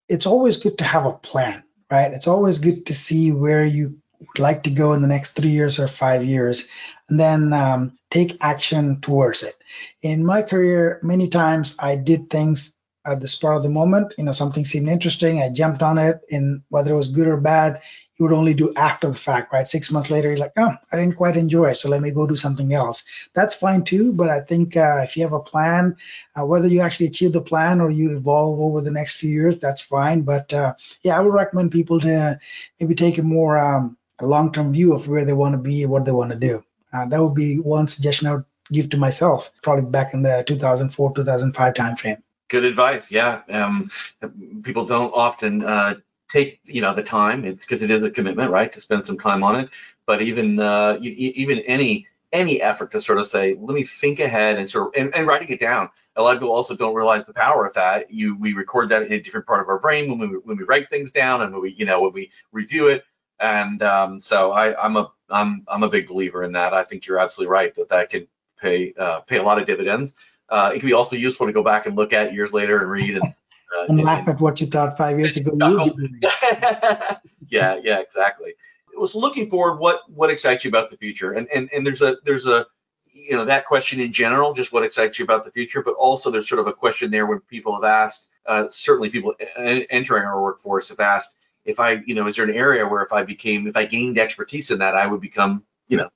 it's 0.08 0.26
always 0.26 0.58
good 0.58 0.78
to 0.78 0.84
have 0.84 1.06
a 1.06 1.14
plan, 1.14 1.64
right? 1.92 2.14
It's 2.14 2.28
always 2.28 2.60
good 2.60 2.86
to 2.88 2.94
see 2.94 3.32
where 3.32 3.66
you 3.66 4.00
would 4.20 4.40
like 4.40 4.64
to 4.64 4.72
go 4.72 4.94
in 4.94 5.02
the 5.02 5.08
next 5.08 5.32
three 5.32 5.50
years 5.50 5.80
or 5.80 5.88
five 5.88 6.24
years, 6.24 6.68
and 7.10 7.20
then 7.20 7.54
um, 7.54 7.94
take 8.10 8.38
action 8.42 9.02
towards 9.02 9.44
it. 9.44 9.56
In 10.02 10.26
my 10.26 10.42
career, 10.42 11.00
many 11.04 11.28
times 11.28 11.76
I 11.78 11.96
did 11.96 12.30
things 12.30 12.74
at 13.06 13.22
the 13.22 13.28
spur 13.28 13.54
of 13.54 13.64
the 13.64 13.70
moment. 13.70 14.14
You 14.18 14.24
know, 14.26 14.32
something 14.32 14.66
seemed 14.66 14.88
interesting. 14.88 15.42
I 15.42 15.50
jumped 15.50 15.82
on 15.82 15.98
it, 15.98 16.22
and 16.32 16.62
whether 16.70 16.94
it 16.94 16.98
was 16.98 17.10
good 17.10 17.28
or 17.28 17.38
bad, 17.38 17.82
you 18.18 18.26
would 18.26 18.36
only 18.36 18.54
do 18.54 18.74
after 18.76 19.08
the 19.10 19.18
fact, 19.18 19.54
right? 19.54 19.68
Six 19.68 19.92
months 19.92 20.10
later, 20.10 20.30
you're 20.30 20.38
like, 20.38 20.54
oh, 20.58 20.74
I 20.92 20.96
didn't 20.96 21.18
quite 21.18 21.38
enjoy 21.38 21.72
it, 21.72 21.76
so 21.76 21.90
let 21.90 22.02
me 22.02 22.12
go 22.12 22.26
do 22.26 22.36
something 22.36 22.74
else. 22.74 23.04
That's 23.34 23.56
fine 23.56 23.84
too, 23.84 24.12
but 24.12 24.30
I 24.30 24.42
think 24.42 24.76
uh, 24.76 25.02
if 25.04 25.16
you 25.16 25.24
have 25.24 25.34
a 25.34 25.40
plan, 25.40 25.96
uh, 26.36 26.46
whether 26.46 26.68
you 26.68 26.82
actually 26.82 27.08
achieve 27.08 27.34
the 27.34 27.42
plan 27.42 27.80
or 27.80 27.92
you 27.92 28.18
evolve 28.18 28.60
over 28.60 28.82
the 28.82 28.92
next 28.92 29.18
few 29.18 29.30
years, 29.30 29.60
that's 29.60 29.82
fine. 29.82 30.22
But 30.22 30.52
uh, 30.52 30.74
yeah, 31.04 31.18
I 31.18 31.22
would 31.22 31.34
recommend 31.34 31.72
people 31.72 32.00
to 32.02 32.40
maybe 32.80 32.96
take 32.96 33.18
a 33.18 33.24
more 33.24 33.58
um, 33.58 33.98
long-term 34.22 34.74
view 34.74 34.94
of 34.94 35.08
where 35.08 35.26
they 35.26 35.34
want 35.34 35.54
to 35.54 35.60
be 35.60 35.86
what 35.86 36.06
they 36.06 36.12
want 36.12 36.32
to 36.32 36.38
do. 36.38 36.64
Uh, 36.92 37.06
that 37.08 37.22
would 37.22 37.36
be 37.36 37.60
one 37.60 37.88
suggestion 37.88 38.28
I 38.28 38.36
would 38.36 38.46
give 38.72 38.90
to 38.92 38.98
myself, 38.98 39.52
probably 39.62 39.90
back 39.90 40.14
in 40.14 40.24
the 40.24 40.44
2004, 40.48 41.14
2005 41.14 41.74
timeframe. 41.74 42.22
Good 42.50 42.64
advice. 42.64 43.12
Yeah. 43.12 43.42
Um, 43.50 43.92
people 44.64 44.86
don't 44.86 45.12
often 45.14 45.64
uh, 45.64 45.96
take 46.30 46.60
you 46.66 46.82
know 46.82 46.94
the 46.94 47.04
time. 47.04 47.46
It's 47.46 47.66
because 47.66 47.84
it 47.84 47.92
is 47.92 48.04
a 48.04 48.12
commitment 48.12 48.52
right 48.52 48.72
to 48.72 48.82
spend 48.82 49.06
some 49.06 49.18
time 49.18 49.44
on 49.44 49.60
it. 49.60 49.70
But 50.06 50.22
even 50.22 50.60
uh, 50.60 50.98
even 51.02 51.60
any 51.60 52.08
any 52.34 52.62
effort 52.62 52.92
to 52.92 53.02
sort 53.02 53.20
of 53.20 53.28
say 53.28 53.58
let 53.60 53.74
me 53.74 53.84
think 53.84 54.20
ahead 54.20 54.58
and 54.58 54.70
sort 54.70 54.88
of 54.88 55.02
and, 55.02 55.16
and, 55.16 55.28
writing 55.28 55.50
it 55.50 55.60
down. 55.60 55.90
A 56.18 56.22
lot 56.22 56.36
of 56.36 56.42
people 56.42 56.54
also 56.54 56.76
don't 56.76 56.96
realize 56.96 57.26
the 57.26 57.34
power 57.34 57.66
of 57.66 57.74
that. 57.76 58.12
You 58.12 58.38
we 58.38 58.54
record 58.54 58.90
that 58.90 59.04
in 59.04 59.14
a 59.14 59.22
different 59.22 59.46
part 59.46 59.62
of 59.62 59.70
our 59.70 59.80
brain 59.80 60.10
when 60.10 60.20
we 60.20 60.38
when 60.38 60.58
we 60.58 60.64
write 60.64 60.90
things 60.90 61.12
down 61.12 61.42
and 61.42 61.54
when 61.54 61.62
we 61.62 61.74
you 61.74 61.86
know 61.86 62.02
when 62.02 62.14
we 62.14 62.32
review 62.52 62.88
it. 62.88 63.04
And 63.40 63.84
um, 63.84 64.20
so 64.20 64.52
I, 64.52 64.82
I'm 64.84 64.98
a 64.98 65.12
I'm 65.30 65.64
I'm 65.68 65.84
a 65.84 65.90
big 65.90 66.08
believer 66.08 66.44
in 66.44 66.52
that. 66.54 66.74
I 66.74 66.84
think 66.84 67.06
you're 67.06 67.20
absolutely 67.20 67.52
right 67.52 67.74
that 67.76 67.90
that 67.90 68.10
can 68.10 68.28
pay 68.60 68.94
uh, 68.98 69.22
pay 69.22 69.38
a 69.38 69.44
lot 69.44 69.60
of 69.60 69.68
dividends. 69.68 70.16
Uh, 70.50 70.72
it 70.74 70.80
can 70.80 70.88
be 70.88 70.94
also 70.94 71.16
useful 71.16 71.46
to 71.46 71.54
go 71.54 71.64
back 71.64 71.86
and 71.86 71.96
look 71.96 72.14
at 72.14 72.34
years 72.34 72.54
later 72.54 72.80
and 72.80 72.90
read 72.90 73.18
and 73.18 73.36
and 73.88 74.02
laugh 74.02 74.28
at 74.28 74.40
what 74.40 74.60
you 74.62 74.68
thought 74.68 74.98
five 74.98 75.20
years 75.20 75.38
ago 75.38 75.52
yeah, 77.50 77.80
yeah, 77.84 78.00
exactly. 78.00 78.54
It 78.94 79.00
was 79.00 79.16
looking 79.16 79.50
forward. 79.50 79.80
What 79.80 80.02
what 80.10 80.30
excites 80.30 80.64
you 80.64 80.70
about 80.70 80.90
the 80.90 80.98
future? 80.98 81.34
And 81.34 81.48
and 81.54 81.70
and 81.74 81.86
there's 81.86 82.02
a 82.02 82.18
there's 82.24 82.48
a 82.48 82.66
you 83.14 83.36
know 83.36 83.46
that 83.46 83.66
question 83.66 84.00
in 84.00 84.12
general, 84.12 84.54
just 84.54 84.72
what 84.72 84.84
excites 84.84 85.20
you 85.20 85.26
about 85.26 85.44
the 85.44 85.52
future, 85.52 85.82
but 85.82 85.96
also 85.96 86.32
there's 86.32 86.48
sort 86.48 86.60
of 86.60 86.68
a 86.68 86.74
question 86.74 87.12
there 87.12 87.26
when 87.26 87.40
people 87.42 87.74
have 87.74 87.84
asked. 87.84 88.30
Uh, 88.46 88.66
certainly, 88.70 89.10
people 89.10 89.34
entering 89.58 90.24
our 90.24 90.42
workforce 90.42 90.90
have 90.90 91.00
asked 91.00 91.36
if 91.68 91.82
I, 91.82 92.02
you 92.06 92.16
know, 92.16 92.28
is 92.28 92.38
there 92.38 92.46
an 92.46 92.56
area 92.56 92.88
where 92.88 93.04
if 93.04 93.12
I 93.12 93.24
became, 93.24 93.68
if 93.68 93.76
I 93.76 93.86
gained 93.86 94.18
expertise 94.18 94.72
in 94.72 94.80
that, 94.80 94.96
I 94.96 95.06
would 95.06 95.20
become, 95.20 95.64
you 95.90 95.98
know, 95.98 96.10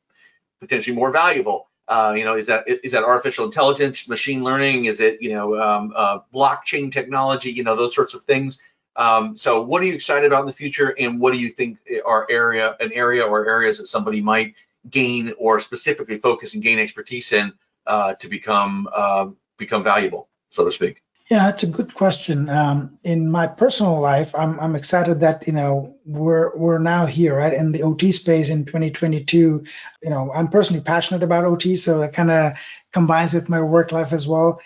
potentially 0.62 0.96
more 0.96 1.12
valuable. 1.12 1.70
Uh, 1.88 2.14
you 2.16 2.24
know, 2.24 2.36
is 2.36 2.48
that 2.48 2.64
is 2.68 2.92
that 2.92 3.04
artificial 3.04 3.46
intelligence, 3.46 4.08
machine 4.08 4.44
learning? 4.44 4.86
Is 4.86 5.00
it 5.00 5.22
you 5.22 5.30
know 5.34 5.60
um, 5.60 5.94
uh, 5.96 6.20
blockchain 6.34 6.92
technology? 6.92 7.52
You 7.52 7.64
know 7.64 7.76
those 7.76 7.96
sorts 7.96 8.14
of 8.14 8.24
things. 8.24 8.60
Um, 8.96 9.36
so, 9.38 9.62
what 9.62 9.82
are 9.82 9.86
you 9.86 9.94
excited 9.94 10.28
about 10.28 10.42
in 10.42 10.46
the 10.46 10.52
future, 10.52 10.96
and 11.00 11.20
what 11.20 11.34
do 11.34 11.40
you 11.40 11.50
think 11.50 11.80
are 12.06 12.28
area 12.30 12.76
an 12.80 12.92
area 12.94 13.24
or 13.24 13.48
areas 13.48 13.78
that 13.78 13.88
somebody 13.88 14.22
might 14.22 14.56
gain 14.90 15.34
or 15.38 15.60
specifically 15.60 16.18
focus 16.18 16.54
and 16.54 16.64
gain 16.64 16.80
expertise 16.80 17.32
in 17.32 17.54
uh, 17.88 18.14
to 18.16 18.28
become 18.28 18.88
uh, 18.94 19.28
become 19.58 19.84
valuable, 19.84 20.30
so 20.50 20.64
to 20.64 20.72
speak? 20.72 21.02
Yeah, 21.32 21.46
that's 21.46 21.64
a 21.64 21.68
good 21.68 21.94
question. 21.96 22.50
Um, 22.50 23.00
in 23.06 23.32
my 23.32 23.48
personal 23.48 24.02
life, 24.02 24.36
I'm 24.36 24.60
I'm 24.60 24.76
excited 24.76 25.22
that 25.22 25.48
you 25.48 25.54
know 25.54 25.96
we're 26.06 26.56
we're 26.58 26.78
now 26.78 27.06
here, 27.06 27.38
right, 27.38 27.54
in 27.54 27.72
the 27.72 27.84
OT 27.84 28.12
space 28.12 28.50
in 28.50 28.66
2022. 28.66 29.64
You 30.04 30.10
know, 30.10 30.30
I'm 30.34 30.50
personally 30.50 30.84
passionate 30.84 31.24
about 31.24 31.46
OT, 31.46 31.78
so 31.78 32.00
that 32.00 32.12
kind 32.14 32.32
of 32.32 32.54
combines 32.92 33.34
with 33.34 33.48
my 33.48 33.62
work 33.62 33.94
life 33.94 34.12
as 34.12 34.28
well 34.28 34.60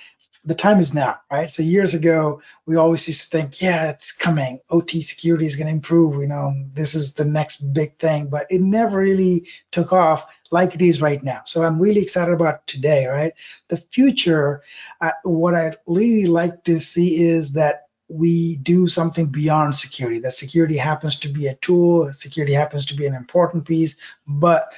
the 0.46 0.56
time 0.56 0.80
is 0.80 0.94
now, 0.94 1.20
right? 1.32 1.50
So 1.50 1.64
years 1.64 1.96
ago, 1.96 2.42
we 2.66 2.76
always 2.76 3.08
used 3.08 3.24
to 3.24 3.30
think, 3.30 3.62
yeah, 3.62 3.90
it's 3.90 4.12
coming. 4.12 4.60
OT 4.70 5.02
security 5.02 5.46
is 5.46 5.56
going 5.56 5.68
to 5.68 5.74
improve. 5.74 6.22
You 6.22 6.28
know, 6.28 6.54
this 6.74 6.94
is 6.94 7.14
the 7.14 7.26
next 7.26 7.62
big 7.74 7.98
thing, 7.98 8.28
but 8.28 8.46
it 8.52 8.62
never 8.62 8.98
really 8.98 9.48
took 9.72 9.92
off 9.92 10.26
like 10.52 10.76
it 10.76 10.82
is 10.84 11.02
right 11.02 11.22
now. 11.22 11.42
So 11.46 11.64
I'm 11.64 11.82
really 11.82 12.02
excited 12.02 12.34
about 12.34 12.68
today, 12.68 13.08
right? 13.08 13.34
The 13.70 13.78
future, 13.78 14.62
uh, 15.02 15.12
what 15.24 15.56
I'd 15.56 15.78
really 15.88 16.28
like 16.28 16.64
to 16.66 16.80
see 16.80 17.24
is 17.24 17.54
that 17.54 17.88
we 18.08 18.58
do 18.58 18.88
something 18.88 19.28
beyond 19.28 19.74
security. 19.74 20.20
That 20.20 20.34
security 20.34 20.78
happens 20.78 21.16
to 21.18 21.30
be 21.30 21.48
a 21.48 21.56
tool, 21.56 22.14
security 22.14 22.54
happens 22.54 22.86
to 22.88 22.96
be 22.96 23.08
an 23.08 23.16
important 23.16 23.66
piece, 23.66 23.96
but 24.28 24.72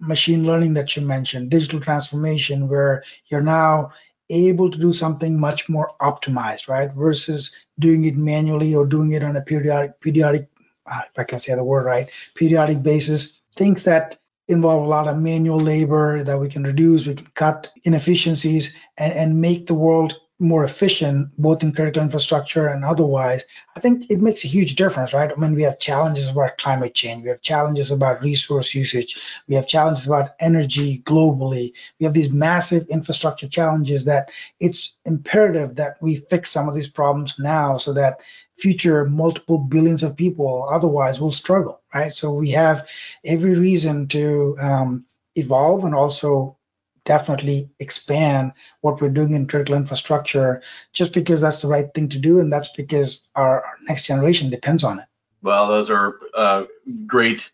machine 0.00 0.46
learning 0.46 0.74
that 0.74 0.96
you 0.96 1.02
mentioned, 1.02 1.50
digital 1.50 1.78
transformation, 1.78 2.68
where 2.68 3.04
you're 3.26 3.42
now 3.42 3.92
able 4.30 4.70
to 4.70 4.78
do 4.78 4.92
something 4.92 5.38
much 5.38 5.68
more 5.68 5.92
optimized, 6.00 6.68
right? 6.68 6.92
Versus 6.92 7.52
doing 7.78 8.04
it 8.04 8.16
manually 8.16 8.74
or 8.74 8.86
doing 8.86 9.12
it 9.12 9.22
on 9.22 9.36
a 9.36 9.40
periodic, 9.40 10.00
periodic, 10.00 10.48
uh, 10.86 11.02
if 11.10 11.18
I 11.18 11.24
can 11.24 11.38
say 11.38 11.54
the 11.54 11.64
word 11.64 11.84
right, 11.84 12.10
periodic 12.34 12.82
basis. 12.82 13.40
Things 13.56 13.84
that 13.84 14.18
involve 14.48 14.84
a 14.84 14.88
lot 14.88 15.08
of 15.08 15.18
manual 15.18 15.60
labor 15.60 16.22
that 16.24 16.38
we 16.38 16.48
can 16.48 16.64
reduce, 16.64 17.06
we 17.06 17.14
can 17.14 17.26
cut 17.34 17.68
inefficiencies 17.84 18.72
and, 18.96 19.12
and 19.12 19.40
make 19.40 19.66
the 19.66 19.74
world 19.74 20.16
more 20.40 20.64
efficient, 20.64 21.30
both 21.36 21.62
in 21.62 21.72
critical 21.72 22.02
infrastructure 22.02 22.66
and 22.66 22.84
otherwise, 22.84 23.44
I 23.76 23.80
think 23.80 24.10
it 24.10 24.20
makes 24.20 24.44
a 24.44 24.48
huge 24.48 24.74
difference, 24.74 25.12
right? 25.12 25.30
I 25.30 25.38
mean, 25.38 25.54
we 25.54 25.62
have 25.62 25.78
challenges 25.78 26.28
about 26.28 26.58
climate 26.58 26.94
change, 26.94 27.22
we 27.22 27.28
have 27.28 27.42
challenges 27.42 27.90
about 27.90 28.22
resource 28.22 28.74
usage, 28.74 29.20
we 29.46 29.54
have 29.54 29.68
challenges 29.68 30.06
about 30.06 30.30
energy 30.40 31.02
globally, 31.02 31.72
we 31.98 32.04
have 32.04 32.14
these 32.14 32.30
massive 32.30 32.88
infrastructure 32.88 33.48
challenges 33.48 34.06
that 34.06 34.30
it's 34.58 34.94
imperative 35.04 35.76
that 35.76 35.98
we 36.00 36.16
fix 36.16 36.50
some 36.50 36.68
of 36.68 36.74
these 36.74 36.88
problems 36.88 37.38
now 37.38 37.76
so 37.76 37.92
that 37.92 38.20
future 38.54 39.04
multiple 39.06 39.58
billions 39.58 40.02
of 40.02 40.16
people 40.16 40.68
otherwise 40.70 41.20
will 41.20 41.30
struggle, 41.30 41.80
right? 41.94 42.12
So 42.12 42.32
we 42.32 42.50
have 42.50 42.88
every 43.24 43.58
reason 43.58 44.08
to 44.08 44.56
um, 44.60 45.04
evolve 45.34 45.84
and 45.84 45.94
also 45.94 46.56
definitely 47.04 47.68
expand 47.78 48.52
what 48.80 49.00
we're 49.00 49.08
doing 49.08 49.34
in 49.34 49.46
critical 49.46 49.76
infrastructure 49.76 50.62
just 50.92 51.12
because 51.12 51.40
that's 51.40 51.60
the 51.60 51.68
right 51.68 51.92
thing 51.94 52.08
to 52.08 52.18
do 52.18 52.40
and 52.40 52.52
that's 52.52 52.70
because 52.76 53.24
our, 53.34 53.62
our 53.62 53.74
next 53.88 54.04
generation 54.04 54.50
depends 54.50 54.84
on 54.84 54.98
it 54.98 55.04
Well, 55.42 55.68
those 55.68 55.90
are 55.90 56.18
uh, 56.34 56.64
great 57.06 57.50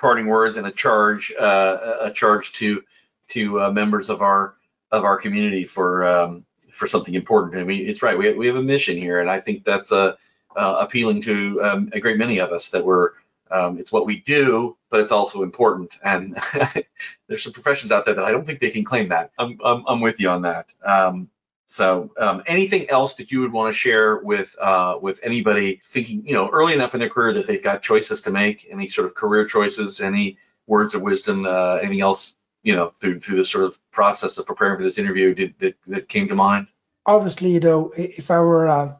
parting 0.00 0.26
words 0.26 0.56
and 0.56 0.66
a 0.66 0.72
charge, 0.72 1.32
uh, 1.38 1.96
a 2.00 2.10
charge 2.10 2.52
to 2.54 2.82
to 3.28 3.60
uh, 3.60 3.70
members 3.70 4.10
of 4.10 4.22
our 4.22 4.56
of 4.90 5.04
our 5.04 5.16
community 5.16 5.64
for 5.64 6.04
um, 6.04 6.44
for 6.72 6.88
something 6.88 7.14
important. 7.14 7.60
I 7.60 7.64
mean, 7.64 7.86
it's 7.86 8.02
right. 8.02 8.18
We 8.18 8.32
we 8.32 8.46
have 8.46 8.56
a 8.56 8.62
mission 8.62 8.96
here, 8.96 9.20
and 9.20 9.30
I 9.30 9.38
think 9.38 9.64
that's 9.64 9.92
uh, 9.92 10.16
uh 10.56 10.76
appealing 10.80 11.20
to 11.22 11.62
um, 11.62 11.90
a 11.92 12.00
great 12.00 12.18
many 12.18 12.38
of 12.38 12.50
us 12.50 12.68
that 12.70 12.84
we're. 12.84 13.10
Um, 13.50 13.78
it's 13.78 13.92
what 13.92 14.06
we 14.06 14.20
do, 14.20 14.76
but 14.90 15.00
it's 15.00 15.12
also 15.12 15.42
important. 15.42 15.98
And 16.04 16.38
there's 17.28 17.42
some 17.42 17.52
professions 17.52 17.92
out 17.92 18.04
there 18.04 18.14
that 18.14 18.24
I 18.24 18.30
don't 18.30 18.46
think 18.46 18.60
they 18.60 18.70
can 18.70 18.84
claim 18.84 19.08
that. 19.08 19.32
I'm 19.38 19.58
I'm, 19.64 19.84
I'm 19.86 20.00
with 20.00 20.20
you 20.20 20.28
on 20.30 20.42
that. 20.42 20.72
Um, 20.84 21.28
so, 21.66 22.10
um, 22.18 22.42
anything 22.46 22.90
else 22.90 23.14
that 23.14 23.30
you 23.30 23.40
would 23.42 23.52
want 23.52 23.72
to 23.72 23.78
share 23.78 24.16
with 24.18 24.56
uh, 24.60 24.98
with 25.00 25.20
anybody 25.22 25.80
thinking, 25.84 26.26
you 26.26 26.34
know, 26.34 26.48
early 26.48 26.74
enough 26.74 26.94
in 26.94 27.00
their 27.00 27.08
career 27.08 27.32
that 27.34 27.46
they've 27.46 27.62
got 27.62 27.80
choices 27.80 28.20
to 28.22 28.32
make? 28.32 28.66
Any 28.68 28.88
sort 28.88 29.06
of 29.06 29.14
career 29.14 29.44
choices? 29.46 30.00
Any 30.00 30.36
words 30.66 30.96
of 30.96 31.02
wisdom? 31.02 31.46
Uh, 31.46 31.76
anything 31.76 32.00
else? 32.00 32.34
You 32.64 32.74
know, 32.74 32.88
through 32.88 33.20
through 33.20 33.36
this 33.36 33.50
sort 33.50 33.64
of 33.64 33.78
process 33.92 34.36
of 34.36 34.46
preparing 34.46 34.78
for 34.78 34.82
this 34.82 34.98
interview, 34.98 35.32
did 35.32 35.54
that 35.60 35.76
that 35.86 36.08
came 36.08 36.26
to 36.26 36.34
mind? 36.34 36.66
Obviously, 37.06 37.50
you 37.50 37.60
know, 37.60 37.92
if 37.96 38.32
I 38.32 38.40
were 38.40 38.68
uh, 38.68 38.96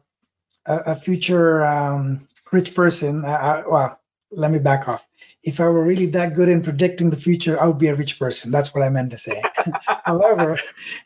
a, 0.65 0.77
a 0.87 0.95
future 0.95 1.65
um, 1.65 2.27
rich 2.53 2.73
person, 2.73 3.25
I, 3.25 3.63
well, 3.67 4.00
let 4.31 4.51
me 4.51 4.59
back 4.59 4.87
off 4.87 5.05
if 5.43 5.59
I 5.59 5.63
were 5.65 5.83
really 5.83 6.05
that 6.07 6.35
good 6.35 6.49
in 6.49 6.61
predicting 6.61 7.09
the 7.09 7.17
future, 7.17 7.59
I 7.59 7.65
would 7.65 7.79
be 7.79 7.87
a 7.87 7.95
rich 7.95 8.19
person. 8.19 8.51
That's 8.51 8.73
what 8.73 8.83
I 8.83 8.89
meant 8.89 9.11
to 9.11 9.17
say. 9.17 9.41
However, 10.05 10.59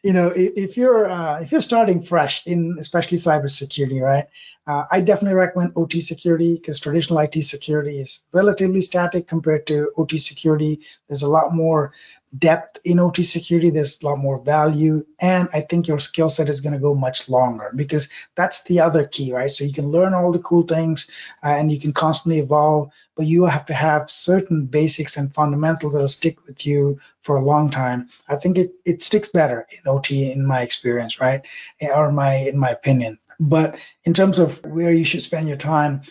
you 0.03 0.11
know, 0.11 0.27
if, 0.35 0.75
you're 0.75 1.09
uh, 1.09 1.39
if 1.39 1.51
you're 1.51 1.61
starting 1.61 2.01
fresh 2.01 2.45
in 2.45 2.75
especially 2.79 3.17
cybersecurity, 3.17 4.01
right? 4.01 4.25
Uh, 4.67 4.83
I 4.91 4.99
definitely 5.01 5.35
recommend 5.35 5.73
OT 5.75 6.01
security 6.01 6.55
because 6.55 6.79
traditional 6.79 7.19
IT 7.19 7.43
security 7.43 7.99
is 7.99 8.25
relatively 8.33 8.81
static 8.81 9.27
compared 9.27 9.67
to 9.67 9.91
OT 9.95 10.17
security. 10.17 10.81
There's 11.07 11.21
a 11.21 11.29
lot 11.29 11.53
more 11.53 11.93
depth 12.37 12.79
in 12.83 12.99
OT 12.99 13.23
security, 13.23 13.69
there's 13.69 14.01
a 14.01 14.05
lot 14.05 14.17
more 14.17 14.39
value. 14.39 15.05
And 15.19 15.47
I 15.53 15.61
think 15.61 15.87
your 15.87 15.99
skill 15.99 16.29
set 16.29 16.49
is 16.49 16.61
going 16.61 16.73
to 16.73 16.79
go 16.79 16.93
much 16.93 17.29
longer 17.29 17.71
because 17.75 18.09
that's 18.35 18.63
the 18.63 18.81
other 18.81 19.05
key, 19.05 19.33
right? 19.33 19.51
So 19.51 19.63
you 19.63 19.73
can 19.73 19.89
learn 19.89 20.13
all 20.13 20.31
the 20.31 20.39
cool 20.39 20.63
things 20.63 21.07
uh, 21.43 21.49
and 21.49 21.71
you 21.71 21.79
can 21.79 21.93
constantly 21.93 22.39
evolve, 22.39 22.89
but 23.15 23.25
you 23.25 23.45
have 23.45 23.65
to 23.67 23.73
have 23.73 24.09
certain 24.09 24.65
basics 24.65 25.17
and 25.17 25.33
fundamentals 25.33 25.93
that'll 25.93 26.07
stick 26.07 26.45
with 26.45 26.65
you 26.65 26.99
for 27.21 27.37
a 27.37 27.43
long 27.43 27.71
time. 27.71 28.09
I 28.27 28.35
think 28.35 28.57
it, 28.57 28.73
it 28.85 29.01
sticks 29.01 29.29
better 29.29 29.65
in 29.71 29.89
OT 29.89 30.31
in 30.31 30.45
my 30.45 30.61
experience, 30.61 31.19
right? 31.19 31.45
Or 31.81 32.11
my 32.11 32.35
in 32.35 32.57
my 32.57 32.69
opinion. 32.69 33.19
But 33.39 33.77
in 34.05 34.13
terms 34.13 34.39
of 34.39 34.63
where 34.65 34.91
you 34.91 35.03
should 35.03 35.21
spend 35.21 35.47
your 35.47 35.57
time, 35.57 36.01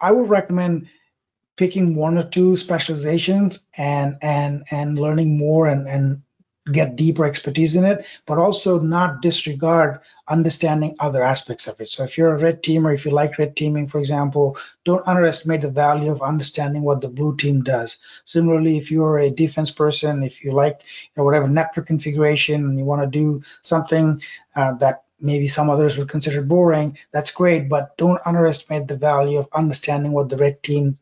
I 0.00 0.12
would 0.12 0.28
recommend 0.28 0.88
picking 1.60 1.94
one 1.94 2.16
or 2.16 2.22
two 2.22 2.56
specializations 2.56 3.58
and 3.76 4.16
and 4.22 4.64
and 4.70 4.98
learning 4.98 5.36
more 5.36 5.68
and 5.68 5.86
and 5.86 6.22
get 6.72 6.96
deeper 6.96 7.26
expertise 7.26 7.76
in 7.76 7.84
it, 7.84 8.06
but 8.24 8.38
also 8.38 8.80
not 8.80 9.20
disregard 9.20 9.98
understanding 10.28 10.96
other 11.00 11.22
aspects 11.22 11.66
of 11.66 11.78
it. 11.78 11.88
So 11.90 12.02
if 12.04 12.16
you're 12.16 12.34
a 12.34 12.38
red 12.38 12.62
teamer, 12.62 12.94
if 12.94 13.04
you 13.04 13.10
like 13.10 13.38
red 13.38 13.56
teaming, 13.56 13.88
for 13.88 13.98
example, 13.98 14.56
don't 14.86 15.06
underestimate 15.06 15.60
the 15.60 15.70
value 15.70 16.10
of 16.10 16.22
understanding 16.22 16.82
what 16.82 17.02
the 17.02 17.08
blue 17.08 17.36
team 17.36 17.62
does. 17.62 17.98
Similarly, 18.24 18.78
if 18.78 18.90
you're 18.90 19.18
a 19.18 19.36
defense 19.44 19.70
person, 19.70 20.22
if 20.22 20.42
you 20.42 20.52
like 20.52 20.80
you 20.80 21.16
know, 21.16 21.24
whatever 21.24 21.48
network 21.48 21.86
configuration 21.86 22.64
and 22.64 22.78
you 22.78 22.86
want 22.86 23.02
to 23.02 23.18
do 23.18 23.42
something 23.60 24.22
uh, 24.56 24.72
that 24.74 25.02
maybe 25.20 25.48
some 25.48 25.68
others 25.68 25.98
would 25.98 26.08
consider 26.08 26.40
boring, 26.40 26.96
that's 27.12 27.30
great, 27.30 27.68
but 27.68 27.98
don't 27.98 28.24
underestimate 28.24 28.88
the 28.88 28.96
value 28.96 29.38
of 29.38 29.48
understanding 29.52 30.12
what 30.12 30.30
the 30.30 30.38
red 30.38 30.62
team 30.62 30.96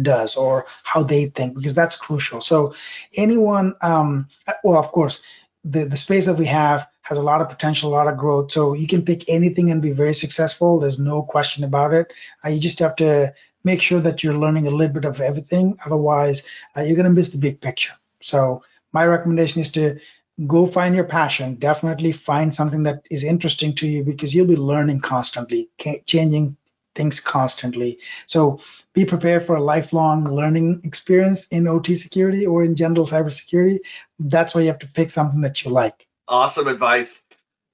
does 0.00 0.36
or 0.36 0.66
how 0.84 1.02
they 1.02 1.26
think 1.26 1.54
because 1.54 1.74
that's 1.74 1.96
crucial. 1.96 2.40
So 2.40 2.74
anyone 3.14 3.74
um, 3.82 4.28
well 4.64 4.78
of 4.78 4.90
course 4.92 5.20
the, 5.64 5.84
the 5.84 5.96
space 5.96 6.26
that 6.26 6.34
we 6.34 6.46
have 6.46 6.88
has 7.02 7.18
a 7.18 7.22
lot 7.22 7.40
of 7.40 7.48
potential 7.48 7.90
a 7.90 7.94
lot 7.94 8.08
of 8.08 8.16
growth. 8.16 8.52
So 8.52 8.72
you 8.74 8.86
can 8.86 9.04
pick 9.04 9.28
anything 9.28 9.70
and 9.70 9.82
be 9.82 9.90
very 9.90 10.14
successful. 10.14 10.80
There's 10.80 10.98
no 10.98 11.22
question 11.22 11.64
about 11.64 11.92
it. 11.92 12.12
Uh, 12.44 12.48
you 12.48 12.60
just 12.60 12.78
have 12.78 12.96
to 12.96 13.34
make 13.64 13.82
sure 13.82 14.00
that 14.00 14.22
you're 14.22 14.34
learning 14.36 14.66
a 14.66 14.70
little 14.70 14.94
bit 14.94 15.04
of 15.04 15.20
everything. 15.20 15.76
Otherwise 15.84 16.42
uh, 16.76 16.82
you're 16.82 16.96
going 16.96 17.04
to 17.04 17.10
miss 17.10 17.28
the 17.28 17.38
big 17.38 17.60
picture. 17.60 17.92
So 18.20 18.62
my 18.92 19.04
recommendation 19.04 19.60
is 19.60 19.70
to 19.72 19.98
go 20.46 20.66
find 20.66 20.94
your 20.94 21.04
passion. 21.04 21.56
Definitely 21.56 22.12
find 22.12 22.54
something 22.54 22.82
that 22.84 23.02
is 23.10 23.24
interesting 23.24 23.74
to 23.74 23.86
you 23.86 24.02
because 24.02 24.34
you'll 24.34 24.46
be 24.46 24.56
learning 24.56 25.00
constantly 25.00 25.68
changing 26.06 26.56
things 26.94 27.20
constantly. 27.20 27.98
So 28.26 28.60
be 28.92 29.04
prepared 29.04 29.46
for 29.46 29.56
a 29.56 29.62
lifelong 29.62 30.24
learning 30.24 30.82
experience 30.84 31.46
in 31.50 31.66
OT 31.66 31.96
security 31.96 32.46
or 32.46 32.64
in 32.64 32.74
general 32.76 33.06
cybersecurity. 33.06 33.80
That's 34.18 34.54
why 34.54 34.62
you 34.62 34.68
have 34.68 34.80
to 34.80 34.88
pick 34.88 35.10
something 35.10 35.40
that 35.42 35.64
you 35.64 35.70
like. 35.70 36.06
Awesome 36.28 36.68
advice. 36.68 37.20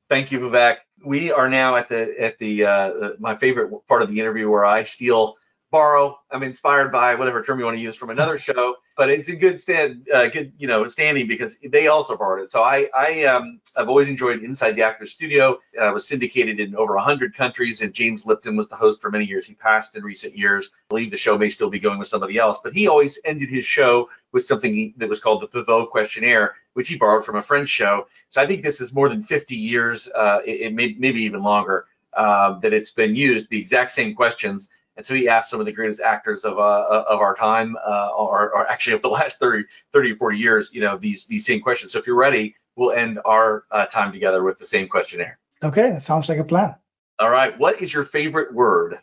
Thank 0.08 0.32
you, 0.32 0.40
Vivek. 0.40 0.76
We 1.04 1.32
are 1.32 1.48
now 1.48 1.76
at 1.76 1.88
the 1.88 2.20
at 2.20 2.38
the 2.38 2.64
uh, 2.64 3.10
my 3.18 3.36
favorite 3.36 3.70
part 3.86 4.02
of 4.02 4.08
the 4.08 4.18
interview 4.18 4.50
where 4.50 4.64
I 4.64 4.82
steal 4.82 5.36
borrow. 5.70 6.18
I'm 6.30 6.42
inspired 6.42 6.90
by 6.90 7.14
whatever 7.14 7.42
term 7.42 7.58
you 7.58 7.64
want 7.64 7.76
to 7.76 7.82
use 7.82 7.96
from 7.96 8.10
another 8.10 8.38
show, 8.38 8.76
but 8.96 9.10
it's 9.10 9.28
in 9.28 9.38
good 9.38 9.60
stand, 9.60 10.08
uh, 10.12 10.28
good 10.28 10.52
you 10.58 10.66
know 10.66 10.88
standing 10.88 11.26
because 11.26 11.56
they 11.62 11.88
also 11.88 12.16
borrowed 12.16 12.42
it. 12.42 12.50
So 12.50 12.62
I 12.62 12.88
I 12.94 13.24
um 13.24 13.60
I've 13.76 13.88
always 13.88 14.08
enjoyed 14.08 14.42
Inside 14.42 14.72
the 14.72 14.82
Actor 14.82 15.06
Studio. 15.06 15.58
Uh, 15.80 15.90
was 15.92 16.06
syndicated 16.06 16.60
in 16.60 16.74
over 16.76 16.94
100 16.94 17.34
countries, 17.34 17.80
and 17.82 17.92
James 17.92 18.24
Lipton 18.26 18.56
was 18.56 18.68
the 18.68 18.76
host 18.76 19.00
for 19.00 19.10
many 19.10 19.24
years. 19.24 19.46
He 19.46 19.54
passed 19.54 19.96
in 19.96 20.02
recent 20.02 20.36
years. 20.36 20.70
I 20.74 20.88
believe 20.88 21.10
the 21.10 21.16
show 21.16 21.36
may 21.36 21.50
still 21.50 21.70
be 21.70 21.78
going 21.78 21.98
with 21.98 22.08
somebody 22.08 22.38
else, 22.38 22.58
but 22.62 22.72
he 22.72 22.88
always 22.88 23.18
ended 23.24 23.48
his 23.48 23.64
show 23.64 24.08
with 24.32 24.46
something 24.46 24.94
that 24.96 25.08
was 25.08 25.20
called 25.20 25.42
the 25.42 25.46
Pivot 25.46 25.90
Questionnaire, 25.90 26.56
which 26.74 26.88
he 26.88 26.96
borrowed 26.96 27.24
from 27.24 27.36
a 27.36 27.42
French 27.42 27.68
show. 27.68 28.06
So 28.28 28.40
I 28.40 28.46
think 28.46 28.62
this 28.62 28.80
is 28.80 28.92
more 28.92 29.08
than 29.08 29.22
50 29.22 29.54
years, 29.54 30.08
uh, 30.14 30.40
it, 30.44 30.60
it 30.60 30.74
may 30.74 30.94
maybe 30.98 31.22
even 31.22 31.42
longer. 31.42 31.86
Uh, 32.14 32.58
that 32.58 32.72
it's 32.72 32.90
been 32.90 33.14
used, 33.14 33.48
the 33.50 33.60
exact 33.60 33.92
same 33.92 34.12
questions, 34.12 34.70
and 34.98 35.06
so 35.06 35.14
he 35.14 35.28
asked 35.28 35.48
some 35.48 35.60
of 35.60 35.66
the 35.66 35.72
greatest 35.72 36.00
actors 36.00 36.44
of 36.44 36.58
uh, 36.58 37.04
of 37.08 37.20
our 37.20 37.32
time, 37.32 37.76
uh, 37.86 38.08
or, 38.08 38.50
or, 38.50 38.68
actually 38.68 38.94
of 38.94 39.02
the 39.02 39.08
last 39.08 39.38
30, 39.38 39.64
30 39.92 40.12
or 40.12 40.16
40 40.16 40.38
years, 40.38 40.70
you 40.72 40.80
know, 40.80 40.98
these 40.98 41.24
these 41.26 41.46
same 41.46 41.60
questions. 41.60 41.92
So 41.92 42.00
if 42.00 42.06
you're 42.08 42.16
ready, 42.16 42.56
we'll 42.74 42.90
end 42.90 43.20
our 43.24 43.64
uh, 43.70 43.86
time 43.86 44.10
together 44.10 44.42
with 44.42 44.58
the 44.58 44.66
same 44.66 44.88
questionnaire. 44.88 45.38
Okay, 45.62 45.90
that 45.90 46.02
sounds 46.02 46.28
like 46.28 46.38
a 46.38 46.44
plan. 46.44 46.74
All 47.20 47.30
right. 47.30 47.56
What 47.56 47.80
is 47.80 47.94
your 47.94 48.02
favorite 48.02 48.52
word? 48.52 48.98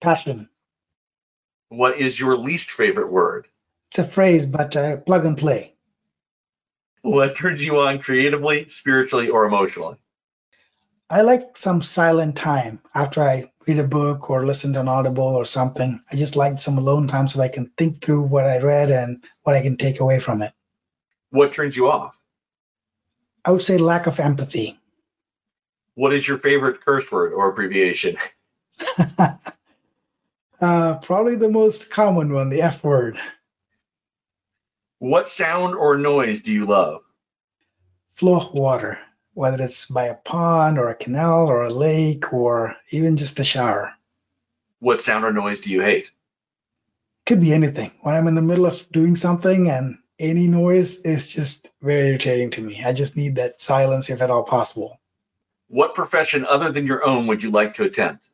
Passion. 0.00 0.48
What 1.68 1.98
is 1.98 2.18
your 2.18 2.36
least 2.36 2.70
favorite 2.70 3.10
word? 3.10 3.48
It's 3.90 3.98
a 3.98 4.04
phrase, 4.04 4.46
but 4.46 4.76
uh, 4.76 4.98
plug 4.98 5.26
and 5.26 5.36
play. 5.36 5.74
What 7.02 7.34
turns 7.34 7.64
you 7.64 7.80
on 7.80 7.98
creatively, 7.98 8.68
spiritually, 8.68 9.30
or 9.30 9.46
emotionally? 9.46 9.96
I 11.10 11.22
like 11.22 11.56
some 11.56 11.82
silent 11.82 12.36
time 12.36 12.80
after 12.94 13.22
I 13.22 13.50
read 13.66 13.78
a 13.78 13.84
book 13.84 14.30
or 14.30 14.44
listen 14.44 14.72
to 14.74 14.80
an 14.80 14.88
audible 14.88 15.36
or 15.36 15.44
something. 15.44 16.00
I 16.10 16.16
just 16.16 16.36
like 16.36 16.60
some 16.60 16.78
alone 16.78 17.08
time 17.08 17.28
so 17.28 17.40
I 17.40 17.48
can 17.48 17.66
think 17.76 18.00
through 18.00 18.22
what 18.22 18.46
I 18.46 18.58
read 18.58 18.90
and 18.90 19.24
what 19.42 19.56
I 19.56 19.62
can 19.62 19.76
take 19.76 20.00
away 20.00 20.18
from 20.18 20.42
it. 20.42 20.52
What 21.30 21.52
turns 21.52 21.76
you 21.76 21.90
off? 21.90 22.16
I 23.44 23.50
would 23.50 23.62
say 23.62 23.78
lack 23.78 24.06
of 24.06 24.20
empathy. 24.20 24.78
What 25.94 26.12
is 26.12 26.26
your 26.26 26.38
favorite 26.38 26.84
curse 26.84 27.10
word 27.10 27.32
or 27.32 27.50
abbreviation? 27.50 28.16
uh, 30.60 30.98
probably 31.02 31.36
the 31.36 31.50
most 31.50 31.90
common 31.90 32.32
one, 32.32 32.50
the 32.50 32.62
F 32.62 32.82
word. 32.82 33.18
What 34.98 35.28
sound 35.28 35.74
or 35.74 35.98
noise 35.98 36.40
do 36.40 36.52
you 36.52 36.66
love? 36.66 37.02
Flow 38.14 38.36
of 38.36 38.54
water 38.54 38.98
whether 39.34 39.62
it's 39.62 39.86
by 39.86 40.06
a 40.06 40.14
pond 40.14 40.78
or 40.78 40.88
a 40.88 40.94
canal 40.94 41.48
or 41.48 41.64
a 41.64 41.70
lake 41.70 42.32
or 42.32 42.76
even 42.90 43.16
just 43.16 43.40
a 43.40 43.44
shower. 43.44 43.92
What 44.78 45.00
sound 45.00 45.24
or 45.24 45.32
noise 45.32 45.60
do 45.60 45.70
you 45.70 45.82
hate? 45.82 46.10
Could 47.26 47.40
be 47.40 47.52
anything. 47.52 47.90
When 48.00 48.14
I'm 48.14 48.28
in 48.28 48.34
the 48.34 48.42
middle 48.42 48.66
of 48.66 48.90
doing 48.90 49.16
something 49.16 49.70
and 49.70 49.98
any 50.18 50.46
noise 50.46 51.00
is 51.00 51.32
just 51.32 51.70
very 51.82 52.08
irritating 52.08 52.50
to 52.50 52.62
me. 52.62 52.82
I 52.84 52.92
just 52.92 53.16
need 53.16 53.36
that 53.36 53.60
silence 53.60 54.10
if 54.10 54.22
at 54.22 54.30
all 54.30 54.44
possible. 54.44 55.00
What 55.68 55.94
profession 55.94 56.44
other 56.44 56.70
than 56.70 56.86
your 56.86 57.04
own 57.04 57.26
would 57.26 57.42
you 57.42 57.50
like 57.50 57.74
to 57.74 57.84
attempt? 57.84 58.28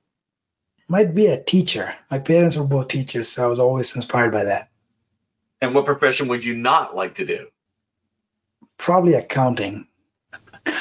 Might 0.89 1.15
be 1.15 1.27
a 1.27 1.43
teacher. 1.43 1.95
My 2.11 2.19
parents 2.19 2.57
were 2.57 2.67
both 2.67 2.89
teachers, 2.89 3.29
so 3.29 3.45
I 3.45 3.47
was 3.47 3.61
always 3.61 3.95
inspired 3.95 4.33
by 4.33 4.45
that. 4.45 4.71
And 5.61 5.75
what 5.75 5.85
profession 5.85 6.29
would 6.29 6.45
you 6.45 6.57
not 6.57 6.97
like 6.97 7.15
to 7.15 7.25
do? 7.25 7.47
Probably 8.77 9.15
accounting. 9.15 9.87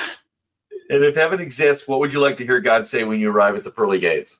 And 0.92 1.04
if 1.04 1.16
heaven 1.16 1.40
exists, 1.40 1.88
what 1.88 2.00
would 2.00 2.14
you 2.14 2.20
like 2.20 2.38
to 2.38 2.46
hear 2.46 2.60
God 2.60 2.88
say 2.88 3.04
when 3.04 3.20
you 3.20 3.30
arrive 3.30 3.56
at 3.56 3.64
the 3.64 3.70
pearly 3.70 4.00
gates? 4.00 4.40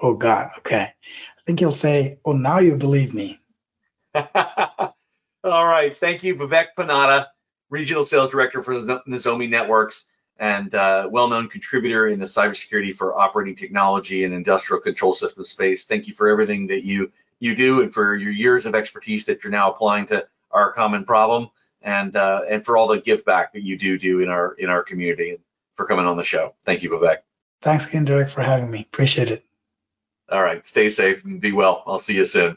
Oh, 0.00 0.14
God. 0.14 0.50
Okay. 0.56 0.84
I 0.84 1.40
think 1.44 1.58
he'll 1.58 1.70
say, 1.70 2.18
Oh, 2.24 2.32
now 2.32 2.60
you 2.60 2.76
believe 2.76 3.12
me. 3.12 3.38
All 4.14 4.96
right. 5.44 5.94
Thank 5.96 6.22
you, 6.24 6.34
Vivek 6.34 6.68
Ponnada, 6.78 7.26
Regional 7.68 8.06
Sales 8.06 8.30
Director 8.30 8.62
for 8.62 8.74
Nozomi 8.74 9.50
Networks. 9.50 10.06
and 10.38 10.74
uh, 10.74 11.08
well-known 11.10 11.48
contributor 11.48 12.08
in 12.08 12.18
the 12.18 12.24
cybersecurity 12.26 12.94
for 12.94 13.18
operating 13.18 13.54
technology 13.54 14.24
and 14.24 14.32
industrial 14.34 14.80
control 14.80 15.12
system 15.12 15.44
space. 15.44 15.86
Thank 15.86 16.08
you 16.08 16.14
for 16.14 16.28
everything 16.28 16.66
that 16.68 16.84
you 16.84 17.12
you 17.38 17.54
do 17.54 17.82
and 17.82 17.92
for 17.92 18.14
your 18.16 18.30
years 18.32 18.66
of 18.66 18.74
expertise 18.74 19.26
that 19.26 19.42
you're 19.44 19.50
now 19.50 19.70
applying 19.70 20.06
to 20.06 20.26
our 20.52 20.72
common 20.72 21.04
problem 21.04 21.50
and 21.82 22.16
uh, 22.16 22.42
and 22.48 22.64
for 22.64 22.76
all 22.76 22.88
the 22.88 23.00
give 23.00 23.24
back 23.24 23.52
that 23.52 23.62
you 23.62 23.76
do 23.78 23.98
do 23.98 24.20
in 24.20 24.28
our 24.28 24.54
in 24.54 24.68
our 24.68 24.82
community 24.82 25.30
and 25.30 25.38
for 25.74 25.86
coming 25.86 26.06
on 26.06 26.16
the 26.16 26.24
show. 26.24 26.54
Thank 26.64 26.82
you, 26.82 26.90
Vivek. 26.90 27.18
Thanks 27.60 27.86
again, 27.86 28.04
Derek, 28.04 28.28
for 28.28 28.42
having 28.42 28.70
me. 28.70 28.80
Appreciate 28.80 29.30
it. 29.30 29.44
All 30.30 30.42
right, 30.42 30.66
stay 30.66 30.88
safe 30.88 31.24
and 31.24 31.40
be 31.40 31.52
well. 31.52 31.82
I'll 31.86 31.98
see 31.98 32.14
you 32.14 32.26
soon. 32.26 32.56